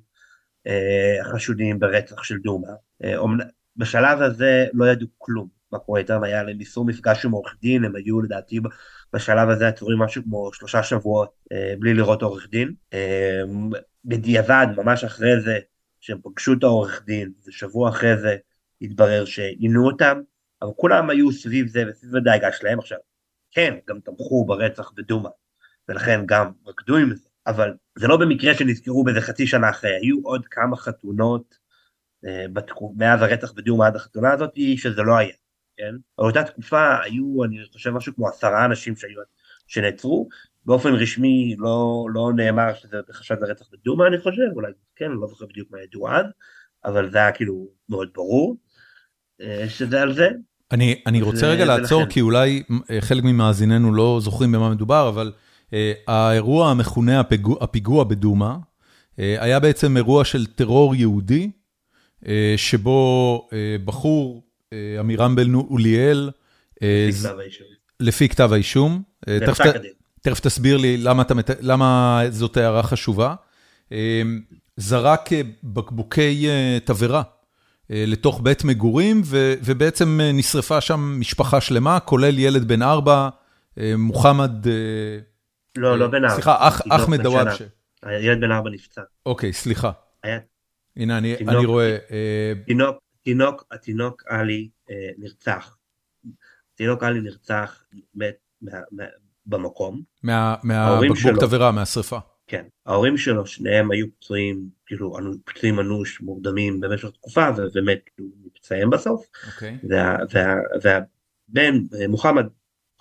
[0.66, 2.68] אה, חשודים ברצח של דומא.
[3.05, 3.16] אה,
[3.76, 7.84] בשלב הזה לא ידעו כלום מה קורה איתם, היה להם איסור מפגש עם עורך דין,
[7.84, 8.61] הם היו לדעתי
[9.12, 11.30] בשלב הזה עצורים משהו כמו שלושה שבועות
[11.78, 12.74] בלי לראות עורך דין.
[14.05, 15.59] בדיעבד, ממש אחרי זה,
[16.01, 18.37] שהם פגשו את העורך דין, ושבוע אחרי זה
[18.82, 20.20] התברר שעינו אותם,
[20.62, 22.99] אבל כולם היו סביב זה וסביב הדאגה שלהם עכשיו.
[23.53, 25.28] כן, גם תמכו ברצח בדומא,
[25.89, 30.18] ולכן גם רקדו עם זה, אבל זה לא במקרה שנזכרו בזה חצי שנה אחרי, היו
[30.22, 31.59] עוד כמה חתונות
[32.26, 35.34] אה, בתקו, מאז הרצח בדומא עד החתונה הזאת, שזה לא היה,
[35.76, 35.95] כן?
[36.18, 39.20] באותה תקופה היו, אני חושב, משהו כמו עשרה אנשים שהיו,
[39.66, 40.28] שנעצרו,
[40.64, 45.47] באופן רשמי לא, לא נאמר שזה בחשד לרצח בדומא אני חושב, אולי כן, לא זוכר
[45.47, 46.26] בדיוק מה ידעו אז,
[46.84, 48.57] אבל זה היה כאילו מאוד ברור
[49.41, 50.28] אה, שזה על זה.
[50.72, 52.11] אני, אני רוצה רגע לעצור, ולכן.
[52.11, 55.32] כי אולי אה, חלק ממאזיננו לא זוכרים במה מדובר, אבל
[56.06, 61.50] האירוע המכונה הפיגוע, הפיגוע בדומא, uh, היה בעצם אירוע של טרור יהודי,
[62.24, 63.48] uh, שבו
[63.84, 64.42] בחור,
[64.98, 66.30] עמירם בן אוליאל,
[68.00, 69.02] לפי כתב האישום.
[70.20, 73.34] תכף תסביר לי למה, אתה, למה זאת הערה חשובה.
[74.76, 77.22] זרק אה, בקבוקי אה, תבערה
[77.90, 83.28] אה, לתוך בית מגורים, ו, ובעצם נשרפה שם משפחה שלמה, כולל ילד בן ארבע,
[83.98, 84.66] מוחמד...
[85.77, 86.35] לא, לא בן ארבע.
[86.35, 87.64] סליחה, אח, אחמד דוואבשה.
[88.20, 89.03] ילד בן ארבע נפצע.
[89.27, 89.91] אוקיי, סליחה.
[90.97, 91.97] הנה, אני, רואה...
[92.66, 94.68] תינוק, תינוק, התינוק עלי
[95.18, 95.77] נרצח.
[96.74, 97.85] תינוק עלי נרצח
[99.47, 100.03] במקום.
[100.22, 102.18] מהבקבוק תבערה, מהשרפה.
[102.47, 108.91] כן, ההורים שלו שניהם היו פצועים, כאילו פצועים אנוש מורדמים במשך תקופה ובאמת כאילו מפצעיהם
[108.91, 109.27] בסוף.
[109.47, 109.79] אוקיי.
[110.83, 112.47] והבן מוחמד,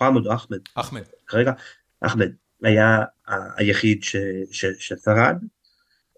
[0.00, 1.52] מוחמד או אחמד, אחמד, כרגע,
[2.00, 2.30] אחמד
[2.62, 3.02] היה
[3.56, 4.16] היחיד ש,
[4.50, 5.36] ש, ששרד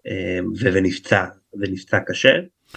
[0.05, 2.33] אמ, ונפצע, ונפצע קשה.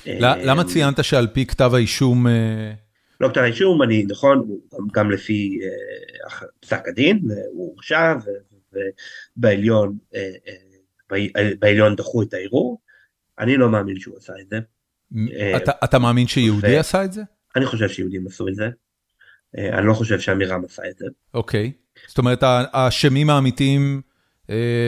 [0.07, 2.73] למה ציינת שעל פי כתב האישום אה,
[3.21, 4.59] לא כתב האישום, אני נכון,
[4.93, 7.21] גם לפי אה, פסק הדין,
[7.53, 8.15] הוא הורשע,
[9.37, 10.31] ובעליון אה,
[11.59, 12.81] בעליון דחו את הערעור,
[13.39, 14.59] אני לא מאמין שהוא עשה את זה.
[15.57, 16.81] אתה, אתה מאמין שיהודי ו...
[16.81, 17.23] עשה את זה?
[17.57, 18.69] אני חושב שיהודים עשו את זה.
[19.59, 21.07] אני לא חושב שאמירם עשה את זה.
[21.35, 21.73] אוקיי,
[22.09, 24.01] זאת אומרת האשמים האמיתיים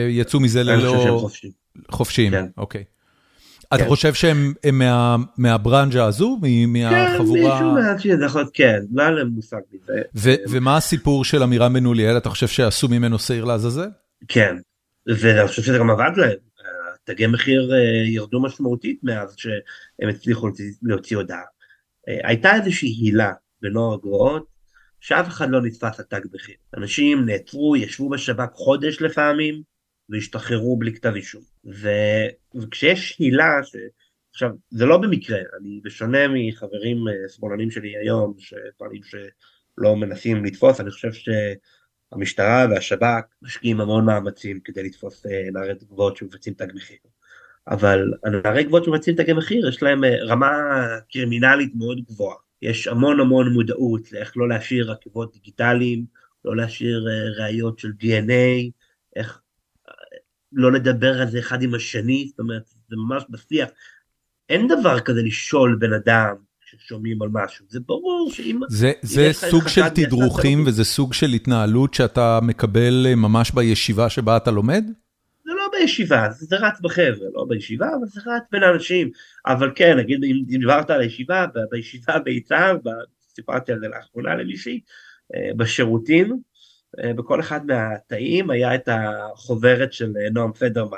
[0.09, 0.73] יצאו מזה ללא...
[0.73, 1.53] אני חושב שהם חופשיים.
[1.91, 2.45] חופשיים, כן.
[2.57, 2.83] אוקיי.
[3.73, 3.87] אתה כן.
[3.89, 4.53] חושב שהם
[5.37, 6.39] מהברנז'ה הזו?
[6.67, 7.39] מהחבורה?
[7.41, 10.01] כן, מישהו מהצ'יז, יכול להיות, כן, לא היה להם מושג מזה.
[10.49, 12.17] ומה הסיפור של עמירם בן אוליאל?
[12.17, 13.89] אתה חושב שעשו ממנו שעיר לעזאזל?
[14.27, 14.55] כן,
[15.07, 16.45] ואני חושב שזה גם עבד להם.
[17.05, 20.49] תגי מחיר אה, ירדו משמעותית מאז שהם הצליחו
[20.83, 21.41] להוציא הודעה.
[22.07, 24.45] אה, הייתה איזושהי הילה בנוער הגבוהות,
[25.05, 26.55] שאף אחד לא נתפס על תג מחיר.
[26.77, 29.61] אנשים נעצרו, ישבו בשב"כ חודש לפעמים,
[30.09, 31.41] והשתחררו בלי כתב אישום.
[31.65, 31.89] ו...
[32.61, 33.75] וכשיש הילה, ש...
[34.29, 40.79] עכשיו, זה לא במקרה, אני בשונה מחברים אה, שמאלנים שלי היום, שטוענים שלא מנסים לתפוס,
[40.79, 46.97] אני חושב שהמשטרה והשב"כ משקיעים המון מאמצים כדי לתפוס אה, נערי גבוהות שמבצעים תג מחיר.
[47.67, 50.51] אבל הנערי גבוהות שמבצעים תגי מחיר יש להם אה, רמה
[51.11, 52.44] קרימינלית מאוד גבוהה.
[52.65, 56.05] יש המון המון מודעות לאיך לא להשאיר רכבות דיגיטליים,
[56.45, 57.07] לא להשאיר
[57.37, 58.71] ראיות של DNA,
[59.15, 59.41] איך
[60.51, 63.69] לא לדבר על זה אחד עם השני, זאת אומרת, זה ממש בשיח.
[64.49, 66.35] אין דבר כזה לשאול בן אדם
[66.65, 68.59] ששומעים על משהו, זה ברור שאם...
[68.69, 74.37] זה, זה סוג של תדרוכים וזה סוג של התנהלות שאתה מקבל אה, ממש בישיבה שבה
[74.37, 74.85] אתה לומד?
[75.79, 79.09] בישיבה, זה, רץ בחבר'ה, לא בישיבה, אבל זה רץ בין האנשים.
[79.45, 82.77] אבל כן, נגיד אם, דיברת על הישיבה, בישיבה ביצהר,
[83.35, 84.79] סיפרתי על זה לאחרונה למישהי,
[85.35, 86.39] אה, בשירותים,
[87.03, 90.97] אה, בכל אחד מהתאים היה את החוברת של נועם פדרמן.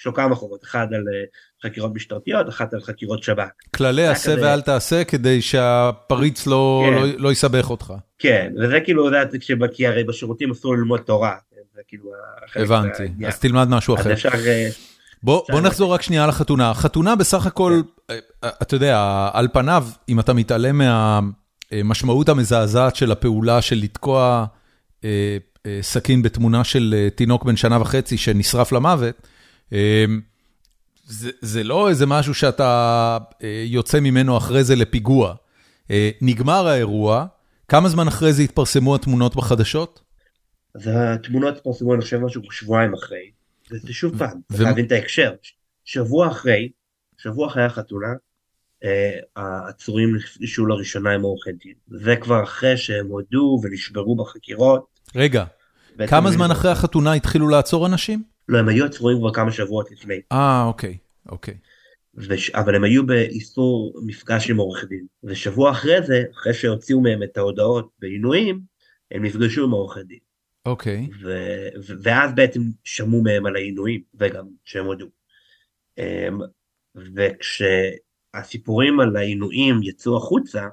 [0.00, 1.24] יש לו כמה חובות, אחד על אה,
[1.62, 3.48] חקירות משטרתיות, אחת על חקירות שב"כ.
[3.76, 4.46] כללי עשה כזה...
[4.46, 6.94] ואל תעשה כדי שהפריץ לא, כן.
[6.94, 7.92] לא, לא יסבך אותך.
[8.18, 9.38] כן, וזה כאילו, זה
[9.72, 11.36] כי הרי בשירותים אסור ללמוד תורה.
[11.76, 12.10] זה כאילו
[12.56, 14.12] הבנתי, זה, אז תלמד משהו אחר.
[14.12, 14.28] אפשר...
[14.46, 14.68] אה,
[15.22, 16.74] בוא, בוא נחזור רק שנייה לחתונה.
[16.74, 18.14] חתונה בסך הכל, כן.
[18.44, 20.80] אה, אתה יודע, על פניו, אם אתה מתעלם
[21.72, 24.46] מהמשמעות המזעזעת של הפעולה של לתקוע
[25.80, 29.28] סכין בתמונה של תינוק בן שנה וחצי שנשרף למוות,
[29.72, 30.20] אמ,
[31.06, 35.34] זה זה לא איזה משהו שאתה אה, יוצא ממנו אחרי זה לפיגוע.
[35.90, 37.26] אה, נגמר האירוע,
[37.68, 40.00] כמה זמן אחרי זה התפרסמו התמונות בחדשות?
[40.76, 43.30] אז התמונות התפרסמו אני חושב משהו שבועיים אחרי.
[43.70, 45.32] זה שוב פעם, צריך להבין את ההקשר.
[45.84, 46.68] שבוע אחרי,
[47.18, 48.14] שבוע אחרי החתונה,
[48.84, 51.74] אה, העצורים נפגשו לראשונה עם עורכי דין.
[51.88, 54.86] זה כבר אחרי שהם הודו ונשברו בחקירות.
[55.14, 55.44] רגע,
[56.06, 58.22] כמה זמן אחרי החתונה התחילו לעצור אנשים?
[58.48, 60.20] לא, הם היו עצורים כבר כמה שבועות לפני.
[60.32, 60.96] אה, אוקיי,
[61.28, 61.54] אוקיי.
[62.14, 62.50] וש...
[62.50, 65.06] אבל הם היו באיסור מפגש עם עורך דין.
[65.24, 68.60] ושבוע אחרי זה, אחרי שהוציאו מהם את ההודעות בעינויים,
[69.10, 70.25] הם נפגשו עם עורך דין.
[70.66, 71.08] אוקיי.
[71.22, 71.30] ו...
[72.02, 75.06] ואז בעצם שמעו מהם על העינויים, וגם שהם הודו.
[75.98, 76.38] אמ,
[77.14, 80.68] וכשהסיפורים על העינויים יצאו החוצה,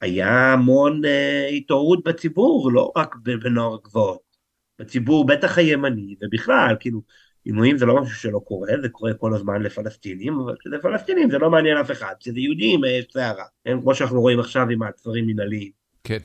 [0.00, 4.30] היה המון uh, התעוררות בציבור, לא רק בנוער הגבעות.
[4.78, 7.02] בציבור, בטח הימני, ובכלל, כאילו,
[7.44, 11.38] עינויים זה לא משהו שלא קורה, זה קורה כל הזמן לפלסטינים, אבל כשזה פלסטינים זה
[11.38, 13.44] לא מעניין אף אחד, כשזה יהודים יש סערה.
[13.82, 15.79] כמו שאנחנו רואים עכשיו עם מעצרים מנהליים.
[16.04, 16.18] כן.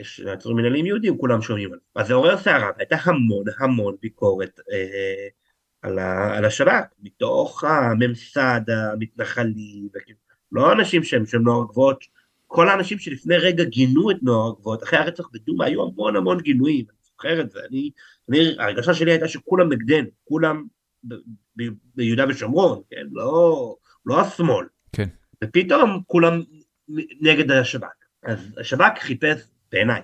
[0.00, 2.00] יש מעצרים מנהליים יהודים, כולם שומעים על זה.
[2.00, 5.28] אז זה עורר סערה, והייתה המון המון ביקורת אה,
[5.82, 9.88] על, ה, על השב"כ, מתוך הממסד המתנחלי,
[10.52, 12.04] לא אנשים שהם, שהם נוער גבוהות,
[12.46, 16.84] כל האנשים שלפני רגע גינו את נוער גבוהות, אחרי הרצח בדומא היו המון המון גינויים.
[17.02, 17.90] זוכר את זה, אני,
[18.28, 20.64] אני, ההרגשה שלי הייתה שכולם נגדנו, כולם
[21.04, 21.14] ב,
[21.56, 21.62] ב,
[21.94, 24.66] ביהודה ושומרון, כן, לא, לא השמאל.
[24.92, 25.08] כן.
[25.44, 26.42] ופתאום כולם
[27.20, 28.01] נגד השב"כ.
[28.22, 29.40] אז השב"כ חיפש,
[29.72, 30.02] בעיניי,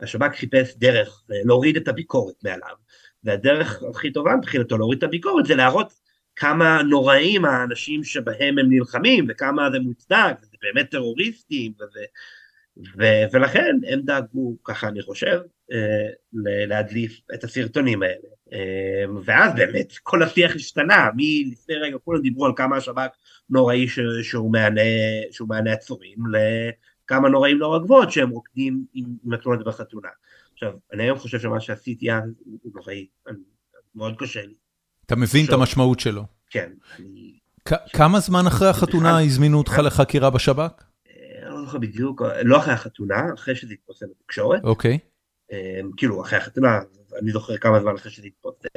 [0.00, 2.76] השב"כ חיפש דרך להוריד את הביקורת מעליו,
[3.24, 5.92] והדרך הכי טובה מבחינתו להוריד את הביקורת זה להראות
[6.36, 12.00] כמה נוראים האנשים שבהם הם נלחמים, וכמה זה מוצדק, וזה באמת טרוריסטים, וזה...
[12.96, 15.40] ו- ולכן הם דאגו, ככה אני חושב,
[15.72, 16.08] אה,
[16.66, 18.28] להדליף את הסרטונים האלה.
[18.52, 23.10] אה, ואז באמת כל השיח השתנה, מלפני רגע כולם דיברו על כמה השב"כ
[23.50, 26.18] נוראי ש- שהוא מענה עצורים,
[27.12, 30.08] לכמה נוראים נורא גבוהות שהם רוקדים עם, עם התמונות בחתונה.
[30.52, 32.22] עכשיו, אני היום חושב שמה שעשיתי אז
[32.62, 33.06] הוא נוראי,
[33.94, 34.54] מאוד קשה לי.
[35.06, 36.22] אתה מבין את המשמעות שלו.
[36.50, 36.72] כן.
[37.92, 40.84] כמה זמן אחרי החתונה הזמינו אותך לחקירה בשב"כ?
[41.48, 44.64] לא זוכר בדיוק, לא אחרי החתונה, אחרי שזה התפרסם בתקשורת.
[44.64, 44.98] אוקיי.
[45.52, 46.78] אמ, כאילו אחרי החתונה,
[47.22, 48.68] אני זוכר כמה זמן אחרי שזה התפרסם.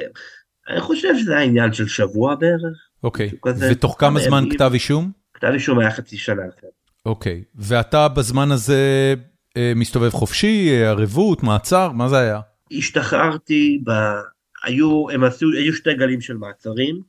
[0.68, 2.88] אני חושב שזה היה עניין של שבוע בערך.
[3.04, 3.30] אוקיי,
[3.70, 5.12] ותוך כמה זמן כתב אישום?
[5.34, 6.70] כתב אישום היה חצי שנה אחרי.
[7.06, 9.14] אוקיי, ואתה בזמן הזה
[9.56, 12.40] אה, מסתובב חופשי, ערבות, מעצר, מה זה היה?
[12.72, 13.90] השתחררתי, ב...
[14.64, 17.00] היו, הם עשו, היו שתי גלים של מעצרים,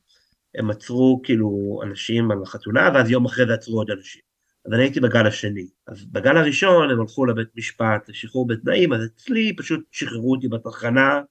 [0.58, 4.22] הם עצרו כאילו אנשים על החתונה, ואז יום אחרי זה עצרו עוד אנשים.
[4.66, 5.68] אז אני הייתי בגל השני.
[5.88, 11.22] אז בגל הראשון הם הלכו לבית משפט לשחרור בתנאים, אז אצלי פשוט שחררו אותי בתחנה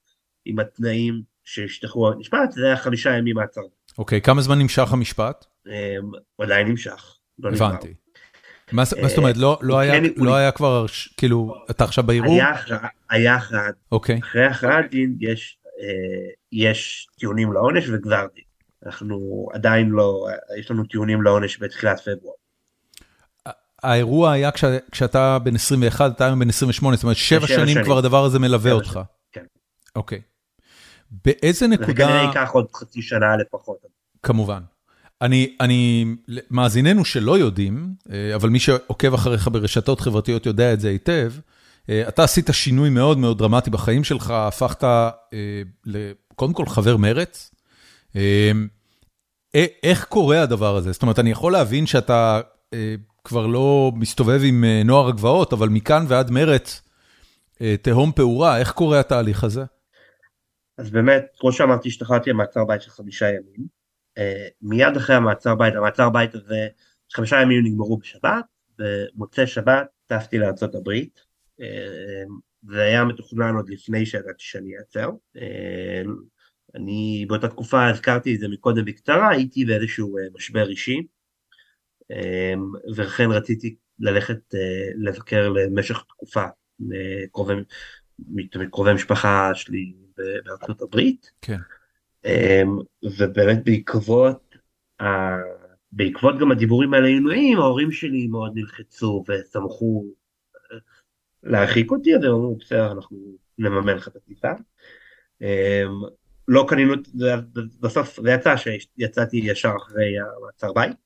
[0.44, 3.60] עם התנאים שהשתחררו בבית משפט, זה היה חמישה ימים מעצר.
[3.98, 5.44] אוקיי, כמה זמן נמשך המשפט?
[6.36, 7.16] הוא עדיין נמשך.
[7.38, 7.94] לא הבנתי.
[8.72, 9.80] מה זאת אומרת, לא, לא,
[10.16, 10.86] לא היה כבר,
[11.16, 12.40] כאילו, אתה עכשיו בערעור?
[13.10, 14.18] היה הכרעת, אוקיי.
[14.18, 15.86] אחרי הכרעת דין אה,
[16.52, 18.44] יש טיעונים לעונש וגזר דין.
[18.86, 20.26] אנחנו עדיין לא,
[20.58, 22.34] יש לנו טיעונים לעונש בתחילת פברואר.
[23.82, 24.50] האירוע היה
[24.92, 28.72] כשאתה בן 21, אתה היום בן 28, זאת אומרת, שבע שנים כבר הדבר הזה מלווה
[28.72, 29.00] אותך.
[29.32, 29.44] כן.
[29.96, 30.20] אוקיי.
[31.10, 31.86] באיזה נקודה...
[31.86, 33.76] זה כנראה ייקח עוד חצי שנה לפחות.
[34.22, 34.60] כמובן.
[35.22, 36.04] אני, אני,
[36.50, 41.32] מאזיננו שלא יודעים, אה, אבל מי שעוקב אחריך ברשתות חברתיות יודע את זה היטב,
[41.88, 45.62] אה, אתה עשית שינוי מאוד מאוד דרמטי בחיים שלך, הפכת אה,
[46.34, 47.50] קודם כל חבר מרץ.
[49.82, 50.92] איך קורה הדבר הזה?
[50.92, 52.40] זאת אומרת, אני יכול להבין שאתה
[53.24, 56.82] כבר לא מסתובב עם נוער הגבעות, אבל מכאן ועד מרץ,
[57.82, 59.64] תהום פעורה, איך קורה התהליך הזה?
[60.78, 63.75] אז באמת, כמו שאמרתי, השתחררתי למעצר בית של חמישה ימים.
[64.18, 66.68] אה, מיד אחרי המעצר בית, המעצר בית הזה,
[67.12, 68.44] חמישה ימים נגמרו בשבת,
[68.78, 70.90] במוצאי שבת טסתי לארה"ב,
[71.60, 72.22] אה,
[72.62, 75.10] זה היה מתוכנן עוד לפני שידעתי שאני אעצר.
[75.36, 76.02] אה,
[76.74, 81.06] אני באותה תקופה, הזכרתי את זה מקודם בקצרה, הייתי באיזשהו משבר אישי,
[82.96, 84.54] ולכן רציתי ללכת
[84.96, 86.44] לבקר למשך תקופה
[88.70, 89.94] קרובי משפחה שלי
[90.44, 91.30] בארצות הברית.
[91.42, 91.58] כן.
[92.26, 92.78] אמ,
[93.18, 94.56] ובאמת בעקבות,
[95.92, 100.04] בעקבות גם הדיבורים על העינויים, ההורים שלי מאוד נלחצו ושמחו
[100.72, 100.78] אה,
[101.42, 103.16] להרחיק אותי, אז הם אמרו בסדר אנחנו
[103.58, 104.52] נממן לך את הטיסה.
[105.42, 105.46] אמ,
[106.48, 106.94] לא קנינו,
[107.80, 110.96] בסוף זה יצא שיצאתי ישר אחרי המעצר בית,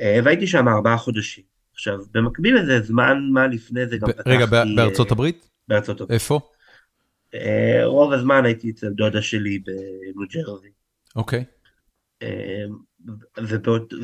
[0.00, 1.44] אה, והייתי שם ארבעה חודשים.
[1.72, 4.30] עכשיו במקביל לזה זמן מה לפני זה גם פתחתי...
[4.30, 4.46] רגע
[4.76, 5.48] בארצות הברית?
[5.68, 6.14] בארצות הברית.
[6.14, 6.40] איפה?
[7.36, 10.68] אה, רוב הזמן הייתי אצל דודה שלי בניו ג'רזי.
[11.16, 11.44] אוקיי.
[12.22, 12.64] אה,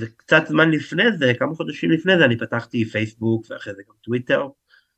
[0.00, 4.48] וקצת זמן לפני זה, כמה חודשים לפני זה, אני פתחתי פייסבוק ואחרי זה גם טוויטר,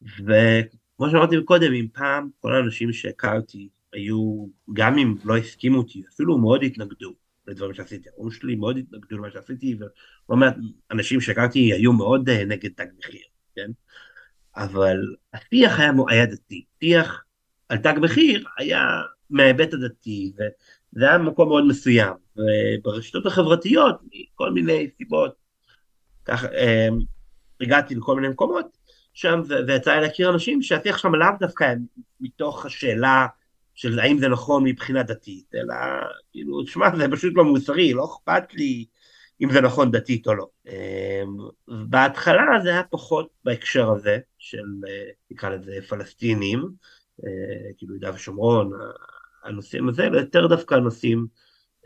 [0.03, 6.39] וכמו שאמרתי קודם, אם פעם כל האנשים שהכרתי היו, גם אם לא הסכימו אותי, אפילו
[6.39, 7.15] מאוד התנגדו
[7.47, 10.57] לדברים שעשיתי, ההורים שלי מאוד התנגדו למה שעשיתי, ולא מעט
[10.91, 13.23] אנשים שהכרתי היו מאוד אה, נגד תג מחיר,
[13.57, 13.71] כן?
[14.57, 14.97] אבל
[15.35, 17.24] השיח היה, היה דתי, שיח
[17.69, 24.89] על תג מחיר היה מההיבט הדתי, וזה היה מקום מאוד מסוים, וברשתות החברתיות, מכל מיני
[24.99, 25.35] סיבות,
[26.25, 26.99] ככה אמ,
[27.61, 28.67] הגעתי לכל מיני מקומות
[29.15, 31.75] שם, ויצא לי להכיר אנשים שהשיח שם לאו דווקא
[32.21, 33.27] מתוך השאלה
[33.75, 35.75] של האם זה נכון מבחינה דתית, אלא
[36.33, 38.85] כאילו, שמע, זה פשוט לא מוסרי, לא אכפת לי
[39.43, 40.47] אם זה נכון דתית או לא.
[40.67, 41.37] אמ,
[41.89, 46.71] בהתחלה זה היה פחות בהקשר הזה של, אה, נקרא לזה, פלסטינים,
[47.79, 48.71] כאילו יהודה ושומרון,
[49.45, 51.27] הנושאים הזה, אלא יותר דווקא הנושאים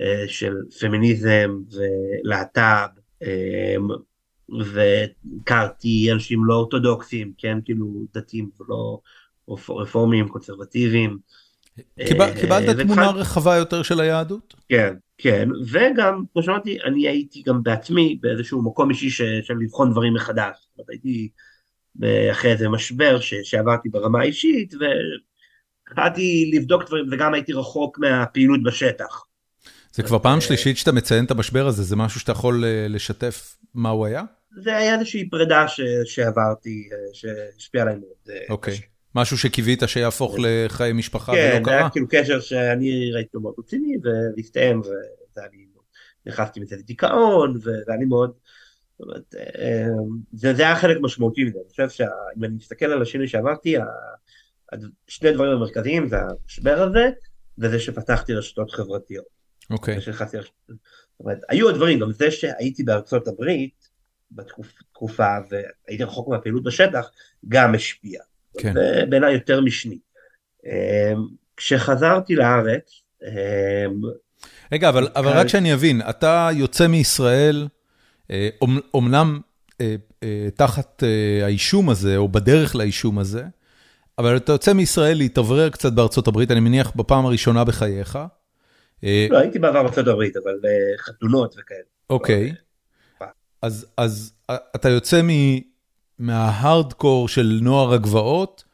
[0.00, 2.88] אה, של פמיניזם ולהט"ב,
[3.22, 3.76] אה,
[4.72, 9.00] והכרתי אנשים לא אורתודוקסים, כן, כאילו דתיים ולא
[9.48, 11.18] רפורמים, קונסרבטיביים.
[12.40, 14.54] קיבלת תמונה רחבה יותר של היהדות?
[14.68, 20.14] כן, כן, וגם, כמו שאמרתי, אני הייתי גם בעצמי באיזשהו מקום אישי של לבחון דברים
[20.14, 20.56] מחדש.
[20.60, 21.28] זאת אומרת, הייתי
[22.30, 29.24] אחרי איזה משבר ש, שעברתי ברמה האישית, והתחלתי לבדוק דברים, וגם הייתי רחוק מהפעילות בשטח.
[29.92, 33.56] זה כבר פעם שלישית שאתה מציין את המשבר הזה, זה משהו שאתה יכול אה, לשתף
[33.74, 34.22] מה הוא היה?
[34.62, 38.30] זה היה איזושהי פרידה ש, שעברתי, אה, שהשפיעה עליי מאוד.
[38.30, 38.74] אה, אוקיי.
[38.74, 38.80] Okay.
[39.14, 41.74] משהו שקיווית שיהפוך לחיי משפחה כן, ולא קרה?
[41.74, 43.94] כן, היה כאילו קשר שאני ראיתי אותו מאוד רציני,
[44.36, 44.90] והסתיים, וזה
[45.36, 45.66] היה לי,
[46.26, 48.32] נכנסתי מזה לדיכאון, וזה היה לי מאוד...
[48.98, 53.02] זאת אומרת, אמ, זה, זה היה חלק משמעותי מזה, אני חושב שאם אני מסתכל על
[53.02, 53.76] השינוי שעברתי,
[55.06, 57.10] שני דברים המרכזיים זה המשבר הזה,
[57.58, 59.24] וזה שפתחתי רשתות חברתיות.
[59.70, 59.96] אוקיי.
[59.96, 60.00] Okay.
[60.00, 63.88] זאת אומרת, היו הדברים, גם זה שהייתי בארצות הברית,
[64.30, 67.10] בתקופה, והייתי רחוק מהפעילות בשטח,
[67.48, 68.20] גם השפיע.
[68.58, 68.74] כן.
[68.74, 69.98] זה בעיניי יותר משני.
[70.66, 70.70] אמ,
[71.56, 74.00] כשחזרתי לארץ, אמ,
[74.72, 77.68] רגע, אבל, אבל רק שאני אבין, אתה יוצא מישראל,
[78.94, 79.40] אומנם
[79.80, 83.44] אה, אה, תחת אה, האישום הזה, או בדרך לאישום הזה,
[84.18, 88.18] אבל אתה יוצא מישראל להתאוורר קצת בארצות הברית, אני מניח בפעם הראשונה בחייך.
[89.02, 90.52] לא, הייתי בעבר בארצות הברית, אבל
[90.98, 91.80] חתונות וכאלה.
[92.10, 92.54] אוקיי.
[93.62, 94.32] אז, אז
[94.76, 95.20] אתה יוצא
[96.18, 98.64] מההארדקור של נוער הגבעות,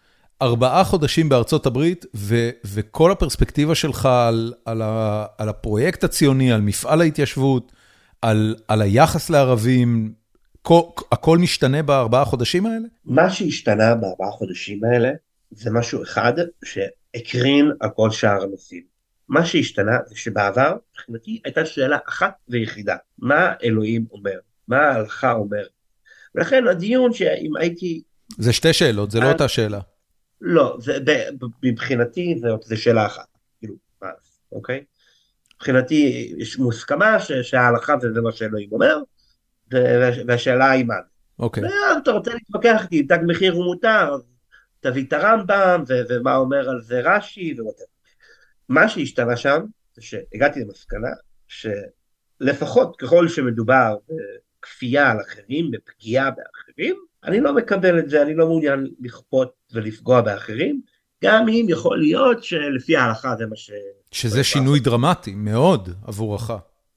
[0.43, 6.61] ארבעה חודשים בארצות הברית, ו, וכל הפרספקטיבה שלך על, על, ה, על הפרויקט הציוני, על
[6.61, 7.73] מפעל ההתיישבות,
[8.25, 10.13] על על היחס לערבים,
[10.63, 12.87] כל, הכל משתנה בארבעה חודשים האלה?
[13.05, 15.11] מה שהשתנה בארבעה חודשים האלה
[15.51, 16.33] זה משהו אחד
[16.65, 18.83] שהקרין על כל שאר הנושאים.
[19.29, 24.39] מה שהשתנה זה שבעבר, מבחינתי הייתה שאלה אחת ויחידה, מה אלוהים אומר?
[24.69, 25.67] מה ההלכה אומר?
[26.35, 28.03] ולכן הדיון שאם הייתי...
[28.39, 29.81] זה שתי שאלות, זה לא אותה שאלה.
[30.41, 30.99] לא, זה,
[31.63, 33.27] מבחינתי זה שאלה אחת,
[33.59, 33.75] כאילו,
[34.53, 34.85] אוקיי?
[35.57, 38.99] מבחינתי יש מוסכמה שההלכה זה מה שאלוהים אומר,
[40.27, 40.95] והשאלה היא מה.
[41.39, 41.63] אוקיי.
[41.63, 44.17] ואז אתה רוצה להתווכח איתי אם תג מחיר הוא מותר,
[44.81, 47.85] תביא את הרמב"ם, ו- ומה אומר על זה רש"י, ווואטאבר.
[48.69, 51.09] מה שהשתנה שם, זה שהגעתי למסקנה,
[51.49, 53.97] שלפחות ככל שמדובר
[54.61, 60.21] בכפייה על אחרים, בפגיעה באחרים, אני לא מקבל את זה, אני לא מעוניין לכפות ולפגוע
[60.21, 60.81] באחרים,
[61.25, 63.71] גם אם יכול להיות שלפי ההלכה זה מה ש...
[64.11, 66.51] שזה שינוי דרמטי מאוד עבורך.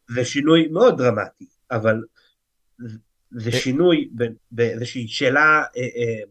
[0.10, 2.02] זה שינוי מאוד דרמטי, אבל
[3.32, 3.60] זה אה.
[3.60, 4.10] שינוי
[4.52, 6.24] באיזושהי שאלה אה, אה,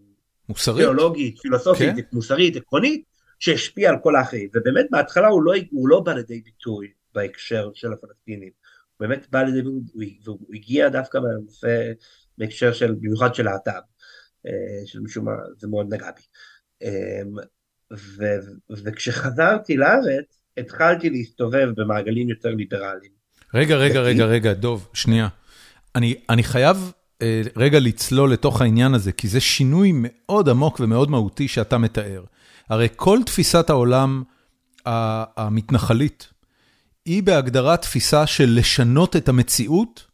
[0.49, 0.78] מוסרית.
[0.78, 2.03] תיאולוגית, פילוסופית, כן.
[2.12, 3.05] מוסרית, עקרונית,
[3.39, 4.49] שהשפיעה על כל האחרים.
[4.55, 8.51] ובאמת בהתחלה הוא לא, הוא לא בא לידי ביטוי בהקשר של הפלסטינים.
[8.97, 11.93] הוא באמת בא לידי ביטוי, והוא הגיע דווקא בנושא,
[12.39, 13.80] בהקשר של, במיוחד של להט"ב,
[14.87, 16.22] שמשום מה זה מאוד נגע בי.
[17.93, 23.16] ו- וכשחזרתי לארץ, התחלתי להסתובב במעגלים יותר ליברליים.
[23.55, 25.28] רגע, רגע, רגע, רגע, דוב, שנייה.
[25.95, 31.11] אני, אני חייב אה, רגע לצלול לתוך העניין הזה, כי זה שינוי מאוד עמוק ומאוד
[31.11, 32.24] מהותי שאתה מתאר.
[32.68, 34.22] הרי כל תפיסת העולם
[35.37, 36.28] המתנחלית,
[37.05, 40.07] היא בהגדרה תפיסה של לשנות את המציאות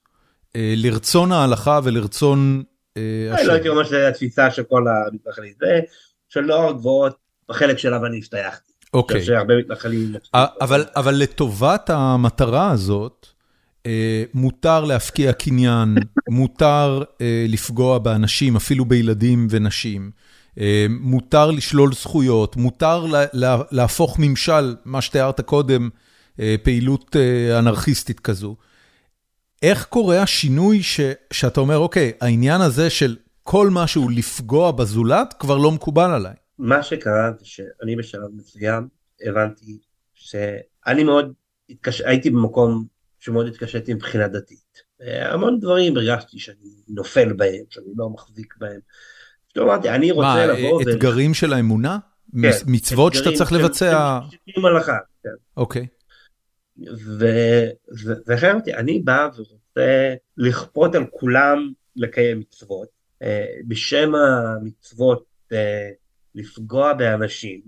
[0.56, 2.62] אה, לרצון ההלכה ולרצון
[2.96, 5.80] אה, אני לא הייתי אומר שזו התפיסה של כל המתנחלים, זה
[6.28, 7.16] של נוער הגבוהות
[7.52, 8.72] בחלק שלו אני הסתייחתי.
[8.94, 9.14] אוקיי.
[9.14, 10.12] אני חושב שהרבה מתנחלים...
[10.34, 13.26] אבל, אבל לטובת המטרה הזאת,
[13.86, 15.94] אה, מותר להפקיע קניין,
[16.30, 20.10] מותר אה, לפגוע באנשים, אפילו בילדים ונשים,
[20.60, 25.88] אה, מותר לשלול זכויות, מותר לה, לה, להפוך ממשל, מה שתיארת קודם,
[26.62, 27.16] פעילות
[27.58, 28.56] אנרכיסטית כזו.
[29.62, 31.00] איך קורה השינוי ש,
[31.32, 36.34] שאתה אומר, אוקיי, העניין הזה של כל משהו לפגוע בזולת כבר לא מקובל עליי.
[36.58, 38.88] מה שקרה זה שאני בשלב מסוים
[39.24, 39.78] הבנתי
[40.14, 41.32] שאני מאוד
[41.70, 42.00] התקש...
[42.00, 42.86] הייתי במקום
[43.18, 44.82] שמאוד התקשיתי מבחינה דתית.
[45.00, 48.80] המון דברים הרגשתי שאני נופל בהם, שאני לא מחזיק בהם.
[49.48, 50.82] פתאום אמרתי, אני רוצה מה, לבוא...
[50.86, 51.98] ו- אתגרים של האמונה?
[52.42, 54.18] כן, מצוות שאתה אתגרים צריך לבצע?
[54.30, 55.28] שינויים הלכה, כן.
[55.56, 55.86] אוקיי.
[56.78, 57.68] ו-
[58.04, 62.88] ו- ולכן אמרתי, אני בא ורוצה לכפות על כולם לקיים מצוות,
[63.22, 65.90] אה, בשם המצוות אה,
[66.34, 67.60] לפגוע באנשים,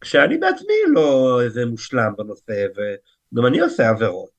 [0.00, 4.30] כשאני בעצמי לא איזה מושלם בנושא, וגם אני עושה עבירות.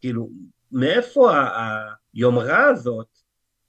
[0.00, 0.30] כאילו,
[0.72, 1.32] מאיפה
[2.14, 3.08] היומרה הזאת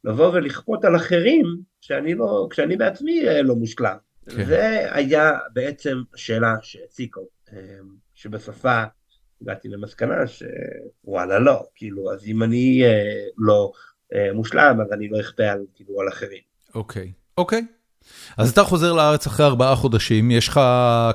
[0.03, 1.45] לבוא ולכפות על אחרים,
[1.81, 3.97] כשאני, לא, כשאני בעצמי אה, לא מושלם?
[4.29, 4.45] כן.
[4.45, 7.21] זה היה בעצם השאלה שהעסיקה,
[7.53, 7.79] אה,
[8.13, 8.83] שבסופה
[9.41, 13.71] הגעתי למסקנה שוואלה לא, כאילו, אז אם אני אה, לא
[14.13, 16.41] אה, מושלם, אז אני לא אכפה על, כאילו, על אחרים.
[16.75, 17.65] אוקיי, אוקיי.
[18.37, 20.59] אז אתה חוזר לארץ אחרי ארבעה חודשים, יש לך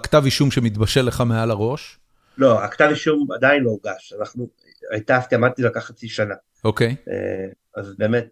[0.03, 1.99] כתב אישום שמתבשל לך מעל הראש,
[2.38, 4.49] לא, הכתב אישום עדיין לא הוגש, אנחנו,
[4.90, 6.34] הייתה הסכמתי לקח חצי שנה,
[6.64, 6.97] אוקיי?
[7.09, 8.26] אה, אז באמת,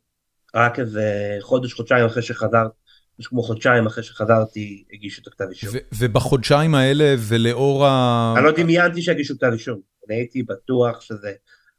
[0.54, 2.70] רק איזה חודש, חודשיים אחרי שחזרת,
[3.18, 5.74] משהו כמו חודשיים אחרי שחזרתי, הגישו את הכתב אישום.
[5.98, 8.34] ובחודשיים האלה ולאור ה...
[8.36, 11.32] אני לא דמיינתי שיגישו כתב אישום, אני הייתי בטוח שזה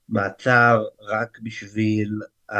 [0.09, 2.09] מעצר רק בשביל
[2.51, 2.55] uh,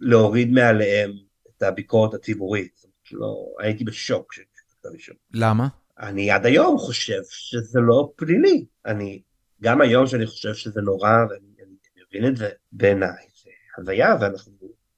[0.00, 1.10] להוריד מעליהם
[1.56, 2.89] את הביקורת הציבורית.
[3.12, 5.16] לא, הייתי בשוק הכתב אישום.
[5.34, 5.68] למה?
[6.00, 8.64] אני עד היום חושב שזה לא פלילי.
[8.86, 9.22] אני,
[9.62, 14.52] גם היום שאני חושב שזה נורא, ואני אני מבין את זה, בעיניי זה הזיה, ואנחנו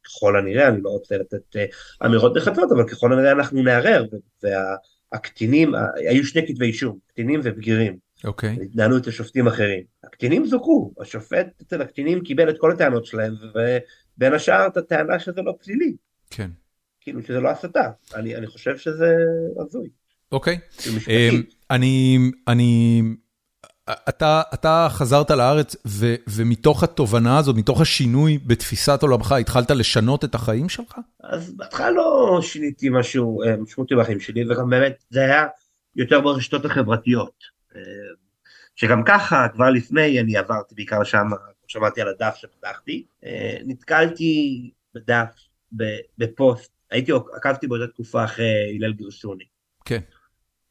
[0.04, 4.04] ככל הנראה, אני לא רוצה לתת uh, אמירות נחרצות, אבל ככל הנראה אנחנו נערער,
[4.42, 5.72] והקטינים,
[6.08, 7.96] היו שני כתבי אישום, קטינים ובגירים.
[8.24, 8.58] אוקיי.
[8.62, 9.82] התנהלו את השופטים אחרים.
[10.04, 15.42] הקטינים זוכו, השופט אצל הקטינים קיבל את כל הטענות שלהם, ובין השאר את הטענה שזה
[15.42, 15.96] לא פלילי,
[16.30, 16.50] כן.
[17.02, 17.90] כאילו שזה לא הסתה.
[18.14, 19.14] אני, אני חושב שזה
[19.58, 19.88] הזוי.
[20.32, 20.58] אוקיי.
[20.86, 21.42] אמ.
[21.70, 23.02] אני, אני,
[23.90, 30.34] אתה, אתה חזרת לארץ ו, ומתוך התובנה הזאת, מתוך השינוי בתפיסת עולמך, התחלת לשנות את
[30.34, 30.94] החיים שלך?
[31.22, 35.46] אז בהתחלה לא שיניתי משהו אה, משמעותי בחיים שלי, וגם באמת זה היה
[35.96, 37.44] יותר ברשתות החברתיות.
[37.76, 37.80] אה,
[38.76, 41.26] שגם ככה, כבר לפני אני עברתי בעיקר שם,
[41.66, 45.28] שמעתי על הדף שפתחתי, אה, נתקלתי בדף,
[46.18, 49.44] בפוסט, הייתי, עקבתי באותה תקופה אחרי הלל גרשוני.
[49.84, 50.00] כן.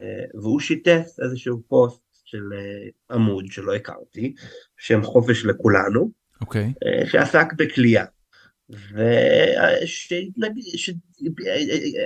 [0.02, 4.34] אה, והוא שיתף איזשהו פוסט של אה, עמוד שלא הכרתי,
[4.76, 6.10] שם חופש לכולנו,
[6.40, 6.72] אוקיי.
[6.86, 8.04] אה, שעסק בכלייה.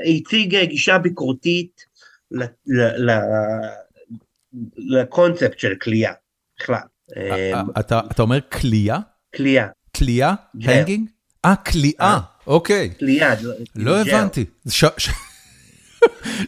[0.04, 1.84] והציג גישה ביקורתית
[2.30, 3.20] ל- ל- ל-
[4.76, 6.12] לקונספט של כלייה
[6.58, 6.80] בכלל.
[7.80, 8.98] אתה, אתה אומר כליאה?
[9.96, 10.34] כליאה?
[10.56, 10.70] ג'ר.
[10.70, 11.08] הנגינג?
[11.44, 12.90] אה, כליאה, אוקיי.
[12.98, 13.34] כלייה.
[13.76, 14.00] לא.
[14.00, 14.44] הבנתי.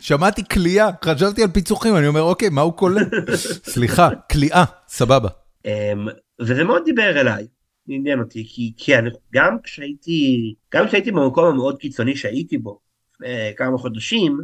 [0.01, 3.05] שמעתי כליאה, חשבתי על פיצוחים, אני אומר, אוקיי, מה הוא כולל?
[3.73, 5.29] סליחה, כליאה, סבבה.
[5.65, 6.09] אמ,
[6.41, 7.47] וזה מאוד דיבר אליי,
[7.89, 12.81] עניין אותי, כי, כי אני, גם כשהייתי, גם כשהייתי במקום המאוד קיצוני שהייתי בו,
[13.15, 14.39] לפני כמה חודשים,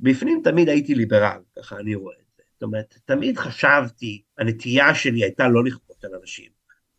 [0.00, 2.42] בפנים תמיד הייתי ליברל, ככה אני רואה את זה.
[2.52, 6.48] זאת אומרת, תמיד חשבתי, הנטייה שלי הייתה לא לכפות על אנשים.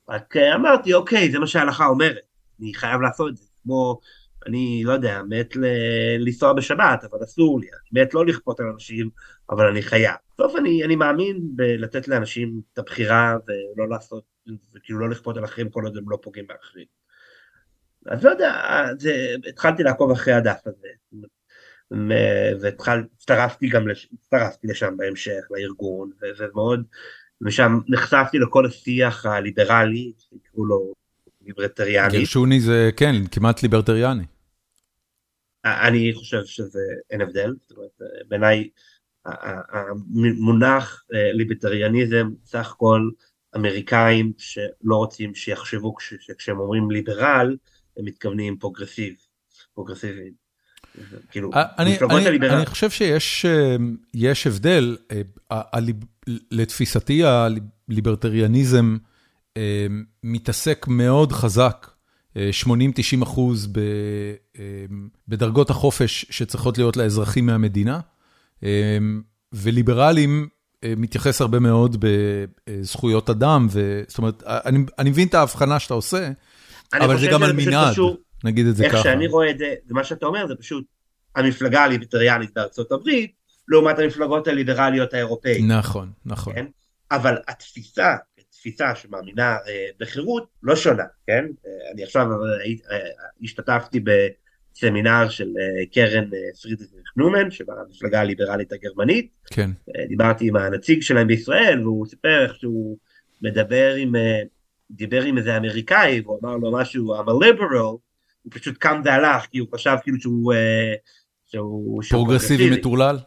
[0.09, 2.17] רק אה, אמרתי, אוקיי, זה מה שההלכה אומרת,
[2.59, 3.50] אני חייב לעשות את זה.
[3.63, 3.99] כמו,
[4.47, 5.65] אני לא יודע, מת ל-
[6.19, 9.09] לנסוע בשבת, אבל אסור לי, אני מת לא לכפות על אנשים,
[9.49, 10.15] אבל אני חייב.
[10.33, 14.23] בסוף אני, אני מאמין בלתת לאנשים את הבחירה ולא לעשות,
[14.75, 16.85] וכאילו לא לכפות על אחרים כל עוד הם לא פוגעים באחרים.
[18.05, 18.53] אז לא יודע,
[18.99, 20.87] זה, התחלתי לעקוב אחרי הדף הזה,
[22.61, 26.83] והצטרפתי גם, הצטרפתי לשם בהמשך, לארגון, ומאוד,
[27.41, 30.93] ושם נחשפתי לכל השיח הליברלי, שיקראו לו
[31.45, 32.19] ליברטריאני.
[32.19, 34.23] גרשוני זה, כן, כמעט ליברטריאני.
[35.65, 36.79] אני חושב שזה
[37.09, 38.69] אין הבדל, זאת אומרת, בעיניי
[39.25, 43.09] המונח אה, ליברטריאניזם סך הכל
[43.55, 47.57] אמריקאים שלא רוצים שיחשבו שכשהם אומרים ליברל
[47.97, 49.13] הם מתכוונים progressive,
[49.73, 50.33] פרוגרסיביים.
[51.31, 54.97] כאילו, אה, אני, אני, אני חושב שיש אה, הבדל,
[56.51, 58.97] לתפיסתי הליברטריאניזם
[60.23, 61.87] מתעסק מאוד חזק
[62.35, 62.37] 80-90
[63.23, 63.69] אחוז
[65.27, 67.99] בדרגות החופש שצריכות להיות לאזרחים מהמדינה,
[69.53, 70.47] וליברלים
[70.85, 72.05] מתייחס הרבה מאוד
[72.69, 73.67] בזכויות אדם,
[74.07, 76.31] זאת אומרת, אני, אני מבין את ההבחנה שאתה עושה,
[76.93, 77.95] אבל זה גם על מנעד,
[78.43, 78.97] נגיד את זה איך ככה.
[78.97, 80.85] איך שאני רואה את זה, זה מה שאתה אומר, זה פשוט
[81.35, 83.31] המפלגה הליברטריאנית בארצות הברית,
[83.67, 85.65] לעומת המפלגות הליברליות האירופאיות.
[85.67, 86.53] נכון, נכון.
[86.53, 86.65] כן?
[87.11, 88.15] אבל התפיסה
[88.61, 91.45] תפיסה שמאמינה אה, בחירות לא שונה, כן?
[91.65, 92.27] אה, אני עכשיו
[92.91, 92.99] אה,
[93.41, 95.49] השתתפתי בסמינר של
[95.93, 96.29] קרן
[96.61, 99.29] פרידריך נומן, שבמפלגה הליברלית הגרמנית.
[99.45, 99.69] כן.
[100.07, 102.97] דיברתי עם הנציג שלהם בישראל, והוא סיפר איך שהוא
[103.41, 104.13] מדבר עם,
[104.91, 107.97] דיבר עם איזה אמריקאי, והוא אמר לו משהו, I'm a liberal,
[108.41, 110.53] הוא פשוט קם והלך, כי הוא חשב כאילו שהוא...
[111.47, 113.17] שהוא פרוגרסיבי מטורלל?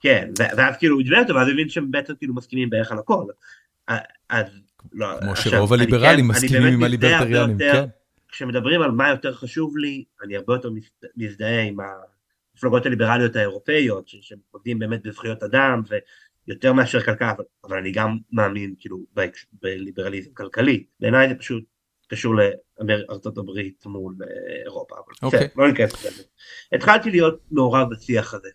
[0.00, 3.24] כן, ואז כאילו הוא דיבר איתו, ואז הבין שהם בעצם כאילו מסכימים בערך על הכל.
[4.28, 4.46] אז
[4.92, 7.84] לא, כמו שרוב הליברלים כן, מסכימים עם הליברטריאנים, כן.
[8.28, 10.70] כשמדברים על מה יותר חשוב לי, אני הרבה יותר
[11.16, 11.76] מזדהה עם
[12.54, 15.82] המפלגות הליברליות האירופאיות, שמתמקדים באמת בזכויות אדם,
[16.48, 18.98] ויותר מאשר כלכלה, אבל, אבל אני גם מאמין כאילו
[19.62, 20.84] בליברליזם כלכלי.
[21.00, 21.64] בעיניי זה פשוט
[22.08, 22.34] קשור
[22.80, 25.26] לארצות הברית מול אה, אירופה, אבל okay.
[25.26, 25.48] בסדר, אוקיי.
[25.56, 26.22] לא ניכנס לזה.
[26.72, 28.48] התחלתי להיות מעורב בשיח הזה,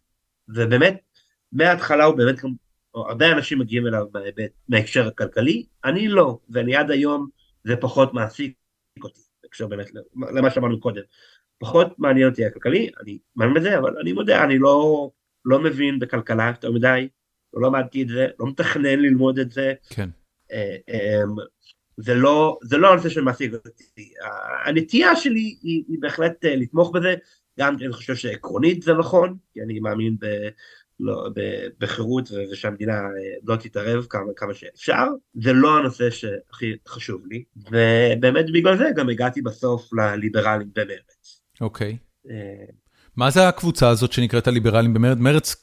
[0.49, 0.97] ובאמת,
[1.51, 2.39] מההתחלה הוא באמת
[2.95, 7.27] הרבה אנשים מגיעים אליו בהיבט, מההקשר הכלכלי, אני לא, ואני עד היום
[7.63, 8.53] זה פחות מעסיק
[9.03, 9.91] אותי, בהקשר באמת
[10.33, 11.01] למה שאמרנו קודם.
[11.59, 15.09] פחות מעניין אותי הכלכלי, אני מאמין בזה, אבל אני מודה, אני לא,
[15.45, 17.07] לא מבין בכלכלה יותר מדי,
[17.53, 19.73] לא למדתי את זה, לא מתכנן ללמוד את זה.
[19.89, 20.09] כן.
[20.51, 21.35] אה, אמ,
[21.97, 24.13] זה לא, זה לא הנושא שמעסיק אותי.
[24.65, 27.15] הנטייה שלי היא, היא בהחלט אה, לתמוך בזה,
[27.59, 30.25] גם כי אני חושב שעקרונית זה נכון, כי אני מאמין ב...
[31.01, 31.29] לא,
[31.79, 33.07] בחירות ושהמדינה אה,
[33.43, 35.05] לא תתערב כמה, כמה שאפשר,
[35.41, 41.41] זה לא הנושא שהכי חשוב לי, ובאמת בגלל זה גם הגעתי בסוף לליברלים במרץ.
[41.61, 41.97] אוקיי.
[41.97, 42.31] Okay.
[42.31, 42.65] אה,
[43.15, 45.17] מה זה הקבוצה הזאת שנקראת הליברלים במרץ?
[45.17, 45.55] מרץ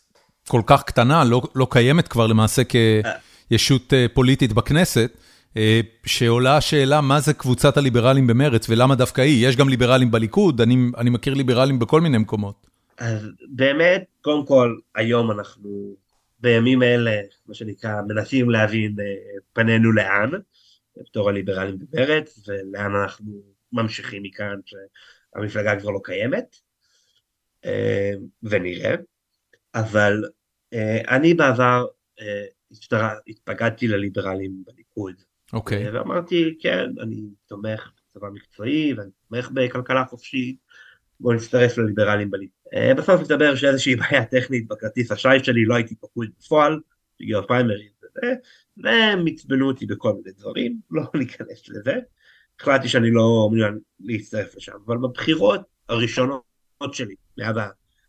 [0.49, 5.13] כל כך קטנה, לא, לא קיימת כבר למעשה כישות אה, פוליטית בכנסת.
[6.07, 10.77] שעולה השאלה מה זה קבוצת הליברלים במרץ ולמה דווקא היא, יש גם ליברלים בליכוד, אני,
[10.97, 12.68] אני מכיר ליברלים בכל מיני מקומות.
[12.99, 15.97] אז באמת, קודם כל, היום אנחנו
[16.39, 19.05] בימים אלה, מה שנקרא, מנסים להבין אה,
[19.53, 20.31] פנינו לאן,
[20.97, 23.43] בתור הליברלים במרץ, ולאן אנחנו
[23.73, 26.57] ממשיכים מכאן שהמפלגה כבר לא קיימת,
[27.65, 28.13] אה,
[28.43, 28.95] ונראה.
[29.75, 30.25] אבל
[30.73, 31.87] אה, אני בעבר
[33.29, 35.15] התפקדתי לליברלים בליכוד.
[35.53, 35.89] אוקיי.
[35.89, 35.91] Okay.
[35.95, 40.57] ואמרתי, כן, אני תומך בצבא מקצועי, ואני תומך בכלכלה חופשית,
[41.21, 42.59] בוא נצטרף לליברלים בליכוד.
[42.75, 46.81] אה, בסוף מסתבר שאיזושהי בעיה טכנית בכרטיס אשראי שלי, לא הייתי פקוד בפועל,
[47.21, 48.35] בגלל פריימריז וזה,
[48.77, 51.95] והם עצבנו אותי בכל מיני דברים, לא ניכנס לזה.
[52.61, 56.43] החלטתי שאני לא מעוניין להצטרף לשם, אבל בבחירות הראשונות
[56.93, 57.57] שלי, מאז,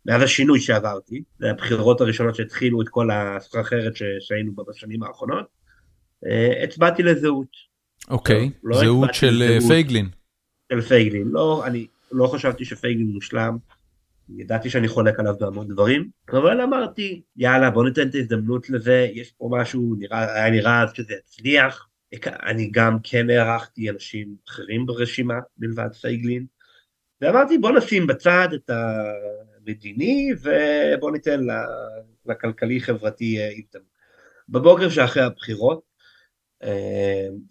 [0.06, 5.46] מאז השינוי שעברתי, זה הבחירות הראשונות שהתחילו את כל הסחרחרת שהיינו בה בשנים האחרונות,
[6.26, 7.70] אה, הצבעתי לזהות.
[8.10, 10.08] אוקיי, לא, לא זהות של אה, פייגלין.
[10.72, 13.56] של פייגלין, לא, אני לא חשבתי שפייגלין מושלם,
[14.28, 19.32] ידעתי שאני חולק עליו בהמון דברים, אבל אמרתי, יאללה, בוא ניתן את ההזדמנות לזה, יש
[19.32, 21.86] פה משהו, נראה, היה נראה שזה יצליח.
[22.24, 26.46] אני גם כן הערכתי אנשים אחרים ברשימה, מלבד פייגלין,
[27.20, 31.40] ואמרתי, בוא נשים בצד את המדיני, ובוא ניתן
[32.26, 33.90] לכלכלי-חברתי הזדמנות.
[34.48, 35.89] בבוקר שאחרי הבחירות,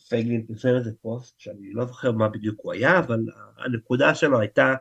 [0.10, 3.19] פייגלין פרסם איזה פוסט שאני לא זוכר מה בדיוק הוא היה, אבל
[3.57, 4.76] הנקודה שלו הייתה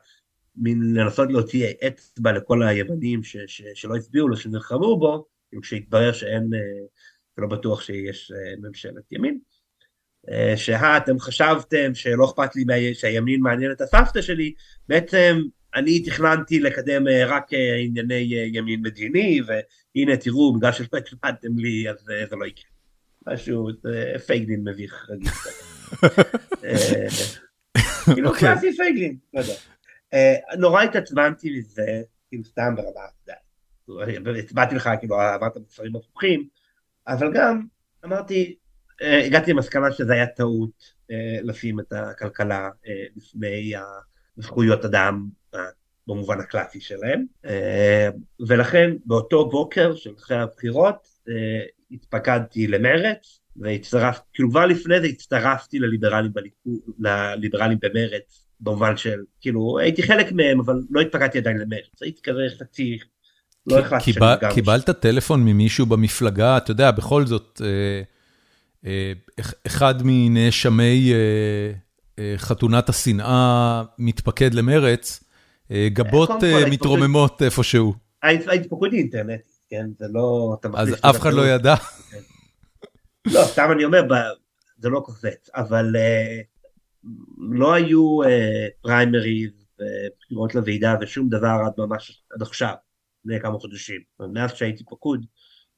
[0.57, 5.27] מין לנסות להוציא אצבע לכל היוונים ש, ש, שלא הצביעו לו, שנלחמו בו,
[5.63, 6.51] כשהתברר שאין,
[7.39, 8.33] ולא בטוח שיש
[8.63, 9.39] ממשלת ימין.
[10.57, 14.53] שהא, אתם חשבתם שלא אכפת לי שהימין מעניין את הסבתא שלי,
[14.89, 15.39] בעצם
[15.75, 17.51] אני תכננתי לקדם רק
[17.85, 21.97] ענייני ימין מדיני, והנה תראו, בגלל שלא הקלטתם לי, אז
[22.31, 22.78] זה לא יקרה.
[23.33, 23.69] משהו
[24.27, 25.31] פייגלין מביך רגיל.
[28.15, 28.41] כאילו אוקיי.
[28.41, 29.55] קלאסי פייגלין, לא יודע.
[30.59, 33.01] נורא התעצבנתי מזה, כאילו סתם ברמה,
[34.39, 36.49] הצבעתי לך, כאילו אמרת בספרים הפוכים,
[37.09, 37.63] אבל גם
[38.05, 38.57] אמרתי,
[39.01, 40.95] הגעתי למסקנה שזה היה טעות
[41.43, 42.71] לשים את הכלכלה
[43.17, 43.73] לפני
[44.37, 45.29] זכויות אדם
[46.07, 47.25] במובן הקלאסי שלהם,
[48.49, 51.09] ולכן באותו בוקר של אחרי הבחירות
[51.91, 59.79] התפקדתי למרץ, והצטרפתי, כאילו כבר לפני זה הצטרפתי לליברלים בליכוד, לליברלים במרץ, במובן של, כאילו,
[59.79, 62.99] הייתי חלק מהם, אבל לא התפקדתי עדיין למרץ, הייתי כזה חצי,
[63.67, 64.53] לא החלטתי שאני גם...
[64.55, 68.03] קיבלת טלפון ממישהו במפלגה, אתה יודע, בכל זאת, אה,
[68.87, 69.13] אה,
[69.67, 71.13] אחד מנאשמי
[72.19, 75.25] אה, חתונת השנאה מתפקד למרץ,
[75.87, 76.31] גבות
[76.71, 77.95] מתרוממות איפשהו.
[78.23, 79.48] ההתפקוד היא אינטרנטית.
[79.69, 79.87] כן?
[79.99, 80.57] זה לא...
[80.75, 81.75] אז אף אחד לא ידע?
[83.27, 84.03] לא, סתם אני אומר,
[84.79, 87.09] זה לא קופץ, אבל uh,
[87.39, 88.19] לא היו
[88.81, 89.83] פריימריז uh,
[90.15, 92.75] ובחירות לוועידה ושום דבר עד ממש עד עכשיו,
[93.25, 94.01] לפני כמה חודשים.
[94.33, 95.27] מאז שהייתי פקוד,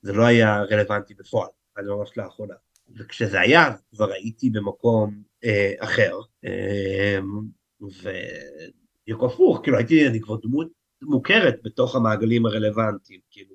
[0.02, 2.54] זה לא היה רלוונטי בפועל, עד ממש לאחרונה.
[2.96, 7.84] וכשזה היה, כבר הייתי במקום uh, אחר, uh,
[9.06, 10.68] ויעקב הפוך, כאילו הייתי, אני כבר דמות
[11.02, 13.54] מוכרת בתוך המעגלים הרלוונטיים, כאילו,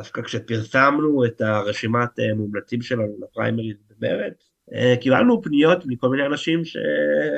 [0.00, 6.64] דווקא כשפרסמנו את הרשימת אה, מומלצים שלנו לפריימריז במרץ, אה, קיבלנו פניות מכל מיני אנשים
[6.64, 6.76] ש...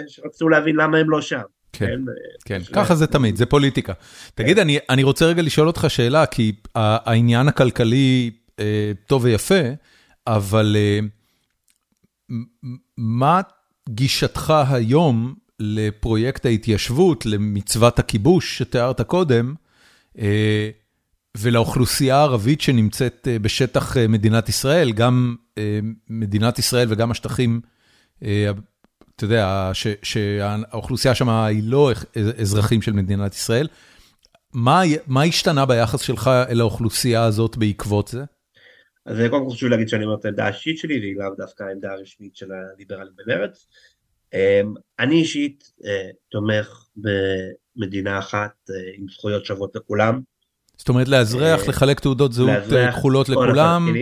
[0.08, 1.40] שרצו להבין למה הם לא שם.
[1.72, 2.00] כן,
[2.44, 2.72] כן, כן.
[2.72, 3.92] ככה זה תמיד, זה פוליטיקה.
[3.94, 4.42] כן.
[4.42, 8.30] תגיד, אני, אני רוצה רגע לשאול אותך שאלה, כי העניין הכלכלי
[8.60, 9.60] אה, טוב ויפה,
[10.26, 10.98] אבל אה,
[12.96, 13.40] מה
[13.88, 19.54] גישתך היום לפרויקט ההתיישבות, למצוות הכיבוש שתיארת קודם,
[20.18, 20.70] אה,
[21.36, 25.36] ולאוכלוסייה הערבית שנמצאת אה, בשטח אה, מדינת ישראל, גם
[26.08, 27.60] מדינת ישראל וגם השטחים,
[29.16, 29.70] אתה יודע,
[30.02, 31.92] שהאוכלוסייה שם היא לא
[32.38, 33.68] אזרחים של מדינת ישראל.
[34.54, 38.24] מה, מה השתנה ביחס שלך אל האוכלוסייה הזאת בעקבות זה?
[39.06, 41.92] אז קודם כל חשוב להגיד שאני אומר את העמדה האישית שלי, והיא לאו דווקא העמדה
[41.92, 43.66] הרשמית של הליברלים במרץ.
[44.34, 50.20] אמ, אני אישית אה, תומך במדינה אחת אה, עם זכויות שוות לכולם.
[50.82, 52.50] זאת אומרת לאזרח, אה, לחלק תעודות זהות
[52.90, 53.94] כחולות לכולם,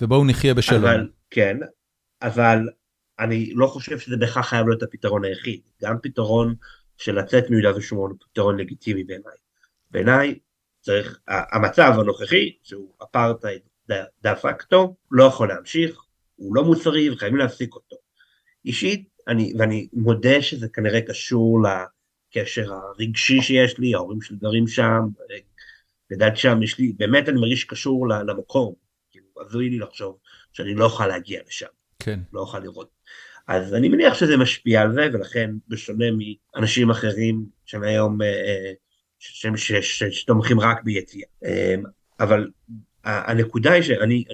[0.00, 0.84] ובואו נחיה בשלום.
[0.84, 1.56] אבל, כן,
[2.22, 2.68] אבל
[3.18, 5.60] אני לא חושב שזה בהכרח חייב להיות הפתרון היחיד.
[5.82, 6.54] גם פתרון
[6.96, 9.36] של לצאת מיהודה ושומרון הוא פתרון לגיטימי בעיניי.
[9.90, 10.38] בעיניי
[10.80, 13.62] צריך, המצב הנוכחי, שהוא אפרטהייד
[14.22, 16.00] דה פקטו, לא יכול להמשיך,
[16.36, 17.96] הוא לא מוסרי וחייבים להפסיק אותו.
[18.64, 25.00] אישית, אני, ואני מודה שזה כנראה קשור לקשר הרגשי שיש לי, ההורים שלי גרים שם,
[26.12, 28.74] גדלתי שם, יש לי, באמת אני מרגיש קשור למקום,
[29.10, 30.18] כאילו, הזוי לי לחשוב
[30.52, 31.66] שאני לא אוכל להגיע לשם,
[31.98, 32.20] כן.
[32.32, 32.90] לא אוכל לראות.
[33.48, 36.04] אז אני מניח שזה משפיע על זה, ולכן בשונה
[36.54, 38.72] מאנשים אחרים שהם היום, אה,
[40.10, 41.28] שתומכים רק ביציאה.
[41.44, 41.74] אה,
[42.20, 42.50] אבל
[43.04, 44.24] הנקודה היא שאני,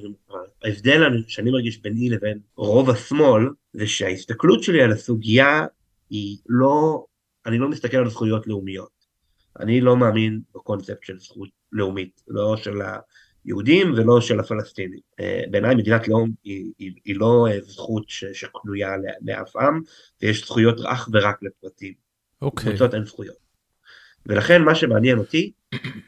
[0.65, 3.43] ההבדל שאני מרגיש ביני לבין רוב השמאל,
[3.73, 5.67] זה שההסתכלות שלי על הסוגיה
[6.11, 7.05] היא לא,
[7.47, 9.03] אני לא מסתכל על זכויות לאומיות.
[9.61, 12.81] אני לא מאמין בקונספט של זכות לאומית, לא של
[13.45, 14.99] היהודים ולא של הפלסטינים.
[15.21, 18.91] אה, בעיניי מדינת לאום היא, היא, היא לא אה, זכות שקנויה
[19.23, 19.81] לאף עם,
[20.23, 21.93] ויש זכויות אך ורק לפרטים.
[22.43, 22.67] אוקיי.
[22.67, 22.69] Okay.
[22.69, 23.37] קבוצות אין זכויות.
[24.27, 25.53] ולכן מה שמעניין אותי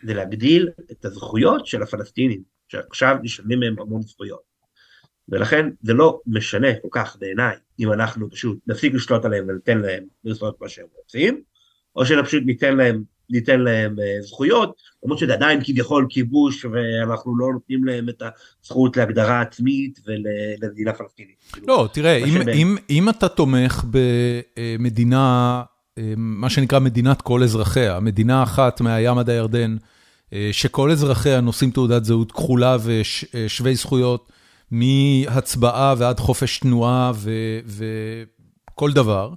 [0.06, 4.54] זה להגדיל את הזכויות של הפלסטינים, שעכשיו נשלמים מהם המון זכויות.
[5.28, 10.04] ולכן זה לא משנה כל כך בעיניי אם אנחנו פשוט נפסיק לשלוט עליהם וניתן להם
[10.24, 11.42] לעשות מה שהם רוצים,
[11.96, 14.74] או שפשוט ניתן להם, ניתן להם uh, זכויות,
[15.04, 18.22] למרות שזה עדיין כביכול כיבוש ואנחנו לא נותנים להם את
[18.62, 21.36] הזכות להגדרה עצמית ולמדינה פלסטינית.
[21.66, 25.62] לא, תראה, אם, אם, אם אתה תומך במדינה,
[25.98, 29.76] אה, מה שנקרא מדינת כל אזרחיה, מדינה אחת מהים עד הירדן,
[30.32, 34.32] אה, שכל אזרחיה נושאים תעודת זהות כחולה ושווי זכויות,
[34.70, 37.12] מהצבעה ועד חופש תנועה
[38.74, 39.30] וכל דבר.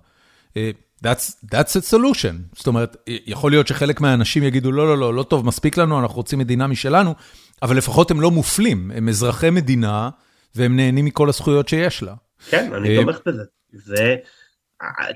[1.06, 2.36] אה, that's, that's a solution.
[2.54, 6.16] זאת אומרת, יכול להיות שחלק מהאנשים יגידו, לא, לא, לא, לא טוב, מספיק לנו, אנחנו
[6.16, 7.16] רוצים מדינה משלנו,
[7.62, 10.10] אבל לפחות הם לא מופלים, הם אזרחי מדינה,
[10.56, 12.14] והם נהנים מכל הזכויות שיש לה.
[12.50, 13.44] כן, אני תומך בזה.
[13.74, 14.16] זה,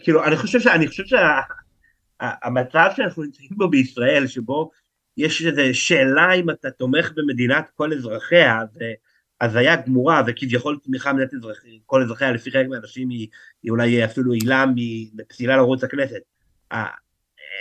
[0.03, 4.71] כאילו, אני חושב שאני חושב שהמצב שאנחנו נמצאים בו בישראל, שבו
[5.17, 8.91] יש איזו שאלה אם אתה תומך במדינת כל אזרחיה, זה
[9.41, 11.29] הזיה גמורה, וכביכול תמיכה במדינת
[11.85, 13.27] כל אזרחיה, לפי חלק מהאנשים היא,
[13.63, 14.65] היא אולי אפילו עילה
[15.13, 16.19] מפסילה לערוץ הכנסת.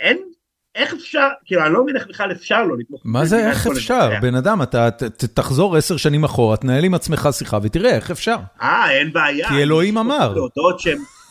[0.01, 0.17] אין,
[0.75, 3.01] איך אפשר, כאילו אני לא מבין איך בכלל אפשר לא לתמוך.
[3.05, 4.11] מה זה איך אפשר?
[4.21, 4.89] בן אדם, אתה
[5.33, 8.37] תחזור עשר שנים אחורה, תנהל עם עצמך שיחה ותראה איך אפשר.
[8.61, 9.49] אה, אין בעיה.
[9.49, 10.35] כי אלוהים אמר.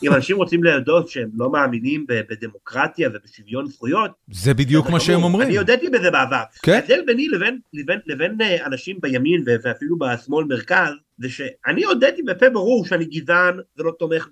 [0.02, 5.48] אם אנשים רוצים להודות שהם לא מאמינים בדמוקרטיה ובשוויון זכויות, זה בדיוק מה שהם אומרים.
[5.48, 6.42] אני הודיתי בזה בעבר.
[6.62, 6.72] כן?
[6.72, 12.50] ההבדל ביני לבין, לבין, לבין אה, אנשים בימין ואפילו בשמאל מרכז, זה שאני הודיתי בפה
[12.50, 14.28] ברור שאני גזען ולא תומך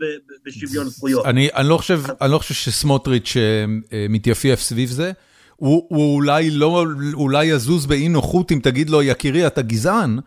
[0.46, 1.26] בשוויון זכויות.
[1.26, 5.12] אני, אני, לא חושב, אני לא חושב שסמוטריץ' אה, אה, מתייפייף סביב זה.
[5.56, 6.84] הוא, הוא אולי לא,
[7.14, 10.18] אולי יזוז באי נוחות אם תגיד לו יקירי אתה גזען,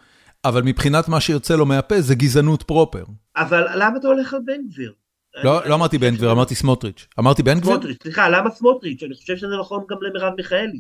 [0.46, 3.04] אבל מבחינת מה שיוצא לו מהפה זה גזענות פרופר.
[3.38, 4.94] אבל למה אתה הולך על בן גביר?
[5.36, 7.08] לא, לא אמרתי בן גביר, אמרתי סמוטריץ'.
[7.20, 7.74] אמרתי בן גביר?
[7.74, 9.04] סמוטריץ', סליחה, למה סמוטריץ'?
[9.04, 10.80] אני חושב שזה נכון גם למרב מיכאלי.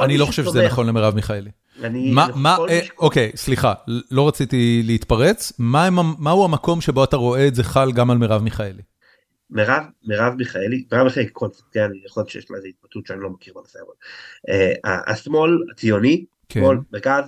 [0.00, 1.50] אני לא חושב שזה נכון למרב מיכאלי.
[1.84, 3.74] אה, אוקיי, סליחה,
[4.10, 5.52] לא רציתי להתפרץ.
[5.58, 8.82] מהו המקום שבו אתה רואה את זה חל גם על מרב מיכאלי?
[9.50, 13.54] מרב, מרב מיכאלי, מרב מיכאלי קונספטיאלי, יכול להיות שיש לה איזה התפתות שאני לא מכיר
[13.54, 13.94] בנושא, אבל
[14.86, 16.60] uh, השמאל הציוני, כן.
[16.60, 17.24] שמאל מרכז,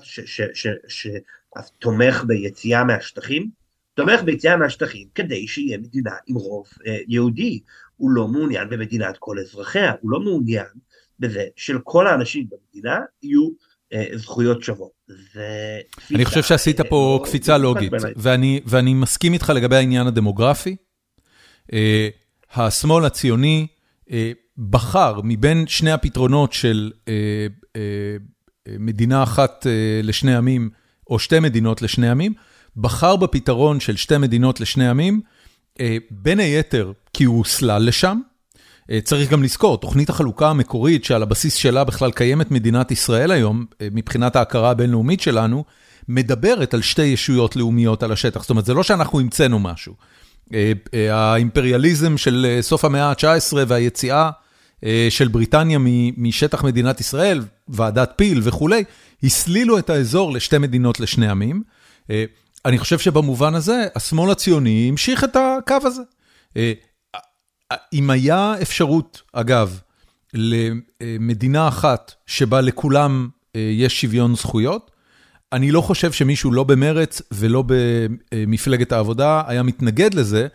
[0.89, 3.51] שתומך ביציאה מהשטחים,
[3.97, 7.61] תומך ביציאה מהשטחים כדי שיהיה מדינה עם רוב אה, יהודי.
[7.97, 10.67] הוא לא מעוניין במדינת כל אזרחיה, הוא לא מעוניין
[11.21, 13.49] בזה שלכל האנשים במדינה יהיו
[13.93, 14.91] אה, זכויות שוות.
[16.15, 20.77] אני חושב שעשית פה לא קפיצה לוגית, ואני, ואני מסכים איתך לגבי העניין הדמוגרפי.
[21.73, 22.09] אה,
[22.55, 23.67] השמאל הציוני
[24.11, 27.47] אה, בחר מבין שני הפתרונות של אה,
[27.77, 28.17] אה,
[28.79, 30.71] מדינה אחת אה, לשני עמים,
[31.11, 32.35] או שתי מדינות לשני עמים,
[32.77, 35.21] בחר בפתרון של שתי מדינות לשני עמים,
[35.81, 38.21] אה, בין היתר כי הוא הוסלל לשם.
[38.91, 43.65] אה, צריך גם לזכור, תוכנית החלוקה המקורית שעל הבסיס שלה בכלל קיימת מדינת ישראל היום,
[43.81, 45.65] אה, מבחינת ההכרה הבינלאומית שלנו,
[46.09, 48.41] מדברת על שתי ישויות לאומיות על השטח.
[48.41, 49.95] זאת אומרת, זה לא שאנחנו המצאנו משהו.
[51.11, 54.31] האימפריאליזם של סוף המאה ה-19 והיציאה
[55.11, 55.79] של בריטניה
[56.17, 58.85] משטח מדינת ישראל, ועדת פיל וכולי,
[59.23, 61.63] הסלילו את האזור לשתי מדינות לשני עמים.
[62.67, 66.03] אני חושב שבמובן הזה, השמאל הציוני המשיך את הקו הזה.
[66.57, 66.73] אה,
[67.93, 69.81] אם היה אפשרות, אגב,
[70.35, 74.91] למדינה אחת שבה לכולם אה, יש שוויון זכויות,
[75.53, 80.47] אני לא חושב שמישהו לא במרץ ולא במפלגת העבודה היה מתנגד לזה.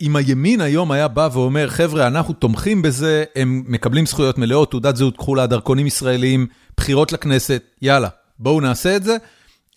[0.00, 4.96] אם הימין היום היה בא ואומר, חבר'ה, אנחנו תומכים בזה, הם מקבלים זכויות מלאות, תעודת
[4.96, 6.46] זהות כחולה, דרכונים ישראלים,
[6.76, 8.08] בחירות לכנסת, יאללה,
[8.38, 9.16] בואו נעשה את זה.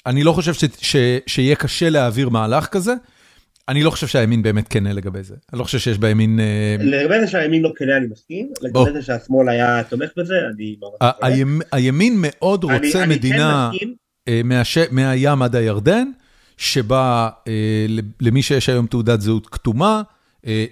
[0.06, 0.95] אני לא חושב ש, ש,
[1.28, 2.94] שיהיה קשה להעביר מהלך כזה.
[3.69, 5.36] אני לא חושב שהימין באמת כנה לגבי זה.
[5.53, 6.40] אני לא חושב שיש בימין...
[6.40, 10.76] אה, לגבי זה שהימין לא כנה אני מסכים, לגבי זה שהשמאל היה תומך בזה, אני
[10.82, 13.90] ממש הימין, הימין מאוד רוצה אני, מדינה אני כן
[14.28, 14.78] אה, מהש...
[14.91, 16.07] מהים עד הירדן,
[16.57, 17.86] שבה אה,
[18.22, 20.02] למי שיש היום תעודת זהות כתומה,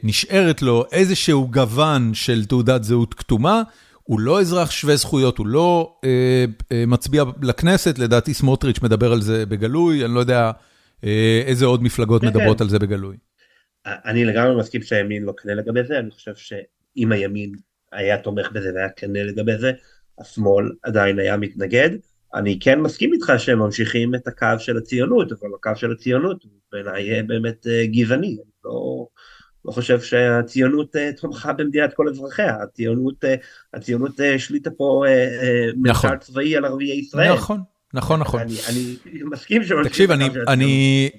[0.03, 3.61] נשארת לו איזשהו גוון של תעודת זהות כתומה,
[4.09, 9.21] הוא לא אזרח שווה זכויות, הוא לא אה, אה, מצביע לכנסת, לדעתי סמוטריץ' מדבר על
[9.21, 10.51] זה בגלוי, אני לא יודע
[11.03, 12.63] אה, איזה עוד מפלגות כן, מדברות כן.
[12.63, 13.17] על זה בגלוי.
[13.85, 17.51] אני לגמרי מסכים שהימין לא כנה לגבי זה, אני חושב שאם הימין
[17.91, 19.71] היה תומך בזה והיה כנה לגבי זה,
[20.19, 21.89] השמאל עדיין היה מתנגד.
[22.33, 27.23] אני כן מסכים איתך שהם ממשיכים את הקו של הציונות, אבל הקו של הציונות בעיניי
[27.23, 29.07] באמת אה, גזעני, לא...
[29.65, 33.35] לא חושב שהציונות אה, תומכה במדינת כל אזרחיה, הציונות, אה,
[33.73, 35.03] הציונות אה, השליטה פה
[35.83, 36.09] נכון.
[36.09, 37.33] ממשל צבאי על ערביי ישראל.
[37.33, 37.59] נכון.
[37.93, 38.41] נכון, נכון.
[38.41, 39.71] אני, אני מסכים ש...
[39.83, 41.09] תקשיב, אני, אני,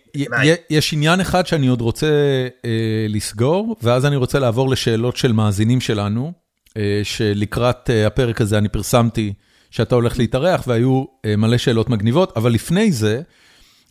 [0.70, 2.06] יש עניין אחד שאני עוד רוצה
[2.64, 6.32] אה, לסגור, ואז אני רוצה לעבור לשאלות של מאזינים שלנו,
[6.76, 9.32] אה, שלקראת אה, הפרק הזה אני פרסמתי
[9.70, 13.22] שאתה הולך להתארח, והיו אה, מלא שאלות מגניבות, אבל לפני זה,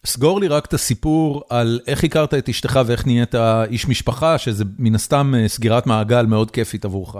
[0.06, 3.36] סגור לי רק את הסיפור על איך הכרת את אשתך ואיך נהיית
[3.70, 7.16] איש משפחה, שזה מן הסתם אה, סגירת מעגל מאוד כיפית עבורך.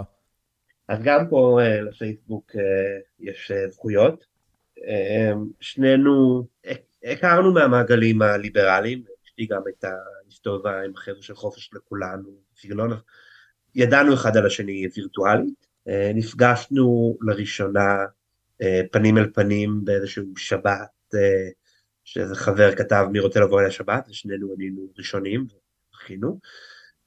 [0.88, 2.58] אז גם פה uh, לפייסבוק uh,
[3.20, 4.24] יש זכויות.
[5.60, 6.46] שנינו
[7.04, 9.90] הכרנו מהמעגלים הליברליים, אשתי גם הייתה
[10.28, 12.90] הסתובבה עם חבר'ה של חופש לכולנו, סגנון,
[13.74, 15.66] ידענו אחד על השני וירטואלית.
[16.14, 17.96] נפגשנו לראשונה
[18.90, 21.14] פנים אל פנים באיזשהו שבת.
[22.10, 25.46] שאיזה חבר כתב מי רוצה לבוא אל השבת, ושנינו ענינו ראשונים,
[25.94, 26.38] וזכינו.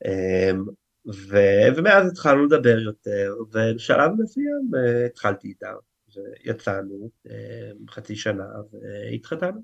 [0.05, 0.65] אמ,
[1.13, 1.37] ו...
[1.75, 5.71] ומאז התחלנו לדבר יותר, ובשלב מסוים אה, התחלתי איתה,
[6.15, 9.61] ויצאנו אמ, חצי שנה והתחתנו.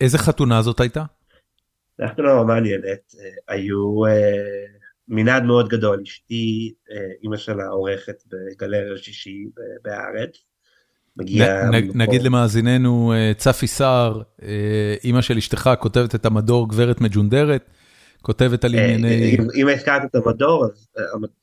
[0.00, 1.02] איזה חתונה זאת הייתה?
[2.00, 3.14] אנחנו לא מעניינת,
[3.48, 4.00] היו
[5.08, 6.74] מנעד מאוד גדול, אשתי,
[7.22, 9.46] אימא שלה עורכת בגלריה שישי
[9.82, 10.44] בהארץ.
[11.16, 11.70] מגיע...
[11.94, 14.22] נגיד למאזיננו, צפי סער,
[15.04, 17.70] אימא של אשתך כותבת את המדור גברת מג'ונדרת,
[18.22, 19.36] כותבת על ענייני...
[19.54, 20.88] אם הזכרת את המדור, אז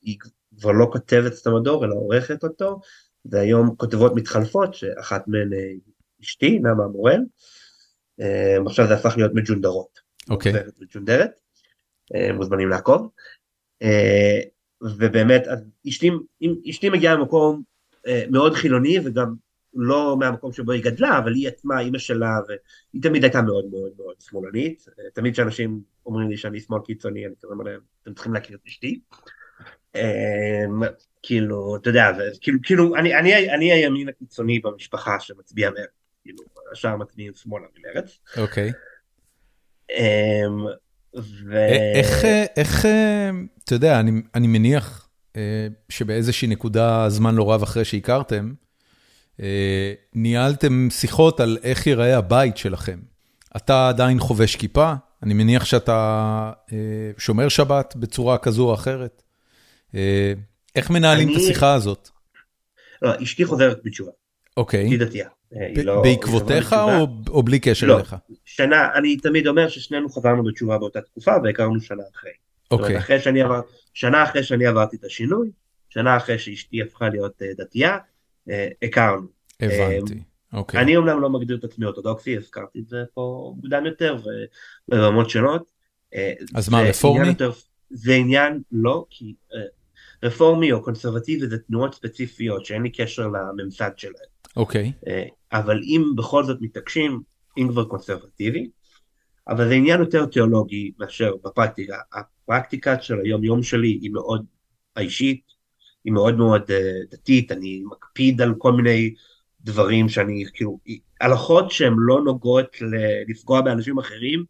[0.02, 0.18] היא
[0.60, 2.80] כבר לא כותבת את המדור, אלא עורכת אותו,
[3.26, 5.50] והיום כותבות מתחלפות, שאחת מהן
[6.24, 7.22] אשתי, נעמה מורל,
[8.66, 10.00] עכשיו זה הפך להיות מג'ונדרות.
[10.30, 10.54] אוקיי.
[10.80, 11.32] מג'ונדרת,
[12.34, 13.10] מוזמנים לעקוב.
[14.82, 15.44] ובאמת,
[15.90, 16.12] אשתי,
[16.70, 17.62] אשתי מגיעה ממקום
[18.30, 19.34] מאוד חילוני וגם
[19.74, 23.92] לא מהמקום שבו היא גדלה, אבל היא עצמה, אימא שלה, והיא תמיד הייתה מאוד מאוד
[23.98, 24.86] מאוד שמאלנית.
[25.14, 29.00] תמיד כשאנשים אומרים לי שאני שמאל קיצוני, אני קוראים להם, אתם צריכים להכיר את אשתי.
[31.24, 32.12] כאילו, אתה יודע,
[32.42, 35.90] כאילו, כאילו, אני, אני, אני הימין הקיצוני במשפחה שמצביע מרץ,
[36.24, 38.20] כאילו, השאר מצביעים שמאלה ממרץ.
[38.38, 38.72] אוקיי.
[41.96, 42.26] איך,
[42.58, 42.86] איך,
[43.64, 45.10] אתה יודע, אני, אני מניח
[45.90, 48.54] שבאיזושהי נקודה זמן לא רב אחרי שהכרתם,
[50.14, 53.00] ניהלתם שיחות על איך ייראה הבית שלכם.
[53.58, 54.94] אתה עדיין חובש כיפה,
[55.24, 56.52] אני מניח שאתה
[57.18, 59.24] שומר שבת בצורה כזו או אחרת.
[60.76, 62.10] איך מנהלים את השיחה הזאת?
[63.02, 64.12] לא, אשתי חוזרת בתשובה.
[64.58, 64.86] אוקיי.
[64.86, 65.30] היא דתייה.
[65.84, 66.76] לא- בעקבותיך
[67.30, 68.16] או בלי קשר לא, אליך?
[68.46, 72.32] שנה, אני תמיד אומר ששנינו חזרנו בתשובה באותה תקופה והכרנו שנה אחרי.
[72.72, 72.98] אוקיי.
[72.98, 73.62] אחרי שאני עבר,
[73.94, 75.50] שנה אחרי שאני עברתי את השינוי,
[75.90, 77.98] שנה אחרי שאשתי הפכה להיות דתייה,
[78.84, 79.28] הכרנו.
[79.60, 80.24] הבנתי,
[80.54, 80.82] אוקיי.
[80.82, 84.18] אני אומנם לא מגדיר את עצמי אורתודוקסי, הזכרתי את זה פה מוקדם יותר
[84.88, 85.72] וברמות שונות.
[86.56, 87.30] אז מה, רפורמי?
[87.90, 89.34] זה עניין, לא, כי
[90.24, 94.32] רפורמי או קונסרבטיבי זה תנועות ספציפיות שאין לי קשר לממסד שלהם.
[94.56, 94.92] אוקיי.
[95.52, 97.22] אבל אם בכל זאת מתעקשים,
[97.58, 98.70] אם כבר קונסרבטיבי,
[99.48, 101.98] אבל זה עניין יותר תיאולוגי מאשר בפרקטיקה.
[102.14, 104.46] הפרקטיקה של היום יום שלי היא מאוד
[104.98, 105.42] אישית,
[106.04, 106.72] היא מאוד מאוד
[107.12, 109.14] דתית, אני מקפיד על כל מיני
[109.62, 110.80] דברים שאני, כאילו,
[111.22, 112.78] הלכות שהן לא נוגעות
[113.28, 114.44] לפגוע באנשים אחרים,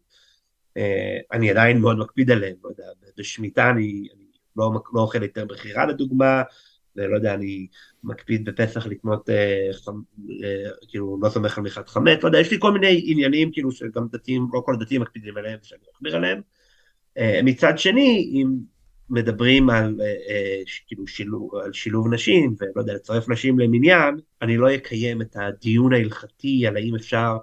[1.32, 2.84] אני עדיין מאוד מקפיד עליהן, לא יודע,
[3.18, 4.24] בשמיטה אני, אני
[4.56, 6.42] לא, לא אוכל יותר בחירה לדוגמה,
[6.96, 7.66] ולא יודע, אני
[8.04, 9.70] מקפיד בפסח לקנות, אה,
[10.44, 13.72] אה, כאילו, לא סומך על מיכת חמץ, לא יודע, יש לי כל מיני עניינים, כאילו,
[13.72, 16.40] שגם דתיים, לא כל הדתיים מקפידים עליהם, שאני מחמיר עליהם.
[17.18, 18.48] אה, מצד שני, אם
[19.12, 24.56] מדברים על, אה, אה, כאילו, שילוב, על שילוב נשים, ולא יודע, לצרף נשים למניין, אני
[24.56, 27.36] לא אקיים את הדיון ההלכתי על האם אפשר,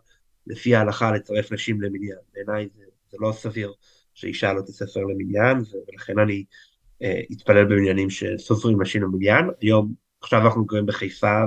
[0.47, 2.17] לפי ההלכה, לצרף נשים למניין.
[2.33, 3.73] בעיניי זה, זה לא סביר
[4.13, 6.43] שאישה לא תספר למניין, ולכן אני...
[7.29, 11.43] התפלל במניינים שסופרים נשים למניין, היום, עכשיו אנחנו גרים בחיפה,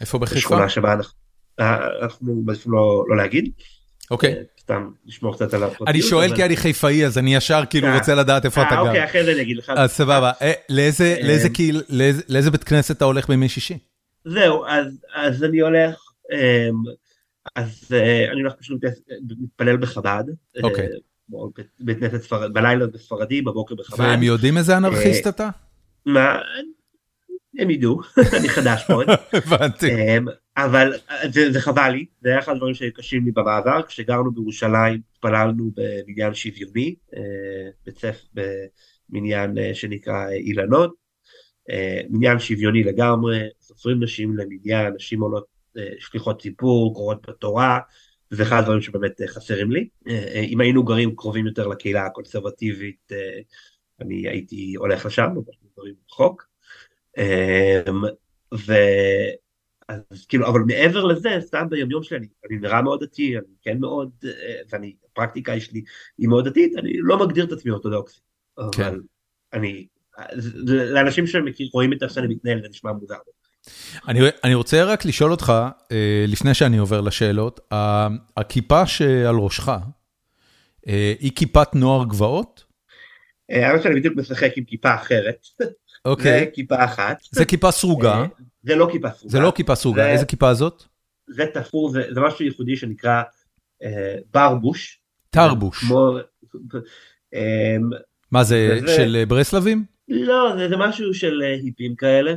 [0.00, 0.36] איפה בחיפה?
[0.36, 1.18] בשכונה שבה אנחנו,
[2.02, 3.52] אנחנו מעדיפים לא, לא להגיד.
[4.10, 4.44] אוקיי.
[4.68, 5.88] סתם לשמור קצת על הפרטיות.
[5.88, 8.80] אני שואל כי אני חיפאי, אז אני ישר כאילו רוצה לדעת איפה אתה גר.
[8.80, 9.72] אוקיי, אחרי זה אני אגיד לך.
[9.76, 10.32] אז סבבה,
[12.28, 13.78] לאיזה בית כנסת אתה הולך בימי שישי?
[14.24, 14.64] זהו,
[15.14, 16.00] אז אני הולך,
[17.56, 17.94] אז
[18.32, 18.80] אני הולך פשוט
[19.40, 20.24] להתפלל בחב"ד.
[20.62, 20.88] אוקיי.
[21.80, 24.00] בית כנסת ספרד, בלילה בספרדי, בבוקר בחב"ד.
[24.00, 25.48] והם יודעים איזה אנרכיסט אתה?
[26.06, 26.38] מה,
[27.58, 28.00] הם ידעו,
[28.38, 29.06] אני חדש מאוד.
[29.32, 29.86] הבנתי.
[30.56, 30.92] אבל
[31.32, 35.70] זה, זה חבל לי, זה היה אחד הדברים שהיו קשים לי במעבר, כשגרנו בירושלים התפללנו
[35.74, 36.94] במניין שוויוני,
[37.86, 38.42] בית ספר
[39.10, 40.94] במניין שנקרא אילנות,
[42.10, 45.44] מניין שוויוני לגמרי, סופרים נשים למניין, נשים עולות
[45.98, 47.78] שליחות ציבור, קוראות בתורה,
[48.30, 49.88] זה אחד הדברים שבאמת חסרים לי.
[50.48, 53.12] אם היינו גרים קרובים יותר לקהילה הקונסרבטיבית,
[54.00, 56.47] אני הייתי הולך לשם, אבל דברים רחוק.
[58.54, 58.72] ו...
[59.88, 63.78] אז כאילו, אבל מעבר לזה, סתם ביומיום שלי, אני, אני נראה מאוד דתי, אני כן
[63.80, 64.10] מאוד,
[64.72, 65.82] ואני, הפרקטיקה שלי
[66.18, 68.20] היא מאוד דתית, אני לא מגדיר את עצמי אורתודוקסי.
[68.72, 68.82] כן.
[68.82, 69.00] אבל
[69.52, 69.86] אני,
[70.66, 73.16] לאנשים שרואים את איך שאני מתנהל, זה נשמע מוזר.
[74.08, 75.52] אני, אני רוצה רק לשאול אותך,
[76.28, 77.60] לפני שאני עובר לשאלות,
[78.36, 79.68] הכיפה שעל ראשך,
[81.20, 82.64] היא כיפת נוער גבעות?
[83.48, 85.46] האמת שאני בדיוק משחק עם כיפה אחרת.
[86.08, 86.40] אוקיי.
[86.40, 87.18] זה כיפה אחת.
[87.30, 88.24] זה כיפה סרוגה.
[88.62, 89.32] זה לא כיפה סרוגה.
[89.32, 90.84] זה לא כיפה סרוגה, איזה כיפה זאת?
[91.28, 93.22] זה תפור, זה, זה משהו ייחודי שנקרא
[93.82, 95.00] אה, ברבוש.
[95.30, 95.78] תרבוש.
[95.78, 96.16] כמו...
[97.34, 97.76] אה,
[98.30, 99.84] מה זה, זה של ברסלבים?
[100.08, 102.34] לא, זה, זה משהו של היפים כאלה.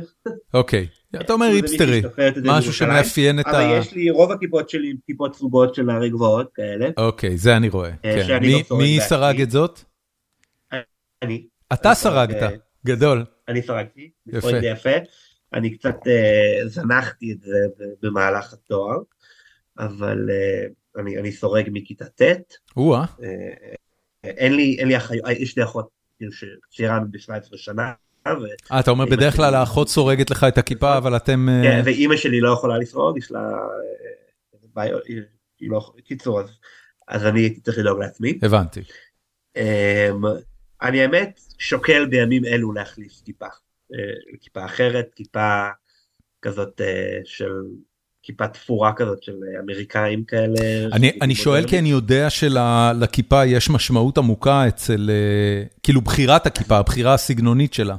[0.54, 0.86] אוקיי.
[1.20, 2.02] אתה אומר היפסטרי,
[2.44, 3.50] משהו שמאפיין את ה...
[3.50, 6.88] אבל יש לי, רוב הכיפות שלי עם כיפות סרוגות של נערי גבוהות כאלה.
[6.96, 7.90] אוקיי, זה אני רואה.
[8.02, 8.38] כן.
[8.40, 9.80] מי, מי סרג את זאת?
[11.22, 11.46] אני.
[11.72, 13.24] אתה סרגת, גדול.
[13.48, 14.48] אני סרגתי, יפה.
[14.62, 14.90] יפה.
[15.54, 17.58] אני קצת uh, זנחתי את זה
[18.02, 18.96] במהלך התואר,
[19.78, 22.22] אבל uh, אני, אני סורג מכיתה ט'.
[22.76, 23.04] או-אה.
[23.04, 23.22] Uh,
[24.24, 27.92] אין לי, אין לי אחיות, יש לי אחות כאילו שצעירה ב-17 שנה.
[28.26, 31.48] אה, אתה אומר בדרך כלל האחות סורגת לך את הכיפה, אבל אתם...
[31.62, 33.50] כן, ואימא שלי לא יכולה לסרוג, יש לה
[35.60, 36.40] לא, קיצור,
[37.08, 38.38] אז אני צריך לדאוג לעצמי.
[38.42, 38.80] הבנתי.
[40.82, 43.46] אני האמת שוקל בימים אלו להחליף כיפה,
[43.94, 45.68] אה, כיפה אחרת, כיפה
[46.42, 47.52] כזאת אה, של
[48.22, 50.88] כיפה תפורה כזאת של אמריקאים כאלה.
[50.92, 56.76] אני, אני שואל כי אני יודע שלכיפה יש משמעות עמוקה אצל, אה, כאילו בחירת הכיפה,
[56.78, 57.96] הבחירה הסגנונית שלה.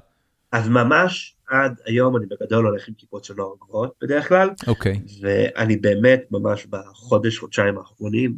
[0.52, 4.50] אז ממש עד היום אני בגדול הולך עם כיפות של נוער גבוהות בדרך כלל.
[4.68, 4.94] אוקיי.
[4.94, 5.12] Okay.
[5.22, 8.38] ואני באמת ממש בחודש, חודשיים האחרונים,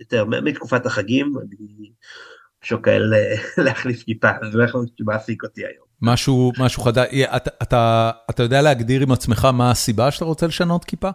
[0.00, 1.90] יותר מתקופת החגים, אני
[2.62, 3.34] שוקל אה,
[3.64, 5.86] להחליף כיפה, זה לא יכול שמעסיק אותי היום.
[6.02, 10.84] משהו, משהו חדש, אתה, אתה, אתה יודע להגדיר עם עצמך מה הסיבה שאתה רוצה לשנות
[10.84, 11.10] כיפה?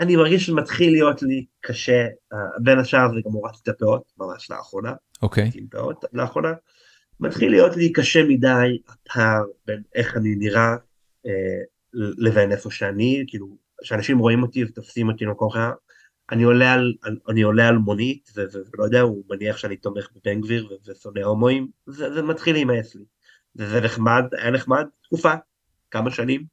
[0.00, 4.50] אני מרגיש שמתחיל להיות לי קשה, uh, בין השאר זה גם הורדתי את הפאות, ממש
[4.50, 4.92] לאחרונה.
[5.22, 5.50] אוקיי.
[5.54, 5.60] Okay.
[5.70, 6.52] פאות לאחרונה.
[7.20, 10.76] מתחיל להיות לי קשה מדי הפער בין איך אני נראה
[11.94, 15.70] לבין איפה שאני, כאילו, שאנשים רואים אותי ותופסים אותי למקום אחר.
[16.30, 16.94] אני עולה על,
[17.28, 22.14] אני עולה על מונית, ולא יודע, הוא מניח שאני תומך בבן גביר ושונא הומואים, זה,
[22.14, 23.04] זה מתחיל להימאס לי.
[23.56, 25.32] וזה נחמד, היה נחמד תקופה,
[25.90, 26.44] כמה שנים,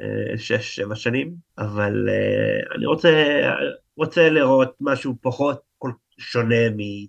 [0.00, 3.10] אה, שש, שבע שנים, אבל אה, אני רוצה,
[3.96, 5.66] רוצה לראות משהו פחות
[6.18, 7.06] שונה מ...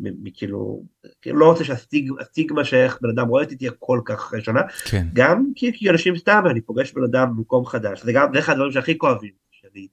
[0.00, 0.82] מכאילו,
[1.22, 4.60] כאילו לא רוצה שהסטיגמה שאיך בן אדם רואה אותי תהיה כל כך שונה,
[4.90, 5.06] כן.
[5.12, 8.52] גם כי, כי אנשים סתם, אני פוגש בן אדם במקום חדש, זה גם, זה אחד
[8.52, 9.86] הדברים שהכי כואבים, שאני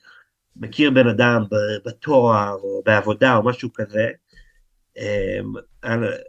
[0.55, 1.43] מכיר בן אדם
[1.85, 4.09] בתואר או בעבודה או משהו כזה,
[4.97, 5.53] אמ,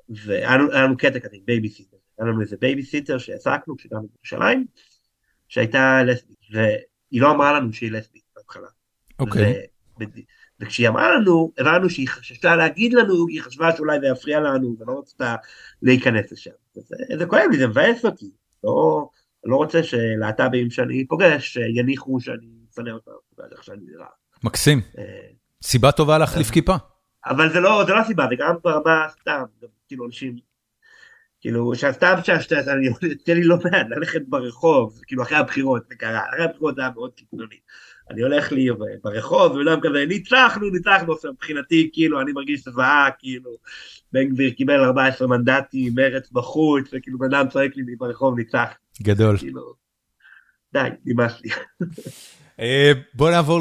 [0.08, 4.66] והיה לנו קטע כזה עם בייביסיטר, היה לנו איזה בייביסיטר שהעסקנו כשגרנו בירושלים,
[5.48, 8.68] שהייתה לסבית, והיא לא אמרה לנו שהיא לסבית בהתחלה.
[9.18, 9.66] אוקיי.
[10.60, 14.98] וכשהיא אמרה לנו, הבנו שהיא חששה להגיד לנו, היא חשבה שאולי זה יפריע לנו, ולא
[14.98, 15.36] רצתה
[15.82, 16.50] להיכנס לשם.
[16.74, 18.30] זה, זה כואב לי, זה מבאס אותי.
[18.64, 19.08] לא,
[19.44, 22.46] לא רוצה שלהט"בים שאני פוגש יניחו שאני
[22.76, 24.06] שונא אותם, ואיך שאני נראה.
[24.44, 24.80] מקסים.
[24.98, 25.04] אה,
[25.62, 26.74] סיבה טובה להחליף כיפה.
[27.26, 29.42] אבל זה לא, זה לא הסיבה, זה גם ברמה סתם,
[29.88, 30.36] כאילו אנשים,
[31.40, 32.14] כאילו, שהסתם
[32.68, 36.80] אני יוצא לי לא מעט ללכת ברחוב, כאילו אחרי הבחירות זה קרה, אחרי הבחירות זה
[36.80, 37.56] היה מאוד קיצוני.
[38.10, 38.68] אני הולך לי
[39.04, 43.50] ברחוב, ואולם כזה, ניצחנו, ניצחנו, עכשיו מבחינתי, כאילו, אני מרגיש זוועה, כאילו,
[44.12, 48.68] בן גביר קיבל 14 מנדטים, מרץ בחוץ, וכאילו בן אדם צועק לי ברחוב, ניצח.
[49.02, 49.38] גדול.
[49.38, 49.74] כאילו,
[50.72, 51.50] די, נמאס לי.
[52.60, 53.60] אה, בוא נעבור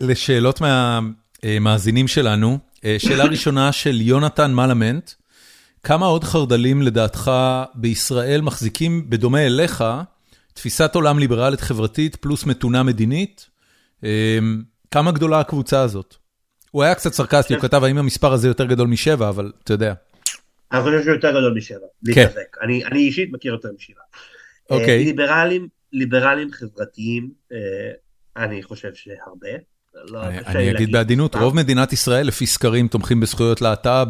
[0.00, 2.58] לשאלות מהמאזינים שלנו.
[2.84, 5.10] אה, שאלה ראשונה של יונתן מלמנט,
[5.82, 7.30] כמה עוד חרד"לים לדעתך
[7.74, 9.84] בישראל מחזיקים, בדומה אליך,
[10.54, 13.46] תפיסת עולם ליברלית חברתית פלוס מתונה מדינית?
[14.04, 14.38] אה,
[14.90, 16.16] כמה גדולה הקבוצה הזאת?
[16.70, 19.94] הוא היה קצת סרקסטי, הוא כתב האם המספר הזה יותר גדול משבע, אבל אתה יודע.
[20.72, 22.56] אני חושב שהוא יותר גדול משבע, להתחזק.
[22.62, 24.00] אני אישית מכיר יותר משבע.
[24.70, 25.04] אוקיי.
[25.04, 27.30] ליברלים, ליברלים חברתיים,
[28.36, 29.48] אני חושב שהרבה.
[29.94, 34.08] לא, אני אגיד בעדינות, רוב מדינת ישראל לפי סקרים תומכים בזכויות להט"ב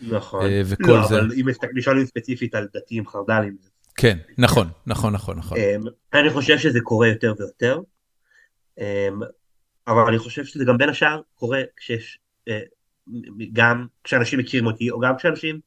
[0.00, 0.46] נכון.
[0.46, 1.18] אה, וכל לא, זה.
[1.18, 3.56] אבל אם לשאול ספציפית על דתיים חרד"לים.
[3.96, 5.58] כן, נכון, נכון, נכון, נכון.
[5.58, 5.84] אמ,
[6.14, 7.80] אני חושב שזה קורה יותר ויותר,
[8.78, 9.20] אמ,
[9.88, 12.60] אבל אני חושב שזה גם בין השאר קורה כשיש, אה,
[13.52, 15.60] גם כשאנשים מכירים אותי, או גם כשאנשים,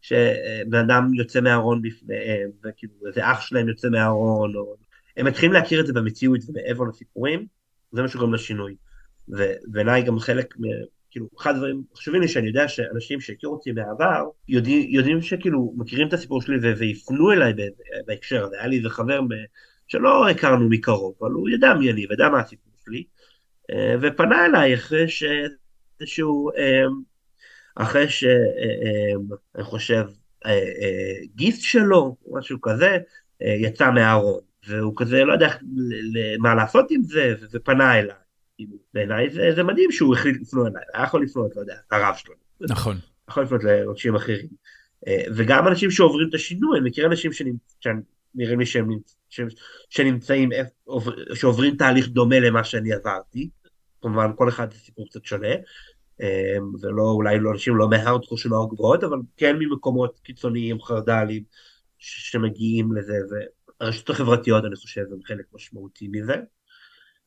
[0.00, 4.74] שבן אדם יוצא מהארון בפניהם, וכאילו איזה אח שלהם יוצא מהארון, או
[5.16, 7.46] הם מתחילים להכיר את זה במציאות ומעבר לסיפורים,
[7.92, 8.74] זה מה שגורם לשינוי.
[9.28, 10.54] ובעיניי גם חלק,
[11.10, 16.08] כאילו, אחד הדברים חשובים לי שאני יודע שאנשים שהכירו אותי בעבר, יודעים, יודעים שכאילו מכירים
[16.08, 17.52] את הסיפור שלי ויפנו אליי
[18.06, 18.56] בהקשר הזה.
[18.58, 19.20] היה לי איזה חבר
[19.88, 23.04] שלא הכרנו מקרוב, אבל הוא ידע מי אני וידע מה הסיפור שלי,
[23.70, 26.84] אה, ופנה אליי אחרי שאיזשהו, אה,
[27.76, 28.34] אחרי שאני
[29.58, 30.04] אה, חושב,
[31.34, 32.98] גיסט שלו, משהו כזה,
[33.40, 34.40] יצא מהארון.
[34.66, 35.48] והוא כזה לא יודע
[36.38, 38.16] מה לעשות עם זה, ופנה אליי.
[38.56, 42.14] כאילו, בעיניי זה, זה מדהים שהוא החליט לפנות אליי, היה יכול לפנות, לא יודע, הרב
[42.16, 42.34] שלו.
[42.60, 42.96] נכון.
[43.30, 44.46] יכול לפנות לאנשים אחרים.
[45.06, 48.88] אה, וגם אנשים שעוברים את השינוי, אני מכיר אנשים שנראים לי שהם,
[49.90, 50.50] שנמצאים,
[51.34, 53.48] שעוברים תהליך דומה למה שאני עברתי,
[54.02, 55.54] כמובן כל אחד זה סיפור קצת שונה,
[56.20, 61.42] אה, ולא, אולי לא אנשים לא מהארדקור של גבוהות, אבל כן ממקומות קיצוניים, חרד"לים,
[61.98, 63.14] שמגיעים לזה,
[63.84, 66.34] הרשתות החברתיות אני חושב הן חלק משמעותי מזה,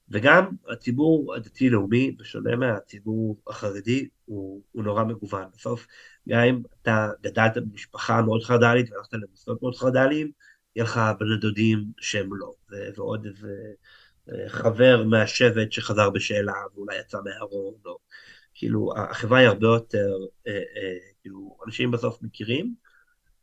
[0.09, 5.45] וגם הציבור הדתי-לאומי, בשונה מהציבור החרדי, הוא, הוא נורא מגוון.
[5.53, 5.88] בסוף,
[6.29, 10.31] גם אם אתה גדלת במשפחה מאוד חרד"לית והלכת למוסדות מאוד חרד"ליים,
[10.75, 12.53] יהיה לך בני דודים שהם לא,
[12.95, 13.53] ועוד איזה
[14.47, 17.97] חבר מהשבט שחזר בשאלה ואולי יצא מהארון, או
[18.53, 20.15] כאילו החברה היא הרבה יותר,
[20.47, 22.73] אה, אה, כאילו, אנשים בסוף מכירים,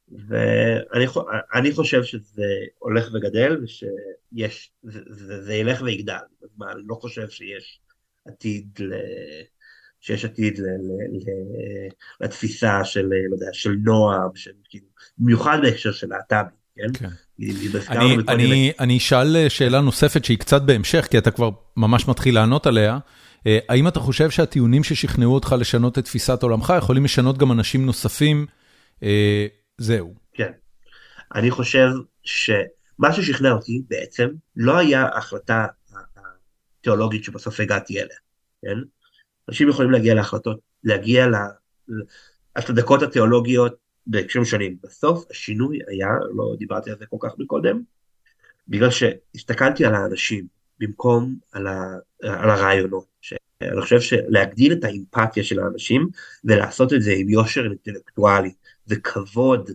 [0.09, 2.47] ואני חושב שזה
[2.79, 6.15] הולך וגדל, ושיש, זה, זה, זה ילך ויגדל,
[6.59, 7.81] מה, אני לא חושב שיש
[8.27, 8.93] עתיד ל...
[10.01, 10.67] שיש עתיד ל, ל,
[11.17, 11.31] ל,
[12.21, 14.87] לתפיסה של, לא יודע, של נועם, של, כאילו,
[15.19, 16.93] במיוחד בהקשר של להט"בים, כן?
[16.93, 17.09] כן.
[17.89, 22.67] אני, אני, אני אשאל שאלה נוספת שהיא קצת בהמשך, כי אתה כבר ממש מתחיל לענות
[22.67, 22.99] עליה.
[23.47, 27.87] אה, האם אתה חושב שהטיעונים ששכנעו אותך לשנות את תפיסת עולמך יכולים לשנות גם אנשים
[27.87, 28.47] נוספים?
[29.79, 30.15] זהו.
[30.33, 30.53] כן.
[31.35, 31.89] אני חושב
[32.23, 35.67] שמה ששכנע אותי בעצם לא היה ההחלטה
[36.81, 38.17] התיאולוגית שבסוף הגעתי אליה,
[38.63, 38.79] כן?
[39.49, 41.27] אנשים יכולים להגיע להחלטות, להגיע
[42.57, 43.75] להצדקות התיאולוגיות
[44.07, 44.77] בהקשרים שונים.
[44.83, 47.83] בסוף השינוי היה, לא דיברתי על זה כל כך מקודם,
[48.69, 50.47] בגלל שהסתכלתי על האנשים
[50.79, 53.07] במקום על, ה, על הרעיונות.
[53.63, 56.09] אני חושב שלהגדיל את האמפתיה של האנשים
[56.45, 58.53] ולעשות את זה עם יושר אינטלקטואלי
[58.89, 59.71] וכבוד,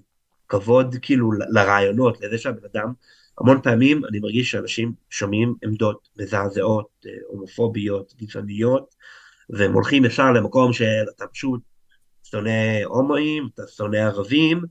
[0.47, 2.93] כבוד כאילו לרעיונות, לזה שהבן אדם,
[3.39, 8.95] המון פעמים אני מרגיש שאנשים שומעים עמדות מזעזעות, אה, הומופוביות, גזעניות,
[9.49, 11.61] והם הולכים ישר למקום שאתה פשוט
[12.23, 14.61] שונא הומואים, אתה שונא ערבים,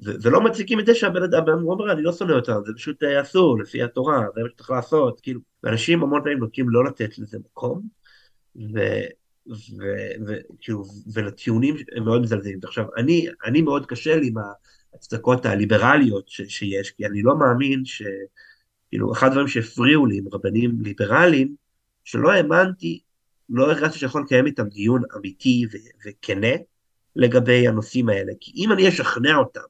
[0.00, 3.58] ולא מציגים את זה שהבן אדם אומר אני לא שונא אותם, זה פשוט אה, אסור
[3.58, 7.82] לפי התורה, זה מה שצריך לעשות, כאילו, ואנשים המון פעמים נוטים לא לתת לזה מקום,
[10.26, 12.58] וכאילו, ולטיעונים מאוד מזלזלים.
[12.64, 14.34] עכשיו, אני, אני מאוד קשה לי עם
[14.92, 18.02] ההצדקות הליברליות ש, שיש, כי אני לא מאמין ש...
[18.88, 21.54] כאילו, אחד הדברים שהפריעו לי עם רבנים ליברליים,
[22.04, 23.00] שלא האמנתי,
[23.50, 26.56] לא הרגשתי שיכול לקיים איתם דיון אמיתי ו- וכנה
[27.16, 28.32] לגבי הנושאים האלה.
[28.40, 29.60] כי אם אני אשכנע אותם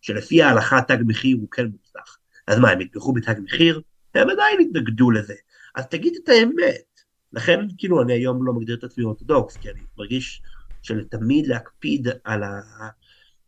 [0.00, 3.80] שלפי ההלכה תג מחיר הוא כן מוצלח, אז מה, הם יתמכו בתג מחיר?
[4.14, 5.34] הם עדיין יתנגדו לזה.
[5.74, 6.95] אז תגיד את האמת.
[7.36, 10.42] לכן כאילו אני היום לא מגדיר את עצמי אורתודוקס, כי אני מרגיש
[10.82, 12.60] שלתמיד להקפיד על, ה...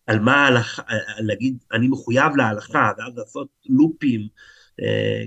[0.06, 0.82] על מה ההלכה,
[1.18, 4.28] להגיד אני מחויב להלכה, ואז לעשות לופים,
[4.82, 5.24] אה,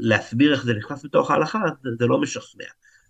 [0.00, 2.64] להסביר איך זה נכנס בתוך ההלכה, זה, זה לא משכנע.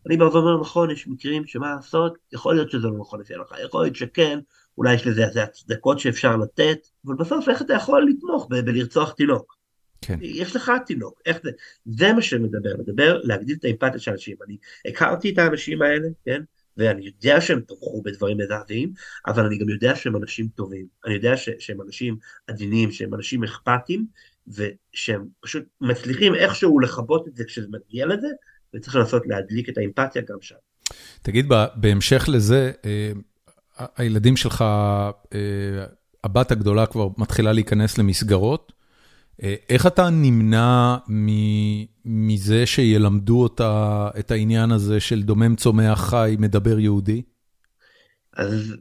[0.07, 3.63] אני בא ואומר נכון, יש מקרים שמה לעשות, יכול להיות שזה לא נכון לפי ההלכה,
[3.63, 4.39] יכול להיות שכן,
[4.79, 9.54] אולי יש לזה הצדקות שאפשר לתת, אבל בסוף איך אתה יכול לתמוך בלרצוח תינוק?
[10.07, 10.19] כן.
[10.23, 11.51] יש לך תינוק, איך זה?
[11.87, 14.37] זה מה שמדבר, מדבר להגדיל את האמפתיה של אנשים.
[14.47, 14.57] אני
[14.87, 16.43] הכרתי את האנשים האלה, כן?
[16.77, 18.93] ואני יודע שהם תמכו בדברים מזעזעים,
[19.27, 20.87] אבל אני גם יודע שהם אנשים טובים.
[21.07, 22.17] אני יודע ש- שהם אנשים
[22.47, 24.07] עדינים, שהם אנשים אכפתיים,
[24.49, 28.29] ושהם פשוט מצליחים איכשהו לכבות את זה כשזה מגיע לזה,
[28.75, 30.55] וצריך לנסות להדליק את האמפתיה גם שם.
[31.23, 33.13] תגיד, בהמשך לזה, אה,
[33.97, 34.63] הילדים שלך,
[35.35, 35.39] אה,
[36.25, 38.73] הבת הגדולה כבר מתחילה להיכנס למסגרות.
[39.43, 40.97] אה, איך אתה נמנע
[42.05, 47.23] מזה שילמדו אותה את העניין הזה של דומם צומח חי, מדבר יהודי?
[48.37, 48.77] אז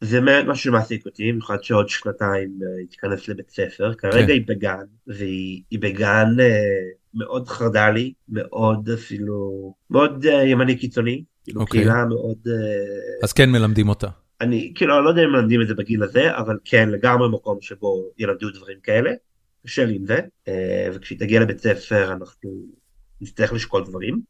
[0.00, 3.94] זה משהו שמעסיק אותי, במיוחד שעוד שנתיים אה, היא תיכנס לבית ספר.
[3.94, 4.32] כרגע כן.
[4.32, 6.60] היא בגן, והיא בגן אה,
[7.14, 11.80] מאוד חרד"לי, מאוד אפילו, מאוד ימני קיצוני, כאילו אוקיי.
[11.80, 12.38] קהילה מאוד...
[13.22, 14.08] אז כן מלמדים אותה.
[14.40, 18.10] אני כאילו לא יודע אם מלמדים את זה בגיל הזה, אבל כן לגמרי מקום שבו
[18.18, 19.10] ילמדו דברים כאלה.
[19.66, 20.18] קשה לי עם זה,
[20.48, 22.50] אה, וכשהיא תגיע לבית ספר אנחנו
[23.20, 24.20] נצטרך לשקול דברים.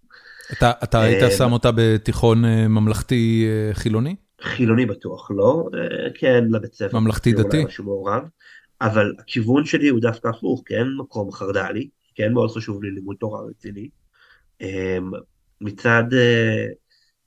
[0.52, 4.16] אתה, אתה היית אה, שם אותה בתיכון אה, ממלכתי חילוני?
[4.40, 5.68] חילוני בטוח לא,
[6.14, 6.98] כן לבית ספר.
[6.98, 7.64] ממלכתי דתי?
[7.64, 8.22] משהו מעורב,
[8.80, 13.40] אבל הכיוון שלי הוא דווקא הפוך, כן מקום חרד"לי, כן מאוד חשוב לי לימוד תורה
[13.50, 13.88] רציני.
[15.60, 16.04] מצד,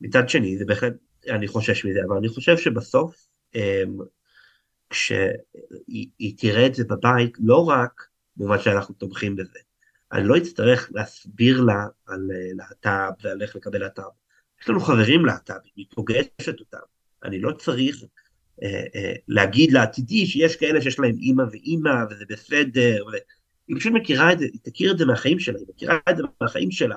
[0.01, 0.93] מצד שני זה בהחלט,
[1.29, 3.15] אני חושש מזה, אבל אני חושב שבסוף
[4.89, 8.07] כשהיא תראה את זה בבית, לא רק
[8.37, 9.59] במובן שאנחנו תומכים בזה.
[10.11, 14.03] אני לא אצטרך להסביר לה על אה, להט"ב ועל איך לקבל להט"ב.
[14.61, 16.77] יש לנו חברים להט"בים, היא פוגשת אותם.
[17.23, 18.03] אני לא צריך
[18.63, 23.05] אה, אה, להגיד לה, תדעי שיש כאלה שיש להם אימא ואימא וזה בסדר.
[23.05, 23.09] ו...
[23.67, 26.23] היא פשוט מכירה את זה, היא תכיר את זה מהחיים שלה, היא מכירה את זה
[26.41, 26.95] מהחיים שלה.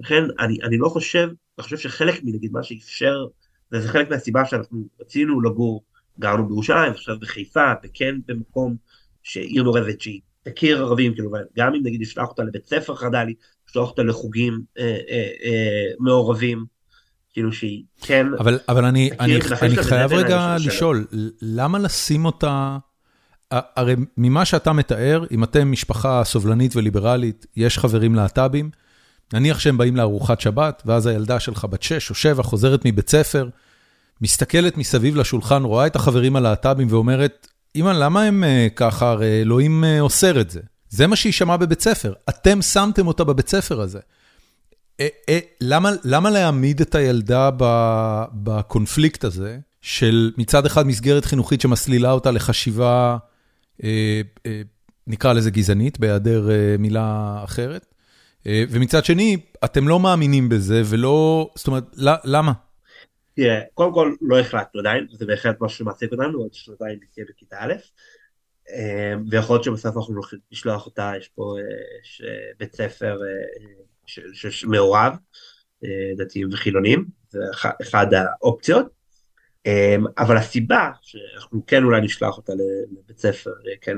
[0.00, 3.26] לכן אני, אני לא חושב, אני חושב שחלק מנגיד מה שאפשר,
[3.72, 5.84] וזה חלק מהסיבה שאנחנו רצינו לגור
[6.20, 8.76] גרנו בירושלים, עכשיו בחיפה, וכן במקום
[9.22, 13.34] שעיר מעורבת שהיא תכיר ערבים, כאילו, גם אם נגיד ישלח אותה לבית ספר חרד"לי,
[13.70, 16.64] ישלח אותה לחוגים אה, אה, אה, מעורבים,
[17.32, 18.26] כאילו שהיא כן...
[18.38, 21.06] אבל, אבל אני, אני, אני חייב רגע לשאול,
[21.42, 22.78] למה לשים אותה...
[23.50, 28.70] הרי ממה שאתה מתאר, אם אתם משפחה סובלנית וליברלית, יש חברים להט"בים,
[29.32, 33.48] נניח שהם באים לארוחת שבת, ואז הילדה שלך בת 6 או 7 חוזרת מבית ספר,
[34.20, 39.10] מסתכלת מסביב לשולחן, רואה את החברים הלהט"בים ואומרת, אמא, למה הם uh, ככה?
[39.10, 40.60] הרי אלוהים uh, אוסר את זה.
[40.88, 42.12] זה מה שהיא שמעה בבית ספר.
[42.28, 43.98] אתם שמתם אותה בבית ספר הזה.
[45.00, 47.50] אה, אה, למה, למה להעמיד את הילדה
[48.32, 53.16] בקונפליקט הזה, של מצד אחד מסגרת חינוכית שמסלילה אותה לחשיבה,
[55.06, 57.86] נקרא לזה גזענית, בהיעדר מילה אחרת,
[58.46, 61.84] ומצד שני, אתם לא מאמינים בזה ולא, זאת אומרת,
[62.24, 62.52] למה?
[63.34, 67.56] תראה, קודם כל לא החלטנו עדיין, זה בהחלט משהו שמעסיק אותנו, עוד שנתיים נתהיה בכיתה
[67.60, 67.74] א',
[68.70, 71.56] אמ, ויכול להיות שבסוף אנחנו הולכים לשלוח אותה, יש פה
[72.02, 72.22] יש
[72.58, 73.18] בית ספר
[74.66, 75.12] מעורב,
[76.16, 77.38] דתיים וחילונים, זה
[77.82, 78.86] אחד האופציות,
[79.66, 83.50] אמ, אבל הסיבה שאנחנו כן אולי נשלח אותה לבית ספר,
[83.80, 83.96] כן,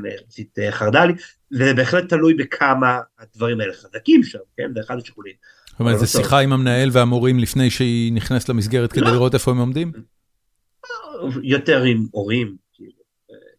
[0.71, 1.13] חרד"לי,
[1.51, 5.35] זה בהחלט תלוי בכמה הדברים האלה חזקים שם, כן, זה אחד השיקולים.
[5.77, 9.11] זאת אומרת, זו שיחה עם המנהל והמורים לפני שהיא נכנסת למסגרת כדי לא.
[9.11, 9.93] לראות איפה הם עומדים?
[11.43, 12.93] יותר עם הורים, כאילו,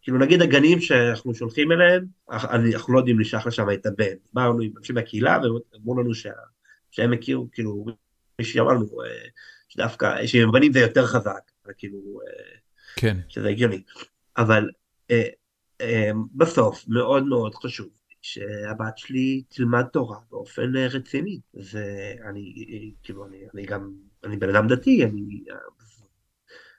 [0.01, 4.15] כאילו נגיד הגנים שאנחנו שולחים אליהם, אנחנו לא יודעים לשלוח לשם את הבן.
[4.33, 5.39] באנו עם אנשים מהקהילה
[5.73, 6.11] ואמרו לנו
[6.91, 7.85] שהם הכירו, כאילו,
[8.39, 9.27] מישהי אמרנו, אה,
[9.69, 12.57] שדווקא, שעם בנים זה יותר חזק, כאילו, אה,
[12.95, 13.17] כן.
[13.29, 13.81] שזה הגיוני.
[14.37, 14.69] אבל
[15.11, 17.96] אה, בסוף מאוד מאוד חשוב
[18.27, 21.39] שהבת שלי תלמד תורה באופן אה, רציני.
[21.53, 22.65] ואני,
[23.03, 23.91] כאילו, אני, אני גם,
[24.23, 25.43] אני בן אדם דתי, אני,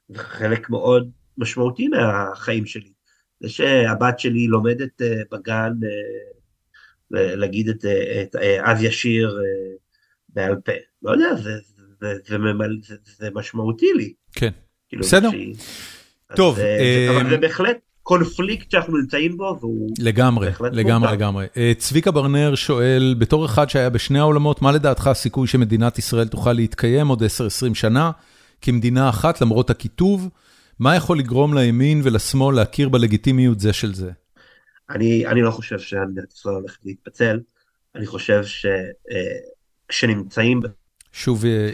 [0.08, 2.92] זה חלק מאוד משמעותי מהחיים שלי.
[3.40, 7.84] זה שהבת שלי לומדת אה, בגן אה, להגיד את,
[8.22, 9.38] את אז ישיר
[10.28, 10.72] בעל פה.
[11.02, 11.50] לא יודע, זה,
[12.00, 14.12] זה, זה, ממל, זה, זה משמעותי לי.
[14.32, 14.50] כן,
[14.88, 15.28] כאילו בסדר.
[16.36, 16.58] טוב.
[17.10, 17.78] אבל זה בהחלט
[18.08, 19.90] קונפליקט שאנחנו נמצאים בו, והוא...
[19.98, 21.46] לגמרי, לגמרי, לגמרי.
[21.56, 26.52] אה, צביקה ברנר שואל, בתור אחד שהיה בשני העולמות, מה לדעתך הסיכוי שמדינת ישראל תוכל
[26.52, 27.24] להתקיים עוד 10-20
[27.74, 28.10] שנה
[28.62, 30.28] כמדינה אחת למרות הקיטוב?
[30.78, 34.10] מה יכול לגרום לימין ולשמאל להכיר בלגיטימיות זה של זה?
[34.90, 37.40] אני, אני לא חושב שמדינת ישראל הולכת להתפצל,
[37.94, 38.42] אני חושב
[39.90, 40.60] שכשנמצאים...
[40.64, 40.70] אה,
[41.12, 41.44] שוב...
[41.44, 41.70] אה,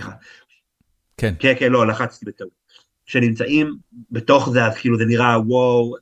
[1.16, 1.34] כן.
[1.38, 2.63] כן, כן, לא, לחצתי בטעות.
[3.06, 3.76] שנמצאים
[4.10, 5.94] בתוך זה אז כאילו זה נראה וואו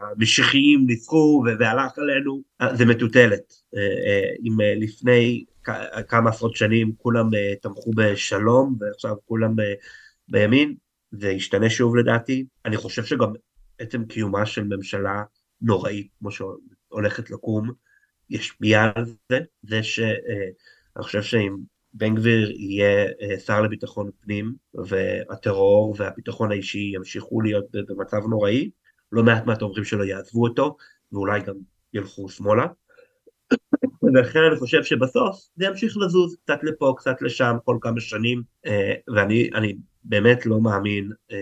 [0.00, 2.42] המשיחיים ניצחו והלך עלינו.
[2.74, 3.52] זה מטוטלת.
[3.74, 5.44] אה, אה, אם אה, לפני
[6.08, 7.30] כמה עשרות שנים כולם
[7.62, 9.56] תמכו בשלום ועכשיו כולם
[10.28, 10.74] בימין
[11.10, 12.44] זה ישתנה שוב לדעתי.
[12.64, 13.32] אני חושב שגם
[13.78, 15.22] עצם קיומה של ממשלה
[15.60, 17.70] נוראית כמו שהולכת לקום
[18.30, 19.40] ישפיע על זה.
[19.62, 21.56] זה שאני חושב שאם
[21.94, 28.70] בן גביר יהיה אה, שר לביטחון פנים והטרור והביטחון האישי ימשיכו להיות במצב נוראי,
[29.12, 30.76] לא מעט מהתומכים שלו יעזבו אותו
[31.12, 31.54] ואולי גם
[31.94, 32.66] ילכו שמאלה.
[34.02, 38.94] ולכן אני חושב שבסוף זה ימשיך לזוז קצת לפה קצת לשם כל כמה שנים אה,
[39.14, 39.74] ואני
[40.04, 41.36] באמת לא מאמין אה,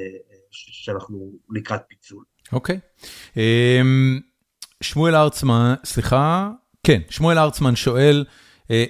[0.51, 2.25] שאנחנו לקראת פיצול.
[2.53, 2.77] אוקיי.
[2.77, 3.37] Okay.
[3.37, 4.21] אמ,
[4.83, 6.51] שמואל ארצמן, סליחה,
[6.83, 8.25] כן, שמואל ארצמן שואל,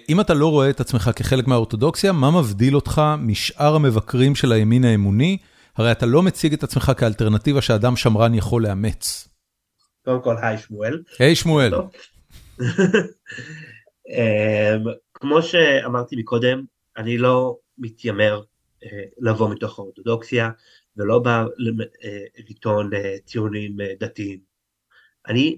[0.08, 4.84] אם אתה לא רואה את עצמך כחלק מהאורתודוקסיה, מה מבדיל אותך משאר המבקרים של הימין
[4.84, 5.38] האמוני?
[5.76, 9.28] הרי אתה לא מציג את עצמך כאלטרנטיבה שאדם שמרן יכול לאמץ.
[10.04, 11.02] קודם כל, היי שמואל.
[11.18, 11.72] היי שמואל.
[14.08, 14.84] אמ,
[15.14, 16.64] כמו שאמרתי מקודם,
[16.96, 18.42] אני לא מתיימר
[18.84, 20.50] אה, לבוא מתוך האורתודוקסיה,
[20.96, 21.44] ולא בא
[22.04, 22.90] אה, לטעון
[23.24, 24.38] טיעונים דתיים.
[25.28, 25.56] אני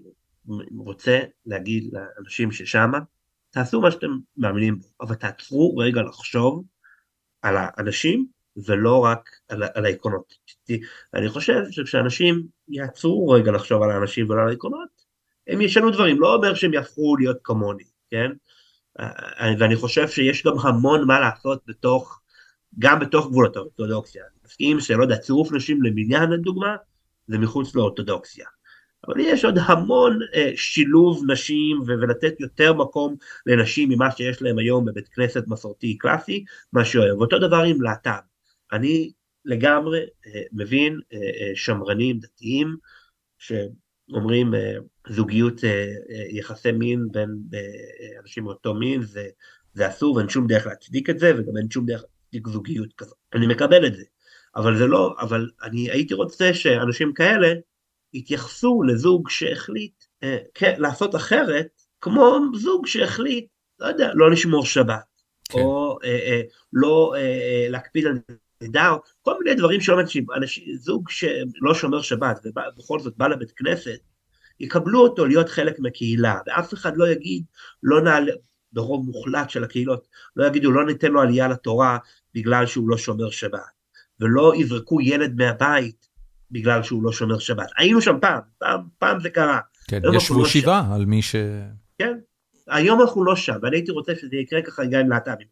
[0.79, 2.99] רוצה להגיד לאנשים ששמה,
[3.53, 6.65] תעשו מה שאתם מאמינים בו, אבל תעצרו רגע לחשוב
[7.43, 8.27] על האנשים
[8.67, 10.35] ולא רק על, על העקרונות.
[11.15, 14.89] אני חושב שכשאנשים יעצרו רגע לחשוב על האנשים ולא על העקרונות,
[15.47, 18.31] הם ישנו דברים, לא אומר שהם יהפכו להיות כמוני, כן?
[19.59, 22.21] ואני חושב שיש גם המון מה לעשות בתוך,
[22.79, 24.23] גם בתוך גבולות האורתודוקסיה.
[24.25, 26.77] אני מסכים שלא יודע, צירוף נשים למניין לדוגמה,
[27.27, 28.47] זה מחוץ לאורתודוקסיה.
[29.09, 33.17] אבל יש עוד המון אה, שילוב נשים ולתת יותר מקום
[33.47, 37.21] לנשים ממה שיש להם היום בבית כנסת מסורתי קלאסי, מה שאוהב.
[37.21, 38.21] אותו דבר עם להט"ב.
[38.73, 39.13] אני
[39.45, 42.77] לגמרי אה, מבין אה, אה, שמרנים דתיים
[43.39, 44.75] שאומרים אה,
[45.09, 45.71] זוגיות אה,
[46.11, 49.29] אה, יחסי מין בין אה, אנשים מאותו מין זה,
[49.75, 53.17] זה אסור ואין שום דרך להצדיק את זה וגם אין שום דרך להצדיק זוגיות כזאת.
[53.35, 54.03] אני מקבל את זה.
[54.57, 57.55] אבל זה לא, אבל אני הייתי רוצה שאנשים כאלה
[58.15, 61.67] התייחסו לזוג שהחליט אה, כן, לעשות אחרת,
[62.01, 63.47] כמו זוג שהחליט,
[63.81, 65.05] לא יודע, לא לשמור שבת,
[65.45, 65.59] כן.
[65.59, 66.41] או אה, אה,
[66.73, 68.19] לא אה, אה להקפיד על
[68.63, 68.91] נדע,
[69.23, 73.99] כל מיני דברים שלא אנשים, אנשים, זוג שלא שומר שבת ובכל זאת בא לבית כנסת,
[74.61, 77.45] יקבלו אותו להיות חלק מהקהילה, ואף אחד לא יגיד,
[77.83, 78.33] לא נעלה,
[78.73, 81.99] ברוב מוחלט של הקהילות, לא יגידו, לא ניתן לו עלייה לתורה
[82.35, 83.61] בגלל שהוא לא שומר שבת,
[84.21, 86.09] ולא יזרקו ילד מהבית
[86.53, 87.71] בגלל שהוא לא שומר שבת.
[87.77, 89.61] היינו שם פעם, פעם, פעם זה קרה.
[89.89, 90.95] כן, ישבו לא שבעה.
[90.95, 91.35] על מי ש...
[91.99, 92.19] כן,
[92.69, 95.47] היום אנחנו לא שם, ואני הייתי רוצה שזה יקרה ככה גם עם להט"בים.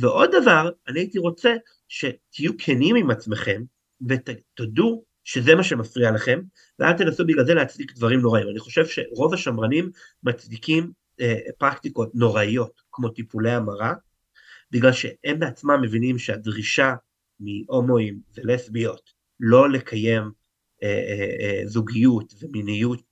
[0.00, 1.54] ועוד דבר, אני הייתי רוצה
[1.88, 3.62] שתהיו כנים עם עצמכם,
[4.08, 6.40] ותודו שזה מה שמפריע לכם,
[6.78, 8.48] ואל תנסו בגלל זה להצדיק דברים נוראים.
[8.48, 9.90] אני חושב שרוב השמרנים
[10.22, 10.90] מצדיקים
[11.20, 13.94] אה, פרקטיקות נוראיות, כמו טיפולי המרה,
[14.70, 16.94] בגלל שהם בעצמם מבינים שהדרישה
[17.40, 20.30] מהומואים ולסביות לא לקיים
[20.82, 23.02] אה, אה, אה, זוגיות ומיניות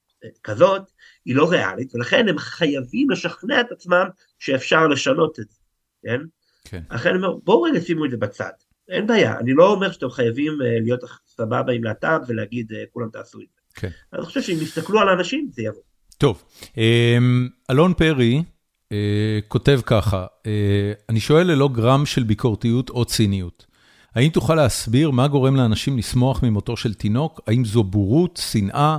[0.45, 0.83] כזאת,
[1.25, 4.05] היא לא ריאלית, ולכן הם חייבים לשכנע את עצמם
[4.39, 5.59] שאפשר לשנות את זה,
[6.03, 6.21] כן?
[6.65, 6.83] כן.
[6.91, 8.51] לכן אני אומר, בואו רגע שימו את זה בצד.
[8.89, 13.47] אין בעיה, אני לא אומר שאתם חייבים להיות סבבה עם להט"ב ולהגיד כולם תעשו את
[13.55, 13.61] זה.
[13.75, 13.89] כן.
[14.13, 15.83] אני חושב שאם יסתכלו על האנשים זה יבוא.
[16.19, 16.45] טוב,
[16.77, 18.43] אמ, אלון פרי
[19.49, 20.27] כותב ככה,
[21.09, 23.68] אני שואל ללא גרם של ביקורתיות או ציניות.
[24.19, 27.41] האם תוכל להסביר מה גורם לאנשים לשמוח ממותו של תינוק?
[27.47, 28.99] האם זו בורות, שנאה?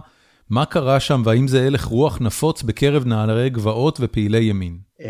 [0.49, 4.79] מה קרה שם והאם זה הלך רוח נפוץ בקרב נערי גבעות ופעילי ימין?
[4.99, 5.05] אמ,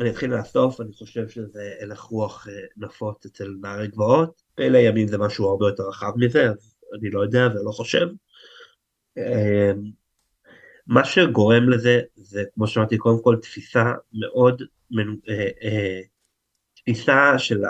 [0.00, 4.42] אני אתחיל מהסוף, אני חושב שזה הלך רוח אה, נפוץ אצל נערי גבעות.
[4.54, 8.06] פעילי ימין זה משהו הרבה יותר רחב מזה, אז אני לא יודע ולא חושב.
[9.18, 9.90] אמ,
[10.86, 14.62] מה שגורם לזה זה כמו שאמרתי קודם כל תפיסה מאוד
[15.28, 16.00] אה, אה,
[16.74, 17.62] תפיסה של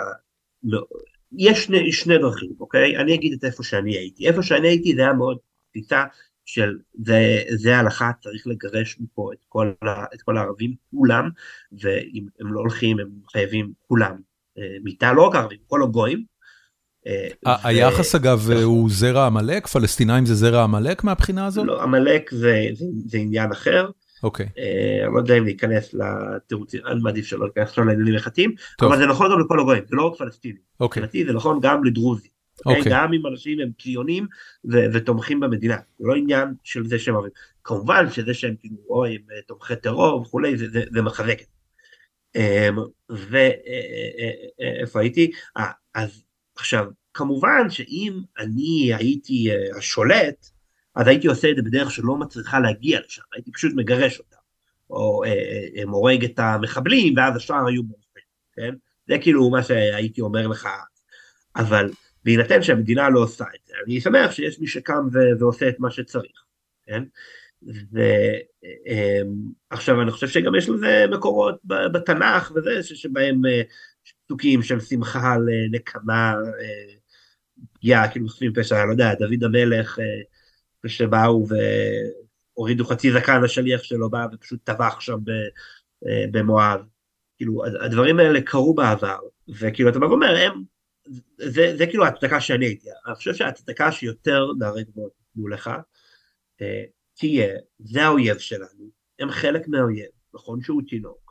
[1.37, 5.01] יש שני, שני דרכים אוקיי אני אגיד את איפה שאני הייתי איפה שאני הייתי זה
[5.01, 5.37] היה מאוד
[5.69, 6.03] תפיסה
[6.45, 11.29] של זה, זה ההלכה, צריך לגרש מפה את כל, ה, את כל הערבים, כולם,
[11.71, 14.15] ואם הם לא הולכים הם חייבים כולם
[14.57, 16.23] אה, מיתה, לא רק ערבים, כל הגויים.
[17.07, 18.63] אה, היחס אגב נכון.
[18.63, 19.67] הוא זרע עמלק?
[19.67, 21.65] פלסטינאים זה זרע עמלק מהבחינה הזאת?
[21.67, 23.89] לא, עמלק זה, זה, זה עניין אחר.
[24.23, 24.45] אוקיי.
[24.45, 24.59] Okay.
[24.59, 28.97] אה, אני לא יודע אם להיכנס לתירוצים, אני מעדיף שלא להיכנס עכשיו לעניינים הלכתיים, אבל
[28.97, 30.57] זה נכון גם לכל הגויים, זה לא רק פלסטינים.
[30.79, 31.03] אוקיי.
[31.03, 31.25] Okay.
[31.25, 32.27] זה נכון גם לדרוזי.
[32.27, 32.63] Okay.
[32.65, 32.91] אוקיי?
[32.91, 34.27] גם אם אנשים הם ציונים
[34.71, 37.31] ו- ותומכים במדינה, זה לא עניין של זה שהם אוהבים.
[37.63, 41.37] כמובן שזה שהם כאילו או הם אה, תומכי טרור וכולי, זה, זה, זה מחזק
[42.35, 42.77] אמ,
[43.09, 45.31] ואיפה אה, הייתי?
[45.59, 45.61] 아,
[45.93, 46.23] אז
[46.55, 50.49] עכשיו, כמובן שאם אני הייתי השולט,
[50.95, 54.37] אז הייתי עושה את זה בדרך שלא מצליחה להגיע לשם, הייתי פשוט מגרש אותם,
[54.89, 55.23] או
[55.87, 58.23] הורג את המחבלים, ואז השאר היו בורחים,
[58.53, 58.75] כן?
[59.07, 60.67] זה כאילו מה שהייתי אומר לך,
[61.55, 61.89] אבל
[62.25, 63.73] בהינתן שהמדינה לא עושה את זה.
[63.85, 66.43] אני שמח שיש מי שקם ו- ועושה את מה שצריך,
[66.85, 67.03] כן?
[69.71, 73.61] ועכשיו אני חושב שגם יש לזה מקורות בתנ"ך וזה, שבהם אה,
[74.25, 75.37] פסוקים של שמחה אה,
[75.71, 76.33] נקמה,
[77.73, 79.99] פגיעה, אה, כאילו חושבים פשע, לא יודע, דוד המלך,
[80.87, 81.45] שבאו
[82.55, 85.17] והורידו חצי זקן השליח שלו, בא ופשוט טבח שם
[86.31, 86.79] במואב.
[87.37, 89.19] כאילו, הדברים האלה קרו בעבר,
[89.59, 90.63] וכאילו אתה בא ואומר, הם
[91.37, 95.69] זה, זה כאילו ההצדקה שאני הייתי, אני חושב שההצדקה שיותר נערי גבוהות ייתנו לך,
[96.61, 96.83] אה,
[97.13, 98.89] תהיה, זה האויב שלנו,
[99.19, 101.30] הם חלק מהאויב, נכון שהוא תינוק,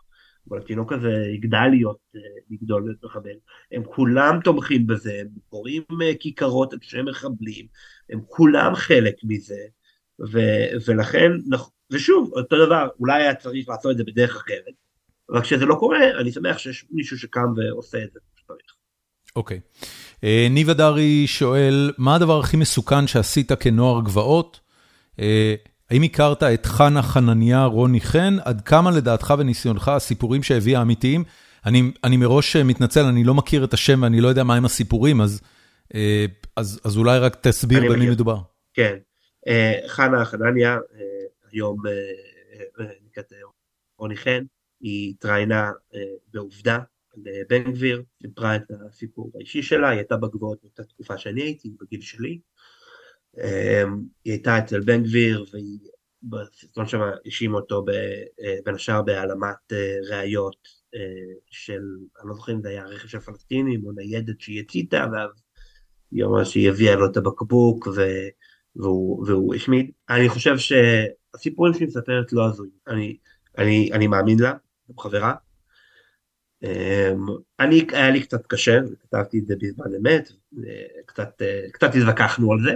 [0.50, 2.20] אבל התינוק הזה יגדל להיות, אה,
[2.50, 3.36] לגדול להיות מחבל,
[3.72, 7.66] הם כולם תומכים בזה, הם קוראים אה, כיכרות על שם מחבלים,
[8.10, 9.60] הם כולם חלק מזה,
[10.32, 10.38] ו,
[10.86, 11.30] ולכן,
[11.92, 14.74] ושוב, אותו דבר, אולי היה צריך לעשות את זה בדרך אחרת,
[15.30, 18.74] אבל כשזה לא קורה, אני שמח שיש מישהו שקם ועושה את זה שצריך.
[19.36, 19.60] אוקיי.
[20.24, 24.60] אה, ניב הדרי שואל, מה הדבר הכי מסוכן שעשית כנוער גבעות?
[25.20, 25.54] אה,
[25.90, 28.36] האם הכרת את חנה חנניה רוני חן?
[28.44, 31.24] עד כמה לדעתך וניסיונך הסיפורים שהביאה אמיתיים?
[31.66, 35.40] אני, אני מראש מתנצל, אני לא מכיר את השם ואני לא יודע מהם הסיפורים, אז,
[35.94, 36.26] אה,
[36.56, 38.12] אז, אז אולי רק תסביר במי מכיר.
[38.12, 38.36] מדובר.
[38.74, 38.96] כן,
[39.86, 40.78] חנה חנניה,
[41.52, 41.76] היום
[43.06, 43.32] נקראת
[43.98, 44.44] רוני חן,
[44.80, 45.70] היא התראיינה
[46.32, 46.78] בעובדה
[47.16, 52.00] לבן גביר, סיפרה את הסיפור האישי שלה, היא הייתה בגבוהות באותה תקופה שאני הייתי, בגיל
[52.00, 52.38] שלי.
[53.38, 55.78] אמ, היא הייתה אצל בן גביר והיא
[56.22, 61.00] בסרטון שם האשימה אותו אה, בין השאר בהעלמת אה, ראיות אה,
[61.50, 61.82] של,
[62.20, 65.30] אני לא זוכר אם זה היה רכב של פלסטינים או ניידת שהיא הציתה, ואז
[66.10, 68.00] היא אמרה שהיא הביאה לו את הבקבוק ו...
[68.76, 69.90] והוא, והוא השמיד.
[70.10, 73.16] אני חושב שהסיפורים שהיא מספרת לא הזויים, אני,
[73.58, 74.54] אני, אני מאמין לה,
[74.98, 75.34] חברה,
[76.62, 77.26] אמ,
[77.60, 80.32] אני, היה לי קצת קשה, כתבתי את זה בזמן אמת,
[81.06, 81.42] קצת,
[81.72, 82.72] קצת התווכחנו על זה.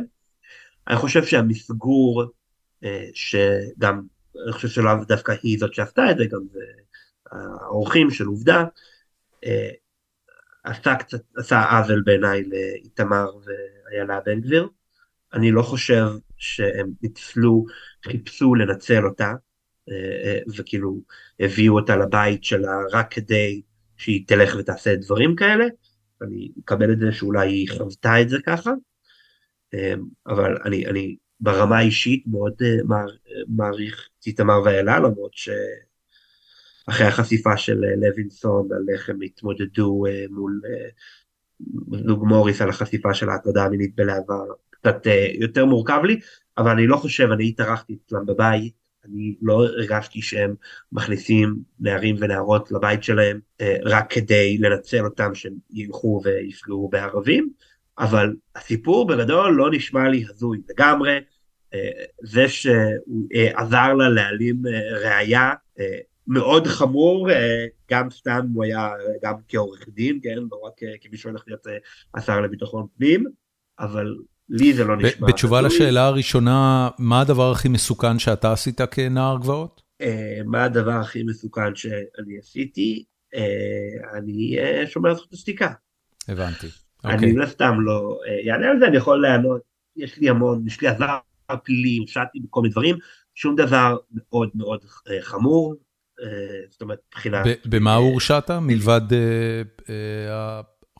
[0.88, 2.24] אני חושב שהמסגור,
[2.84, 4.02] אה, שגם,
[4.44, 6.60] אני חושב שלאו דווקא היא זאת שעשתה את זה, גם זה
[7.32, 8.64] האורחים של עובדה,
[9.44, 9.70] אה,
[10.64, 14.68] עשה קצת, עשה עוול בעיניי לאיתמר ואיילה בן גביר.
[15.34, 16.06] אני לא חושב
[16.36, 17.64] שהם ניצלו,
[18.04, 19.32] חיפשו לנצל אותה,
[19.90, 21.00] אה, וכאילו
[21.40, 23.62] הביאו אותה לבית שלה רק כדי
[23.96, 25.64] שהיא תלך ותעשה דברים כאלה,
[26.22, 28.70] אני מקבל את זה שאולי היא חוותה את זה ככה,
[30.26, 32.76] אבל אני, אני ברמה האישית מאוד אה,
[33.48, 40.24] מעריך את איתמר ואיילה, למרות שאחרי החשיפה של אה, לוינסון על איך הם התמודדו אה,
[40.30, 40.60] מול
[42.06, 44.34] זוג מוריס על החשיפה של ההטרדה המינית בלהבה
[44.70, 46.20] קצת אה, יותר מורכב לי,
[46.58, 48.74] אבל אני לא חושב, אני התארחתי אצלם בבית,
[49.04, 50.54] אני לא הרגשתי שהם
[50.92, 57.50] מכניסים נערים ונערות לבית שלהם אה, רק כדי לנצל אותם שהם ילכו ויפגעו בערבים,
[57.98, 61.18] אבל הסיפור בגדול לא נשמע לי הזוי לגמרי.
[61.74, 61.90] אה,
[62.22, 64.62] זה שהוא עזר לה להעלים
[65.04, 65.52] ראייה
[66.26, 67.28] מאוד חמור,
[67.90, 68.90] גם סתם הוא היה
[69.22, 71.66] גם כעורך דין, כן, לא רק כמי שהולך להיות
[72.14, 73.24] השר לביטחון פנים,
[73.78, 74.14] אבל
[74.48, 75.28] לי זה לא נשמע.
[75.28, 79.82] בתשובה לשאלה הראשונה, מה הדבר הכי מסוכן שאתה עשית כנער גבעות?
[80.00, 83.04] אה, מה הדבר הכי מסוכן שאני עשיתי?
[83.34, 85.72] אה, אני אה, שומר זכות השתיקה.
[86.28, 86.66] הבנתי.
[87.04, 87.32] אני אוקיי.
[87.32, 89.60] לא סתם לא יענה על זה, אני יכול לענות,
[89.96, 91.18] יש לי המון, יש לי עבר
[91.64, 92.96] פלילי, הרשעתי בכל מיני דברים,
[93.34, 94.80] שום דבר מאוד מאוד
[95.20, 95.74] חמור,
[96.70, 97.42] זאת אומרת, מבחינה...
[97.66, 99.00] במה הורשעת מלבד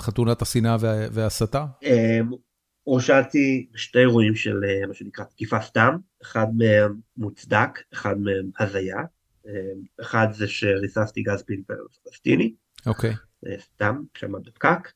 [0.02, 0.76] חתונת השנאה
[1.12, 1.64] וההסתה?
[2.84, 8.98] הורשעתי בשתי אירועים של אה, מה שנקרא תקיפה סתם, אחד מהם מוצדק, אחד מהם הזיה.
[9.46, 9.52] אה,
[10.00, 11.74] אחד זה שריססתי גז פלפל
[12.04, 12.54] פלסטיני,
[12.86, 13.10] אוקיי.
[13.10, 13.16] Okay.
[13.46, 14.92] אה, סתם, כשעמד בפקק,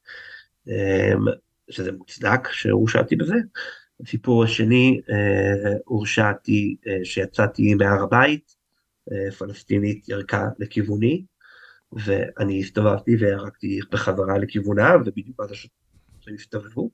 [1.71, 3.35] שזה מוצדק שהורשעתי בזה.
[4.01, 5.01] הסיפור השני,
[5.85, 8.57] הורשעתי שיצאתי מהר הבית,
[9.39, 11.25] פלסטינית ירקה לכיווני,
[11.93, 16.91] ואני הסתובבתי וירקתי בחזרה לכיוונה, ובדיוק אז השוטרים הסתובבו.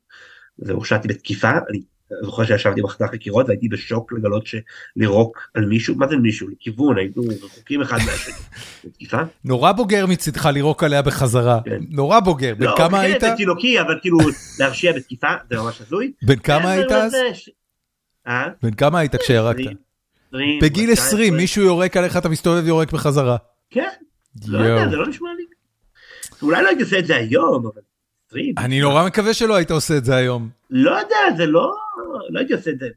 [0.58, 1.82] והורשעתי בתקיפה, אני
[2.22, 6.48] זוכר שישבתי בחדר חקירות והייתי בשוק לגלות שלירוק על מישהו, מה זה מישהו?
[6.48, 8.34] לכיוון, היינו רחוקים אחד מהשני.
[9.44, 11.80] נורא בוגר מצדך לירוק עליה בחזרה, כן.
[11.88, 13.22] נורא בוגר, בן לא, כמה היית?
[13.22, 14.18] לא, תינוקי, אבל כאילו
[14.58, 16.12] להרשיע בתקיפה, זה ממש הזוי.
[16.22, 17.14] בן כמה היית אז?
[18.26, 18.48] אה?
[18.62, 19.70] בן כמה היית כשירקת?
[20.62, 23.36] בגיל 20, מישהו יורק עליך, אתה מסתובב ויורק בחזרה.
[23.70, 23.88] כן,
[24.48, 25.44] לא יודע, זה לא נשמע לי.
[26.42, 27.80] אולי לא הייתי עושה את זה היום, אבל
[28.28, 28.54] 20.
[28.58, 30.48] אני נורא מקווה שלא היית עושה את זה היום.
[30.70, 31.74] לא יודע, זה לא,
[32.30, 32.88] לא הייתי עושה את זה.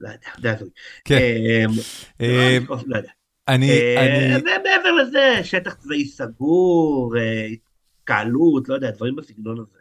[0.00, 0.68] לא יודע, זה הזוי.
[1.04, 1.18] כן.
[1.18, 1.70] אמ,
[2.20, 3.10] אמ, לא, לא יודע.
[3.48, 4.36] אני, אה, אני...
[4.36, 7.46] ומעבר לזה, שטח צבאי סגור, אה,
[8.00, 9.78] התקהלות, לא יודע, דברים בסגנון הזה.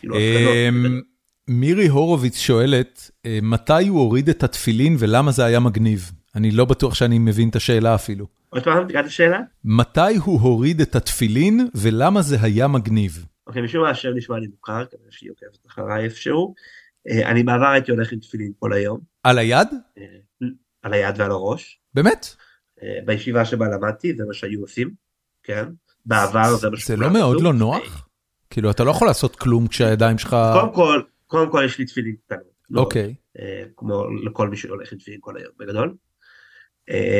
[0.00, 1.00] כאילו, אמ,
[1.48, 6.12] מירי הורוביץ שואלת, אה, מתי הוא הוריד את התפילין ולמה זה היה מגניב?
[6.34, 8.26] אני לא בטוח שאני מבין את השאלה אפילו.
[8.48, 9.40] עוד פעם, תקרא את השאלה?
[9.64, 13.26] מתי הוא הוריד את התפילין ולמה זה היה מגניב?
[13.46, 16.54] אוקיי, משום מה השם נשמע לי מוכר, כנראה שהיא עוקבת אחריי איפשהו.
[17.08, 19.00] אה, אני בעבר הייתי הולך עם תפילין כל היום.
[19.22, 19.68] על היד?
[19.98, 20.04] אה,
[20.82, 21.80] על היד ועל הראש.
[21.94, 22.26] באמת?
[22.82, 24.90] אה, בישיבה שבה למדתי זה מה שהיו עושים,
[25.42, 25.64] כן?
[26.06, 28.08] בעבר זה מה זה לא מאוד לא נוח?
[28.50, 30.36] כאילו אתה לא יכול לעשות כלום כשהידיים שלך...
[30.52, 32.58] קודם כל, קודם כל יש לי תפילין קטנות.
[32.70, 33.14] לא, אוקיי.
[33.76, 35.94] כמו לכל מי שהולך עם תפילין כל היום בגדול.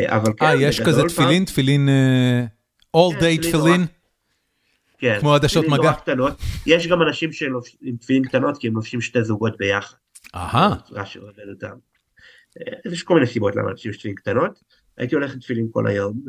[0.06, 1.88] אבל כן, אה, יש כזה תפילין, תפילין,
[2.96, 3.86] all day כן, תפילין?
[4.98, 5.92] כן, כמו עדשות מגע.
[6.66, 7.30] יש גם אנשים
[7.82, 9.96] עם תפילין קטנות כי הם לובשים שתי זוגות ביחד.
[10.34, 10.74] אהה.
[12.60, 14.62] אה, יש כל מיני סיבות למה אנשים יש תפילין קטנות.
[14.96, 16.20] הייתי הולך עם תפילין כל היום,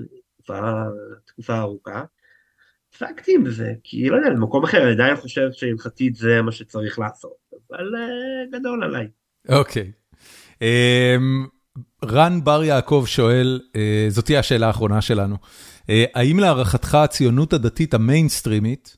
[1.26, 2.04] תקופה ארוכה.
[2.90, 7.00] הפסקתי עם זה, כי לא יודע, במקום אחר אני עדיין חושב שהלכתית זה מה שצריך
[7.00, 9.08] לעשות, אבל uh, גדול עליי.
[9.50, 9.92] אוקיי.
[9.92, 10.16] Okay.
[10.62, 13.78] אמ, um, רן בר יעקב שואל, uh,
[14.10, 15.36] זאת תהיה השאלה האחרונה שלנו.
[15.90, 18.98] אה, האם להערכתך הציונות הדתית המיינסטרימית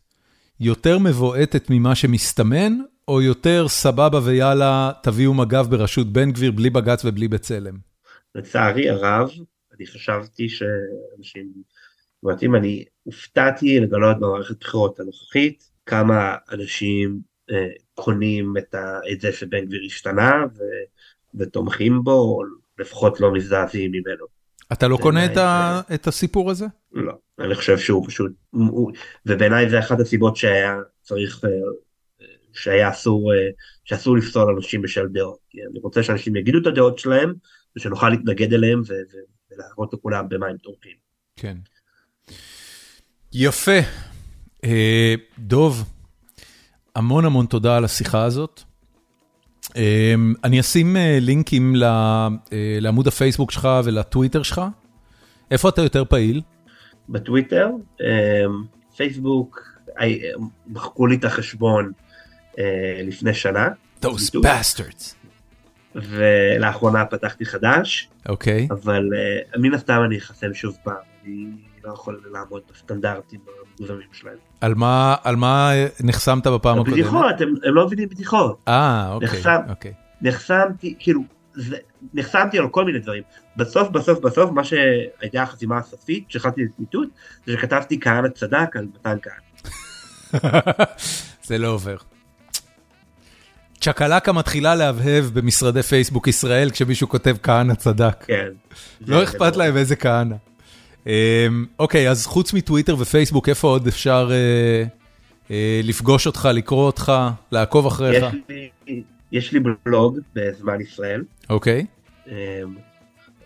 [0.59, 2.73] יותר מבועטת ממה שמסתמן,
[3.07, 7.77] או יותר סבבה ויאללה, תביאו מג"ב בראשות בן גביר בלי בג"ץ ובלי בצלם?
[8.35, 9.29] לצערי הרב,
[9.77, 11.51] אני חשבתי שאנשים,
[12.43, 17.19] אם אני הופתעתי לגלות במערכת בחירות הנוכחית, כמה אנשים
[17.51, 20.59] אה, קונים את, ה, את זה שבן גביר השתנה ו,
[21.35, 22.41] ותומכים בו, או
[22.79, 24.40] לפחות לא מזדעזעים ממנו.
[24.71, 25.81] אתה לא קונה את, ה...
[25.93, 26.65] את הסיפור הזה?
[26.91, 28.91] לא, אני חושב שהוא פשוט, הוא...
[29.25, 31.49] ובעיניי זה אחת הסיבות שהיה צריך, אה,
[32.53, 33.37] שהיה אסור, אה,
[33.83, 35.39] שאסור לפסול אנשים בשל דעות.
[35.71, 37.33] אני רוצה שאנשים יגידו את הדעות שלהם,
[37.77, 38.93] ושנוכל להתנגד אליהם ו...
[39.51, 40.95] ולהראות לכולם במה הם תומכים.
[41.35, 41.57] כן.
[43.33, 43.79] יפה.
[44.63, 45.83] אה, דוב,
[46.95, 48.63] המון המון תודה על השיחה הזאת.
[49.75, 52.27] אמ, אני אשים אה, לינקים אה,
[52.81, 54.61] לעמוד הפייסבוק שלך ולטוויטר שלך.
[55.51, 56.41] איפה אתה יותר פעיל?
[57.09, 57.69] בטוויטר,
[58.01, 58.05] אמ,
[58.97, 59.71] פייסבוק,
[60.67, 61.91] מחקו לי את החשבון
[62.59, 63.67] אה, לפני שנה.
[64.05, 65.13] Those bastards.
[65.95, 68.09] ולאחרונה פתחתי חדש.
[68.29, 68.67] אוקיי.
[68.69, 68.73] Okay.
[68.73, 69.09] אבל
[69.57, 70.95] מן הסתם אני אחסם שוב פעם.
[71.23, 71.45] אני
[71.83, 73.39] לא יכול לעמוד בסטנדרטים
[73.77, 74.50] המוגזמים שלהם.
[74.61, 75.71] על מה, על מה
[76.03, 76.93] נחסמת בפעם הקודמת?
[76.93, 78.63] בדיחות, הם, הם לא מבינים בדיחות.
[78.67, 79.93] אה, אוקיי, נחסם, אוקיי.
[80.21, 81.21] נחסמתי, כאילו,
[81.53, 81.77] זה,
[82.13, 83.23] נחסמתי על כל מיני דברים.
[83.57, 87.07] בסוף, בסוף, בסוף, מה שהייתה החסימה הסופית, שהחלטתי לצמיתות,
[87.45, 89.71] זה שכתבתי כהנא צדק על מתן כהנא.
[91.47, 91.95] זה לא עובר.
[93.81, 98.23] צ'קלקה מתחילה להבהב במשרדי פייסבוק ישראל כשמישהו כותב כהנא צדק.
[98.27, 98.47] כן.
[99.01, 100.35] לא אכפת להם איזה כהנא.
[101.07, 104.83] אמ, אוקיי, אז חוץ מטוויטר ופייסבוק, איפה עוד אפשר אה,
[105.51, 107.11] אה, לפגוש אותך, לקרוא אותך,
[107.51, 108.25] לעקוב אחריך?
[109.31, 111.23] יש לי בלוג בזמן ישראל.
[111.49, 111.85] אוקיי.
[112.27, 112.33] אמ,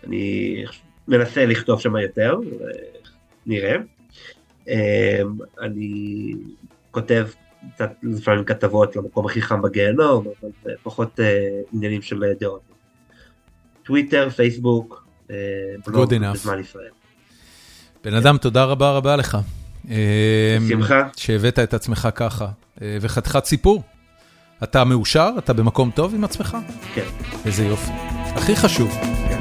[0.06, 0.64] אני
[1.08, 2.38] מנסה לכתוב שם יותר,
[3.46, 3.76] נראה.
[4.68, 4.74] אמ,
[5.60, 6.32] אני
[6.90, 7.26] כותב
[7.74, 12.60] קצת לפעמים כתבות למקום הכי חם בגיהנום, אבל זה פחות אה, עניינים של דעות.
[13.82, 15.06] טוויטר, פייסבוק,
[15.86, 16.90] בלוג בזמן ישראל.
[18.06, 19.38] בן אדם, תודה רבה רבה לך.
[20.68, 21.02] שמחה.
[21.16, 22.48] שהבאת את עצמך ככה,
[22.82, 23.82] אה, וחתיכת סיפור.
[24.62, 25.30] אתה מאושר?
[25.38, 26.56] אתה במקום טוב עם עצמך?
[26.94, 27.06] כן.
[27.44, 27.90] איזה יופי.
[28.34, 28.90] הכי חשוב.
[29.28, 29.38] כן.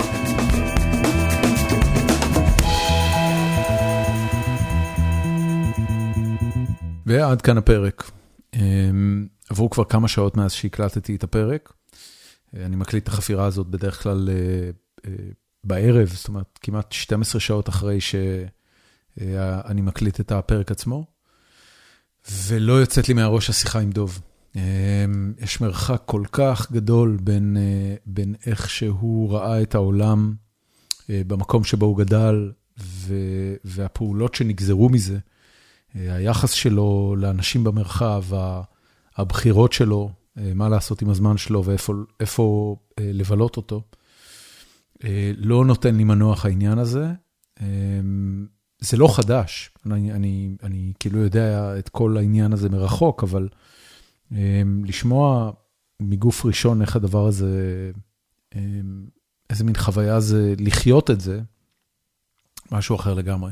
[7.06, 8.12] ועד כאן הפרק.
[8.54, 11.74] אמ, עברו כבר כמה שעות מאז שהקלטתי את הפרק.
[12.56, 14.70] אני מקליט את החפירה הזאת בדרך כלל אה,
[15.08, 15.12] אה,
[15.64, 18.02] בערב, זאת אומרת, כמעט 12 שעות אחרי
[19.20, 21.06] שאני מקליט את הפרק עצמו,
[22.48, 24.22] ולא יוצאת לי מהראש השיחה עם דוב.
[24.56, 24.62] אמ,
[25.40, 30.34] יש מרחק כל כך גדול בין, אה, בין איך שהוא ראה את העולם
[31.10, 32.52] במקום שבו הוא גדל,
[33.66, 35.18] והפעולות שנגזרו מזה.
[35.96, 38.24] היחס שלו לאנשים במרחב,
[39.16, 43.82] הבחירות שלו, אה, מה לעשות עם הזמן שלו ואיפה אה, לבלות אותו,
[45.04, 47.06] אה, לא נותן לי מנוח העניין הזה.
[48.80, 53.48] זה לא חדש, אני, אני, אני כאילו יודע את כל העניין הזה מרחוק, אבל
[54.86, 55.52] לשמוע
[56.00, 57.92] מגוף ראשון איך הדבר הזה,
[59.50, 61.42] איזה מין חוויה זה לחיות את זה,
[62.72, 63.52] משהו אחר לגמרי.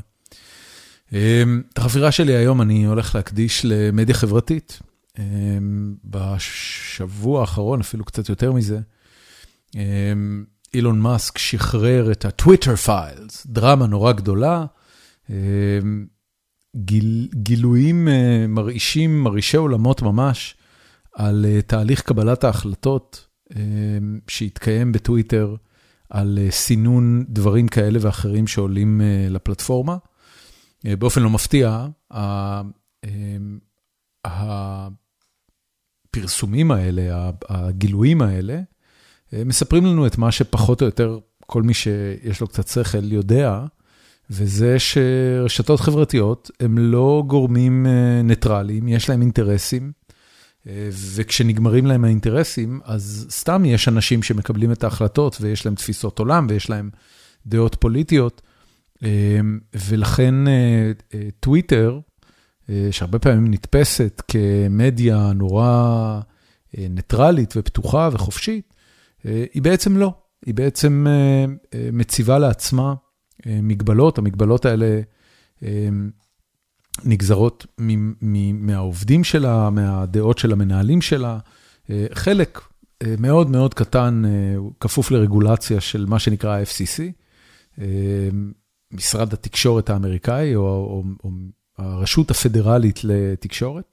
[1.12, 4.80] אמ, את החפירה שלי היום אני הולך להקדיש למדיה חברתית.
[5.18, 8.80] אמ, בשבוע האחרון, אפילו קצת יותר מזה,
[9.74, 10.44] אמ,
[10.74, 14.66] אילון מאסק שחרר את הטוויטר פיילס, דרמה נורא גדולה,
[16.76, 20.56] גיל, גילויים אה, מרעישים, מרעישי עולמות ממש,
[21.14, 23.26] על אה, תהליך קבלת ההחלטות
[24.28, 25.56] שהתקיים בטוויטר,
[26.10, 29.96] על אה, סינון דברים כאלה ואחרים שעולים לפלטפורמה.
[30.84, 31.86] באופן לא מפתיע,
[36.10, 38.60] הפרסומים האלה, הגילויים האלה,
[39.32, 43.64] מספרים לנו את מה שפחות או יותר כל מי שיש לו קצת שכל יודע,
[44.30, 49.92] וזה שרשתות חברתיות הם לא גורמים אה, ניטרליים, יש להם אינטרסים,
[51.14, 56.70] וכשנגמרים להם האינטרסים, אז סתם יש אנשים שמקבלים את ההחלטות ויש להם תפיסות עולם ויש
[56.70, 56.90] להם
[57.46, 58.42] דעות פוליטיות.
[59.74, 62.00] ולכן אה, אה, טוויטר,
[62.70, 66.20] אה, שהרבה פעמים נתפסת כמדיה נורא
[66.78, 68.74] ניטרלית ופתוחה וחופשית,
[69.24, 70.14] היא בעצם לא.
[70.46, 71.06] היא בעצם
[71.92, 72.94] מציבה לעצמה
[73.46, 75.00] מגבלות, המגבלות האלה
[77.04, 77.66] נגזרות
[78.52, 81.38] מהעובדים שלה, מהדעות של המנהלים שלה.
[82.12, 82.60] חלק
[83.18, 84.22] מאוד מאוד קטן
[84.80, 87.02] כפוף לרגולציה של מה שנקרא FCC.
[88.92, 91.30] משרד התקשורת האמריקאי, או, או, או
[91.78, 93.84] הרשות הפדרלית לתקשורת.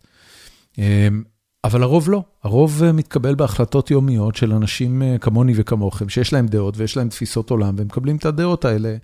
[0.78, 1.24] אמ,
[1.64, 6.48] אבל הרוב לא, הרוב אה, מתקבל בהחלטות יומיות של אנשים אה, כמוני וכמוכם, שיש להם
[6.48, 8.98] דעות ויש להם תפיסות עולם, והם מקבלים את הדעות האלה, אמ,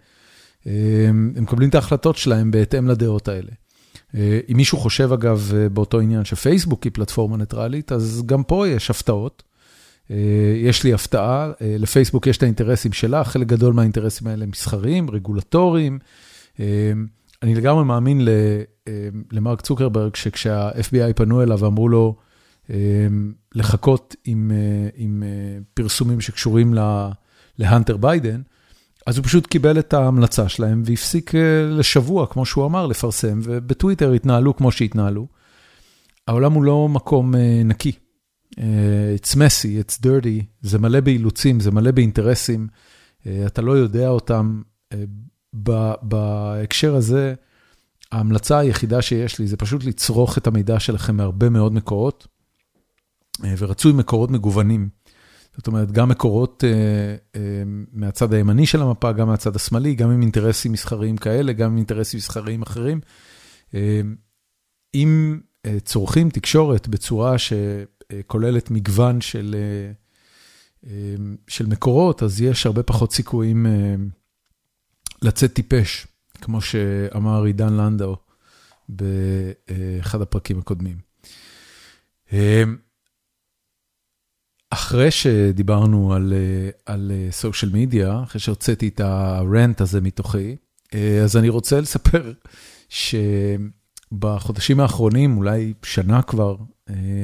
[1.08, 3.52] הם מקבלים את ההחלטות שלהם בהתאם לדעות האלה.
[4.16, 8.90] אה, אם מישהו חושב, אגב, באותו עניין שפייסבוק היא פלטפורמה ניטרלית, אז גם פה יש
[8.90, 9.44] הפתעות.
[10.12, 14.50] אה, יש לי הפתעה, אה, לפייסבוק יש את האינטרסים שלה, חלק גדול מהאינטרסים האלה הם
[14.50, 16.00] מסחריים, רגולטוריים.
[16.60, 16.92] אה,
[17.44, 18.28] אני לגמרי מאמין
[19.32, 22.16] למרק צוקרברג, שכשה-FBI פנו אליו ואמרו לו
[23.56, 24.52] לחכות עם,
[24.96, 25.24] עם
[25.74, 26.74] פרסומים שקשורים
[27.58, 28.42] להנטר ביידן,
[29.08, 31.32] אז הוא פשוט קיבל את ההמלצה שלהם והפסיק
[31.70, 35.28] לשבוע, כמו שהוא אמר, לפרסם, ובטוויטר התנהלו כמו שהתנהלו.
[36.28, 37.36] העולם הוא לא מקום
[37.66, 37.92] נקי.
[38.56, 38.60] Uh,
[39.20, 42.68] it's messy, it's dirty, זה מלא באילוצים, זה מלא באינטרסים,
[43.46, 44.62] אתה לא יודע אותם.
[46.04, 47.34] בהקשר הזה,
[48.12, 52.28] ההמלצה היחידה שיש לי זה פשוט לצרוך את המידע שלכם מהרבה מאוד מקורות,
[53.58, 54.90] ורצוי מקורות מגוונים.
[55.58, 57.38] זאת אומרת, גם מקורות uh, uh,
[57.92, 62.18] מהצד הימני של המפה, גם מהצד השמאלי, גם עם אינטרסים מסחריים כאלה, גם עם אינטרסים
[62.18, 63.02] מסחריים אחרים.
[63.72, 63.76] Uh,
[64.94, 65.40] אם
[65.84, 67.54] צורכים תקשורת בצורה ש...
[68.28, 69.92] כוללת מגוון של אה,
[70.90, 71.16] אה,
[71.48, 73.96] של מקורות, אז יש הרבה פחות סיכויים אה,
[75.22, 76.08] לצאת טיפש,
[76.42, 78.16] כמו שאמר עידן לנדאו
[78.90, 80.98] באחד הפרקים הקודמים.
[84.78, 86.14] אחרי שדיברנו
[86.86, 90.56] על סושיאל מדיה, אחרי שהוצאתי את הרנט הזה מתוכי,
[91.24, 92.34] אז אני רוצה לספר
[94.10, 96.56] שבחודשים האחרונים, אולי שנה כבר,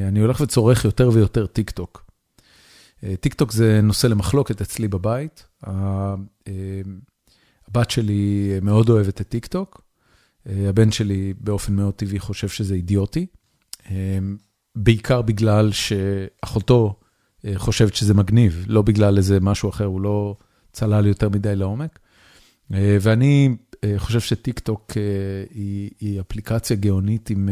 [0.08, 2.12] אני הולך וצורך יותר ויותר טיק טוק.
[3.20, 5.46] טיק טוק זה נושא למחלוקת אצלי בבית.
[7.68, 9.82] הבת שלי מאוד אוהבת את טיק טוק,
[10.46, 13.26] הבן שלי באופן מאוד טבעי חושב שזה אידיוטי,
[14.76, 17.00] בעיקר בגלל שאחותו
[17.56, 20.36] חושבת שזה מגניב, לא בגלל איזה משהו אחר, הוא לא
[20.72, 22.00] צלל יותר מדי לעומק.
[22.72, 23.56] ואני
[23.98, 24.92] חושב שטיק טוק
[25.50, 27.50] היא, היא אפליקציה גאונית עם,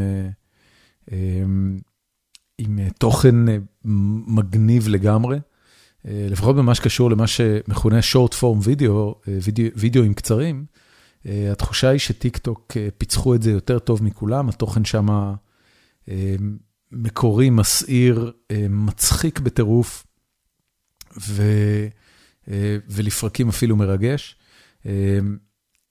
[2.57, 3.35] עם תוכן
[4.27, 5.39] מגניב לגמרי.
[6.05, 9.15] לפחות במה שקשור למה שמכונה short form וידאו,
[9.75, 10.65] וידאוים קצרים,
[11.25, 15.33] התחושה היא שטיק טוק פיצחו את זה יותר טוב מכולם, התוכן שם
[16.91, 18.31] מקורי, מסעיר,
[18.69, 20.07] מצחיק בטירוף,
[22.89, 24.35] ולפרקים אפילו מרגש.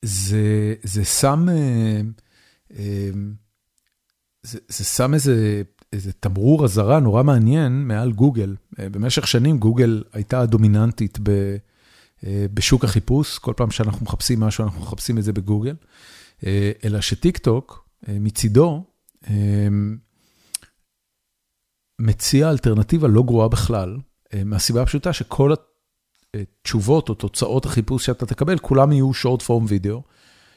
[0.02, 1.46] זה, זה שם,
[4.42, 5.62] זה, זה שם איזה
[5.92, 8.56] איזה תמרור אזהרה נורא מעניין מעל גוגל.
[8.78, 11.18] במשך שנים גוגל הייתה דומיננטית
[12.24, 15.74] בשוק החיפוש, כל פעם שאנחנו מחפשים משהו אנחנו מחפשים את זה בגוגל,
[16.84, 18.84] אלא שטיק טוק מצידו
[22.00, 23.96] מציע אלטרנטיבה לא גרועה בכלל,
[24.44, 25.52] מהסיבה הפשוטה שכל
[26.34, 30.02] התשובות או תוצאות החיפוש שאתה תקבל, כולם יהיו short form וידאו,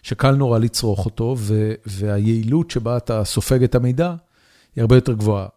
[0.02, 1.36] שקל נורא לצרוך אותו,
[1.86, 4.16] והיעילות שבה אתה סופג את המידע,
[4.76, 5.48] היא הרבה יותר גבוהה.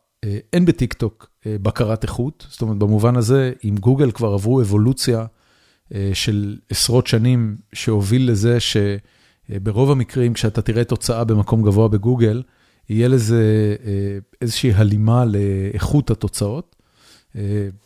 [0.53, 5.27] אין בטיק טוק בקרת איכות, זאת אומרת, במובן הזה, אם גוגל כבר עברו אבולוציה
[6.13, 12.43] של עשרות שנים, שהוביל לזה שברוב המקרים, כשאתה תראה תוצאה במקום גבוה בגוגל,
[12.89, 13.75] יהיה לזה
[14.41, 16.77] איזושהי הלימה לאיכות התוצאות.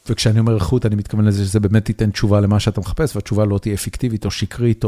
[0.08, 3.58] וכשאני אומר איכות, אני מתכוון לזה שזה באמת ייתן תשובה למה שאתה מחפש, והתשובה לא
[3.58, 4.84] תהיה פיקטיבית או שקרית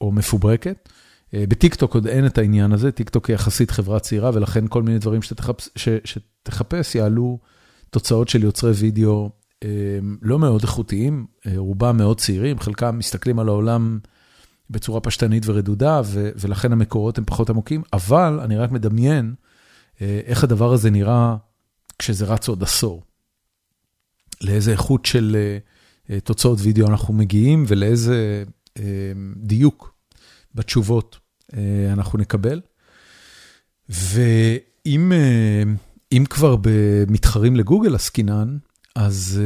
[0.00, 0.88] או מפוברקת.
[1.34, 5.20] בטיקטוק עוד אין את העניין הזה, טיקטוק היא יחסית חברה צעירה, ולכן כל מיני דברים
[6.04, 7.38] שתחפש יעלו
[7.90, 9.30] תוצאות של יוצרי וידאו
[10.22, 11.26] לא מאוד איכותיים,
[11.56, 13.98] רובם מאוד צעירים, חלקם מסתכלים על העולם
[14.70, 19.34] בצורה פשטנית ורדודה, ולכן המקורות הם פחות עמוקים, אבל אני רק מדמיין
[20.00, 21.36] איך הדבר הזה נראה
[21.98, 23.02] כשזה רץ עוד עשור.
[24.40, 25.36] לאיזה איכות של
[26.24, 28.44] תוצאות וידאו אנחנו מגיעים, ולאיזה
[29.36, 29.94] דיוק.
[30.54, 31.18] בתשובות
[31.92, 32.60] אנחנו נקבל.
[33.88, 35.12] ואם
[36.30, 38.58] כבר במתחרים לגוגל עסקינן,
[38.94, 39.40] אז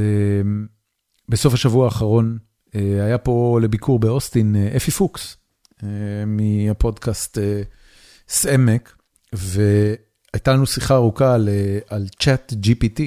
[1.28, 2.38] בסוף השבוע האחרון
[2.74, 5.36] היה פה לביקור באוסטין אפי פוקס,
[6.26, 7.38] מהפודקאסט
[8.28, 8.96] סעמק,
[9.32, 11.48] והייתה לנו שיחה ארוכה על,
[11.88, 13.00] על צ'אט GPT,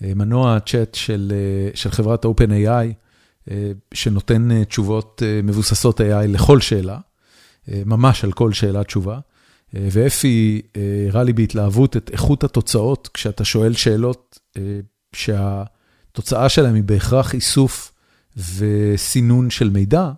[0.00, 1.32] מנוע צ'אט של,
[1.74, 3.50] של חברת OpenAI,
[3.94, 6.98] שנותן תשובות מבוססות AI לכל שאלה,
[7.68, 9.18] ממש על כל שאלה תשובה.
[9.74, 10.62] ואפי
[11.08, 14.38] הראה לי בהתלהבות את איכות התוצאות, כשאתה שואל שאלות
[15.12, 17.92] שהתוצאה שלהן היא בהכרח איסוף
[18.36, 20.10] וסינון של מידע,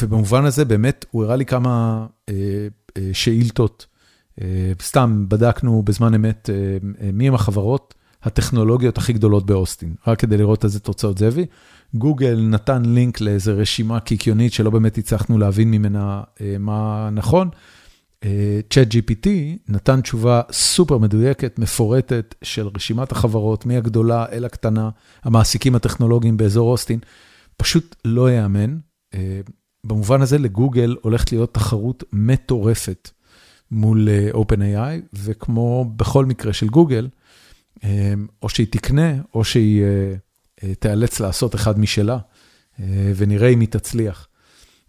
[0.00, 2.06] ובמובן הזה באמת הוא הראה לי כמה
[3.12, 3.86] שאילתות,
[4.82, 6.50] סתם בדקנו בזמן אמת
[7.12, 11.46] מי הם החברות הטכנולוגיות הכי גדולות באוסטין, רק כדי לראות איזה תוצאות זה הביא.
[11.94, 16.22] גוגל נתן לינק לאיזה רשימה קיקיונית שלא באמת הצלחנו להבין ממנה
[16.58, 17.48] מה נכון.
[18.70, 19.28] צ'אט GPT
[19.68, 24.90] נתן תשובה סופר מדויקת, מפורטת של רשימת החברות, מהגדולה אל הקטנה,
[25.22, 26.98] המעסיקים הטכנולוגיים באזור אוסטין,
[27.56, 28.78] פשוט לא ייאמן.
[29.84, 33.10] במובן הזה לגוגל הולכת להיות תחרות מטורפת
[33.70, 37.08] מול OpenAI, וכמו בכל מקרה של גוגל,
[38.42, 39.84] או שהיא תקנה, או שהיא
[40.78, 42.18] תיאלץ לעשות אחד משלה,
[43.16, 44.28] ונראה אם היא תצליח.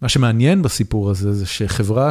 [0.02, 2.10] מה שמעניין בסיפור הזה, זה שחברה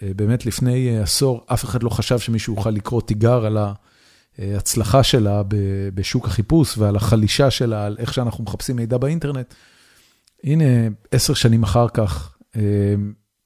[0.00, 3.58] שבאמת לפני עשור, אף אחד לא חשב שמישהו יוכל לקרוא תיגר על
[4.38, 5.42] ההצלחה שלה
[5.94, 9.54] בשוק החיפוש, ועל החלישה שלה, על איך שאנחנו מחפשים מידע באינטרנט.
[10.44, 10.64] הנה,
[11.10, 12.36] עשר שנים אחר כך,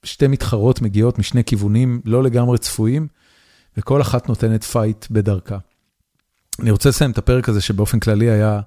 [0.05, 3.09] שתי מתחרות מגיעות משני כיוונים לא לגמרי צפויים,
[3.77, 5.59] וכל אחת נותנת fight בדרכה.
[6.61, 8.61] אני רוצה לסיים את הפרק הזה שבאופן כללי היה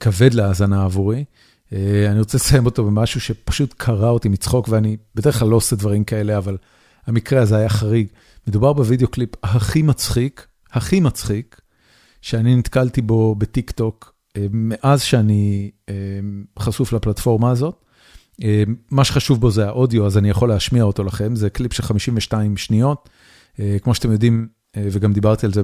[0.00, 1.24] כבד להאזנה עבורי.
[1.72, 6.04] אני רוצה לסיים אותו במשהו שפשוט קרע אותי מצחוק, ואני בדרך כלל לא עושה דברים
[6.04, 6.56] כאלה, אבל
[7.06, 8.06] המקרה הזה היה חריג.
[8.46, 11.60] מדובר בווידאו קליפ הכי מצחיק, הכי מצחיק,
[12.22, 14.14] שאני נתקלתי בו בטיק טוק,
[14.50, 15.70] מאז שאני
[16.58, 17.84] חשוף לפלטפורמה הזאת.
[18.90, 22.56] מה שחשוב בו זה האודיו, אז אני יכול להשמיע אותו לכם, זה קליפ של 52
[22.56, 23.08] שניות.
[23.82, 25.62] כמו שאתם יודעים, וגם דיברתי על זה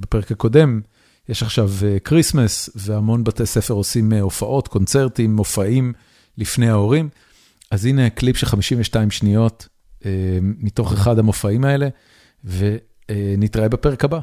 [0.00, 0.80] בפרק הקודם,
[1.28, 1.70] יש עכשיו
[2.04, 5.92] כריסמס, והמון בתי ספר עושים הופעות, קונצרטים, מופעים
[6.38, 7.08] לפני ההורים.
[7.70, 9.68] אז הנה קליפ של 52 שניות
[10.06, 11.88] אה, מתוך אחד המופעים האלה,
[12.44, 14.20] ונתראה בפרק הבא.